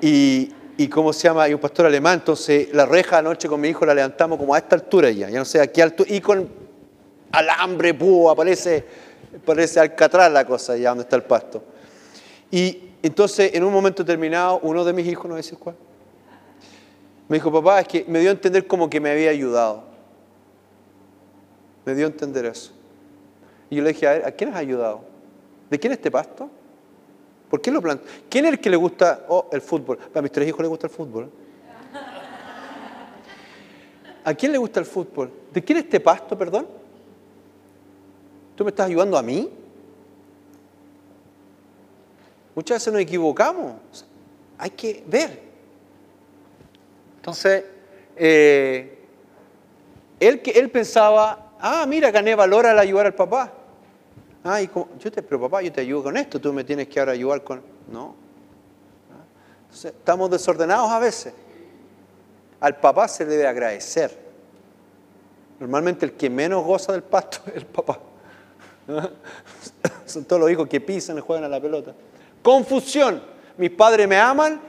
y, 0.00 0.52
y, 0.76 0.88
¿cómo 0.88 1.12
se 1.12 1.28
llama? 1.28 1.44
Hay 1.44 1.54
un 1.54 1.60
pastor 1.60 1.86
alemán, 1.86 2.20
entonces 2.20 2.72
la 2.72 2.86
reja 2.86 3.18
anoche 3.18 3.48
con 3.48 3.60
mi 3.60 3.68
hijo 3.68 3.84
la 3.84 3.94
levantamos 3.94 4.38
como 4.38 4.54
a 4.54 4.58
esta 4.58 4.76
altura 4.76 5.10
ya, 5.10 5.28
ya 5.28 5.38
no 5.38 5.44
sé 5.44 5.60
a 5.60 5.66
qué 5.66 5.82
altura, 5.82 6.10
y 6.12 6.20
con 6.20 6.48
alambre, 7.32 7.94
púa, 7.94 8.34
parece, 8.34 8.84
parece 9.44 9.80
alcatraz 9.80 10.30
la 10.32 10.44
cosa, 10.44 10.76
ya 10.76 10.90
donde 10.90 11.02
está 11.02 11.16
el 11.16 11.22
pasto. 11.22 11.62
Y 12.50 12.90
entonces, 13.02 13.54
en 13.54 13.64
un 13.64 13.72
momento 13.72 14.02
determinado, 14.02 14.60
uno 14.62 14.84
de 14.84 14.92
mis 14.92 15.06
hijos, 15.06 15.30
no 15.30 15.40
sé 15.42 15.56
cuál, 15.56 15.76
me 17.28 17.36
dijo, 17.36 17.52
papá, 17.52 17.80
es 17.80 17.88
que 17.88 18.04
me 18.08 18.18
dio 18.18 18.28
a 18.28 18.32
entender 18.32 18.66
como 18.66 18.90
que 18.90 19.00
me 19.00 19.10
había 19.10 19.30
ayudado. 19.30 19.84
Me 21.84 21.94
dio 21.94 22.06
a 22.06 22.08
entender 22.08 22.44
eso. 22.44 22.72
Y 23.70 23.76
yo 23.76 23.84
le 23.84 23.92
dije, 23.92 24.06
a 24.08 24.12
ver, 24.12 24.26
¿a 24.26 24.32
quién 24.32 24.50
has 24.50 24.56
ayudado? 24.56 25.02
¿De 25.70 25.78
quién 25.78 25.92
es 25.92 25.98
este 25.98 26.10
pasto? 26.10 26.50
¿Por 27.50 27.60
qué 27.60 27.72
lo 27.72 27.82
plantan? 27.82 28.06
¿Quién 28.28 28.46
es 28.46 28.52
el 28.52 28.60
que 28.60 28.70
le 28.70 28.76
gusta 28.76 29.26
oh, 29.28 29.48
el 29.50 29.60
fútbol? 29.60 29.98
A 30.14 30.22
mis 30.22 30.30
tres 30.30 30.48
hijos 30.48 30.60
les 30.60 30.68
gusta 30.68 30.86
el 30.86 30.92
fútbol. 30.92 31.30
¿A 34.22 34.34
quién 34.34 34.52
le 34.52 34.58
gusta 34.58 34.78
el 34.78 34.86
fútbol? 34.86 35.32
¿De 35.52 35.62
quién 35.64 35.78
es 35.78 35.84
este 35.84 35.98
pasto, 35.98 36.38
perdón? 36.38 36.68
¿Tú 38.54 38.62
me 38.62 38.70
estás 38.70 38.86
ayudando 38.86 39.18
a 39.18 39.22
mí? 39.22 39.50
Muchas 42.54 42.76
veces 42.76 42.92
nos 42.92 43.02
equivocamos. 43.02 43.74
Hay 44.56 44.70
que 44.70 45.02
ver. 45.06 45.40
Entonces, 47.16 47.64
eh, 48.14 48.98
él, 50.20 50.40
él 50.54 50.70
pensaba, 50.70 51.54
ah, 51.58 51.84
mira, 51.88 52.12
gané 52.12 52.34
valor 52.36 52.66
al 52.66 52.78
ayudar 52.78 53.06
al 53.06 53.14
papá. 53.14 53.54
Ah, 54.42 54.60
yo 54.62 55.12
te, 55.12 55.22
pero 55.22 55.40
papá, 55.40 55.62
yo 55.62 55.70
te 55.70 55.82
ayudo 55.82 56.04
con 56.04 56.16
esto, 56.16 56.40
tú 56.40 56.52
me 56.52 56.64
tienes 56.64 56.88
que 56.88 56.98
ahora 56.98 57.12
ayudar 57.12 57.44
con... 57.44 57.60
No. 57.90 58.14
Entonces, 59.64 59.92
estamos 59.92 60.30
desordenados 60.30 60.90
a 60.90 60.98
veces. 60.98 61.32
Al 62.58 62.76
papá 62.78 63.06
se 63.06 63.24
le 63.24 63.32
debe 63.32 63.46
agradecer. 63.46 64.18
Normalmente 65.60 66.06
el 66.06 66.14
que 66.14 66.30
menos 66.30 66.64
goza 66.64 66.92
del 66.92 67.02
pasto 67.02 67.40
es 67.46 67.56
el 67.56 67.66
papá. 67.66 68.00
Son 70.06 70.24
todos 70.24 70.40
los 70.40 70.50
hijos 70.50 70.66
que 70.68 70.80
pisan 70.80 71.18
y 71.18 71.20
juegan 71.20 71.44
a 71.44 71.48
la 71.48 71.60
pelota. 71.60 71.94
Confusión. 72.42 73.22
Mis 73.56 73.70
padres 73.70 74.08
me 74.08 74.18
aman 74.18 74.60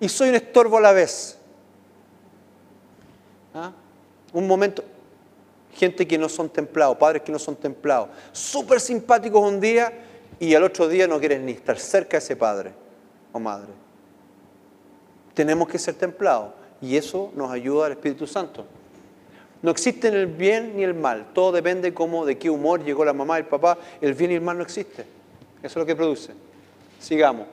y 0.00 0.08
soy 0.08 0.30
un 0.30 0.34
estorbo 0.34 0.78
a 0.78 0.80
la 0.80 0.92
vez. 0.92 1.38
¿Ah? 3.54 3.72
Un 4.32 4.46
momento, 4.46 4.82
gente 5.74 6.06
que 6.06 6.18
no 6.18 6.28
son 6.28 6.48
templados, 6.48 6.96
padres 6.96 7.22
que 7.22 7.32
no 7.32 7.38
son 7.38 7.56
templados, 7.56 8.08
súper 8.32 8.80
simpáticos 8.80 9.42
un 9.42 9.60
día 9.60 9.92
y 10.38 10.54
al 10.54 10.64
otro 10.64 10.88
día 10.88 11.06
no 11.06 11.18
quieren 11.18 11.44
ni 11.46 11.52
estar 11.52 11.78
cerca 11.78 12.16
de 12.16 12.18
ese 12.18 12.36
padre 12.36 12.72
o 13.32 13.38
madre. 13.38 13.72
Tenemos 15.34 15.68
que 15.68 15.78
ser 15.78 15.94
templados 15.94 16.52
y 16.80 16.96
eso 16.96 17.32
nos 17.34 17.50
ayuda 17.50 17.86
al 17.86 17.92
Espíritu 17.92 18.26
Santo. 18.26 18.66
No 19.62 19.70
existe 19.70 20.08
el 20.08 20.26
bien 20.26 20.76
ni 20.76 20.84
el 20.84 20.94
mal, 20.94 21.32
todo 21.34 21.52
depende 21.52 21.92
de 21.92 22.38
qué 22.38 22.48
humor 22.48 22.82
llegó 22.82 23.04
la 23.04 23.12
mamá 23.12 23.38
y 23.38 23.42
el 23.42 23.46
papá. 23.46 23.76
El 24.00 24.14
bien 24.14 24.30
y 24.30 24.34
el 24.34 24.40
mal 24.40 24.56
no 24.56 24.62
existe. 24.62 25.02
Eso 25.62 25.66
es 25.66 25.76
lo 25.76 25.86
que 25.86 25.94
produce. 25.94 26.32
Sigamos. 26.98 27.46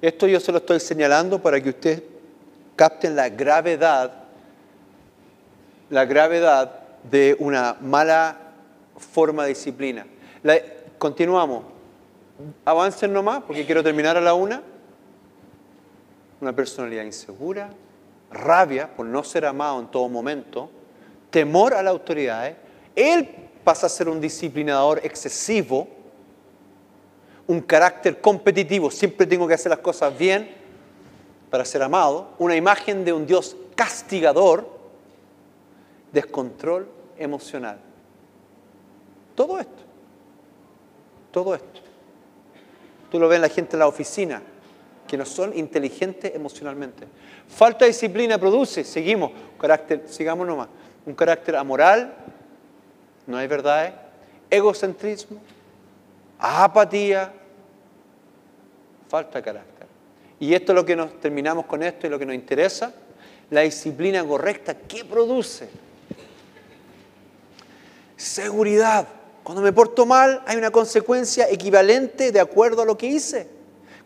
Esto 0.00 0.26
yo 0.26 0.40
se 0.40 0.52
lo 0.52 0.58
estoy 0.58 0.80
señalando 0.80 1.40
para 1.40 1.60
que 1.60 1.70
ustedes 1.70 2.02
capten 2.78 3.16
la 3.16 3.28
gravedad, 3.28 4.12
la 5.90 6.04
gravedad 6.04 6.78
de 7.02 7.36
una 7.40 7.76
mala 7.80 8.38
forma 8.96 9.42
de 9.42 9.48
disciplina. 9.48 10.06
continuamos. 10.96 11.64
Avancen 12.64 13.12
nomás, 13.12 13.42
porque 13.42 13.66
quiero 13.66 13.82
terminar 13.82 14.16
a 14.16 14.20
la 14.20 14.32
una. 14.34 14.62
Una 16.40 16.54
personalidad 16.54 17.02
insegura, 17.02 17.70
rabia 18.30 18.88
por 18.94 19.04
no 19.06 19.24
ser 19.24 19.44
amado 19.44 19.80
en 19.80 19.88
todo 19.88 20.08
momento, 20.08 20.70
temor 21.30 21.74
a 21.74 21.82
la 21.82 21.90
autoridad. 21.90 22.54
Él 22.94 23.28
pasa 23.64 23.86
a 23.86 23.90
ser 23.90 24.08
un 24.08 24.20
disciplinador 24.20 25.00
excesivo, 25.02 25.88
un 27.48 27.60
carácter 27.60 28.20
competitivo, 28.20 28.88
siempre 28.88 29.26
tengo 29.26 29.48
que 29.48 29.54
hacer 29.54 29.70
las 29.70 29.80
cosas 29.80 30.16
bien 30.16 30.58
para 31.50 31.64
ser 31.64 31.82
amado, 31.82 32.30
una 32.38 32.56
imagen 32.56 33.04
de 33.04 33.12
un 33.12 33.26
Dios 33.26 33.56
castigador, 33.74 34.68
descontrol 36.12 36.88
emocional. 37.16 37.78
Todo 39.34 39.58
esto, 39.58 39.82
todo 41.30 41.54
esto. 41.54 41.80
Tú 43.10 43.18
lo 43.18 43.28
ves 43.28 43.36
en 43.36 43.42
la 43.42 43.48
gente 43.48 43.76
en 43.76 43.80
la 43.80 43.86
oficina, 43.86 44.42
que 45.06 45.16
no 45.16 45.24
son 45.24 45.56
inteligentes 45.56 46.34
emocionalmente. 46.34 47.06
Falta 47.48 47.84
de 47.84 47.92
disciplina 47.92 48.36
produce, 48.36 48.84
seguimos, 48.84 49.30
carácter, 49.58 50.04
sigamos 50.06 50.46
nomás, 50.46 50.68
un 51.06 51.14
carácter 51.14 51.56
amoral, 51.56 52.14
no 53.26 53.36
hay 53.36 53.46
verdades, 53.46 53.92
egocentrismo, 54.50 55.40
apatía, 56.38 57.32
falta 59.08 59.38
de 59.38 59.44
carácter. 59.44 59.77
Y 60.40 60.54
esto 60.54 60.72
es 60.72 60.76
lo 60.76 60.84
que 60.84 60.96
nos 60.96 61.20
terminamos 61.20 61.66
con 61.66 61.82
esto 61.82 62.06
y 62.06 62.10
lo 62.10 62.18
que 62.18 62.26
nos 62.26 62.34
interesa, 62.34 62.92
la 63.50 63.62
disciplina 63.62 64.24
correcta, 64.24 64.74
¿qué 64.74 65.04
produce? 65.04 65.68
Seguridad. 68.16 69.06
Cuando 69.42 69.62
me 69.62 69.72
porto 69.72 70.04
mal 70.04 70.42
hay 70.46 70.56
una 70.56 70.70
consecuencia 70.70 71.48
equivalente 71.50 72.30
de 72.30 72.40
acuerdo 72.40 72.82
a 72.82 72.84
lo 72.84 72.98
que 72.98 73.06
hice. 73.06 73.48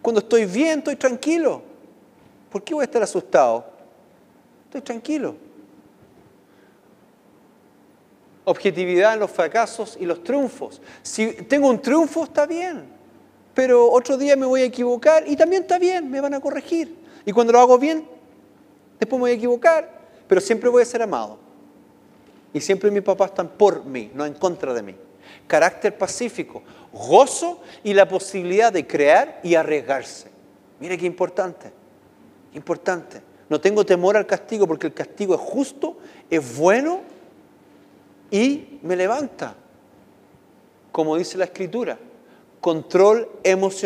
Cuando 0.00 0.20
estoy 0.20 0.46
bien, 0.46 0.78
estoy 0.78 0.96
tranquilo. 0.96 1.62
¿Por 2.50 2.62
qué 2.62 2.74
voy 2.74 2.82
a 2.82 2.84
estar 2.84 3.02
asustado? 3.02 3.64
Estoy 4.66 4.80
tranquilo. 4.82 5.34
Objetividad 8.44 9.14
en 9.14 9.20
los 9.20 9.30
fracasos 9.30 9.96
y 10.00 10.04
los 10.04 10.22
triunfos. 10.24 10.80
Si 11.02 11.32
tengo 11.44 11.68
un 11.68 11.80
triunfo, 11.80 12.24
está 12.24 12.46
bien. 12.46 13.01
Pero 13.54 13.90
otro 13.90 14.16
día 14.16 14.36
me 14.36 14.46
voy 14.46 14.62
a 14.62 14.64
equivocar 14.64 15.24
y 15.26 15.36
también 15.36 15.62
está 15.62 15.78
bien, 15.78 16.10
me 16.10 16.20
van 16.20 16.34
a 16.34 16.40
corregir. 16.40 16.96
Y 17.24 17.32
cuando 17.32 17.52
lo 17.52 17.60
hago 17.60 17.78
bien, 17.78 18.06
después 18.98 19.18
me 19.18 19.24
voy 19.24 19.30
a 19.32 19.34
equivocar, 19.34 19.90
pero 20.26 20.40
siempre 20.40 20.68
voy 20.68 20.82
a 20.82 20.86
ser 20.86 21.02
amado. 21.02 21.38
Y 22.54 22.60
siempre 22.60 22.90
mis 22.90 23.02
papás 23.02 23.30
están 23.30 23.48
por 23.48 23.84
mí, 23.84 24.10
no 24.14 24.24
en 24.24 24.34
contra 24.34 24.74
de 24.74 24.82
mí 24.82 24.94
carácter 25.46 25.96
pacífico, 25.96 26.62
gozo 26.92 27.60
y 27.82 27.94
la 27.94 28.08
posibilidad 28.08 28.72
de 28.72 28.86
crear 28.86 29.40
y 29.42 29.54
arriesgarse. 29.54 30.30
Mire 30.80 30.98
qué 30.98 31.06
importante, 31.06 31.70
importante. 32.54 33.22
No 33.48 33.60
tengo 33.60 33.84
temor 33.84 34.16
al 34.16 34.26
castigo 34.26 34.66
porque 34.66 34.86
el 34.86 34.94
castigo 34.94 35.34
es 35.34 35.40
justo, 35.40 35.98
es 36.30 36.56
bueno 36.56 37.02
y 38.30 38.78
me 38.82 38.96
levanta. 38.96 39.54
Como 40.90 41.16
dice 41.16 41.38
la 41.38 41.44
escritura, 41.44 41.98
control 42.62 43.28
emocional. 43.42 43.72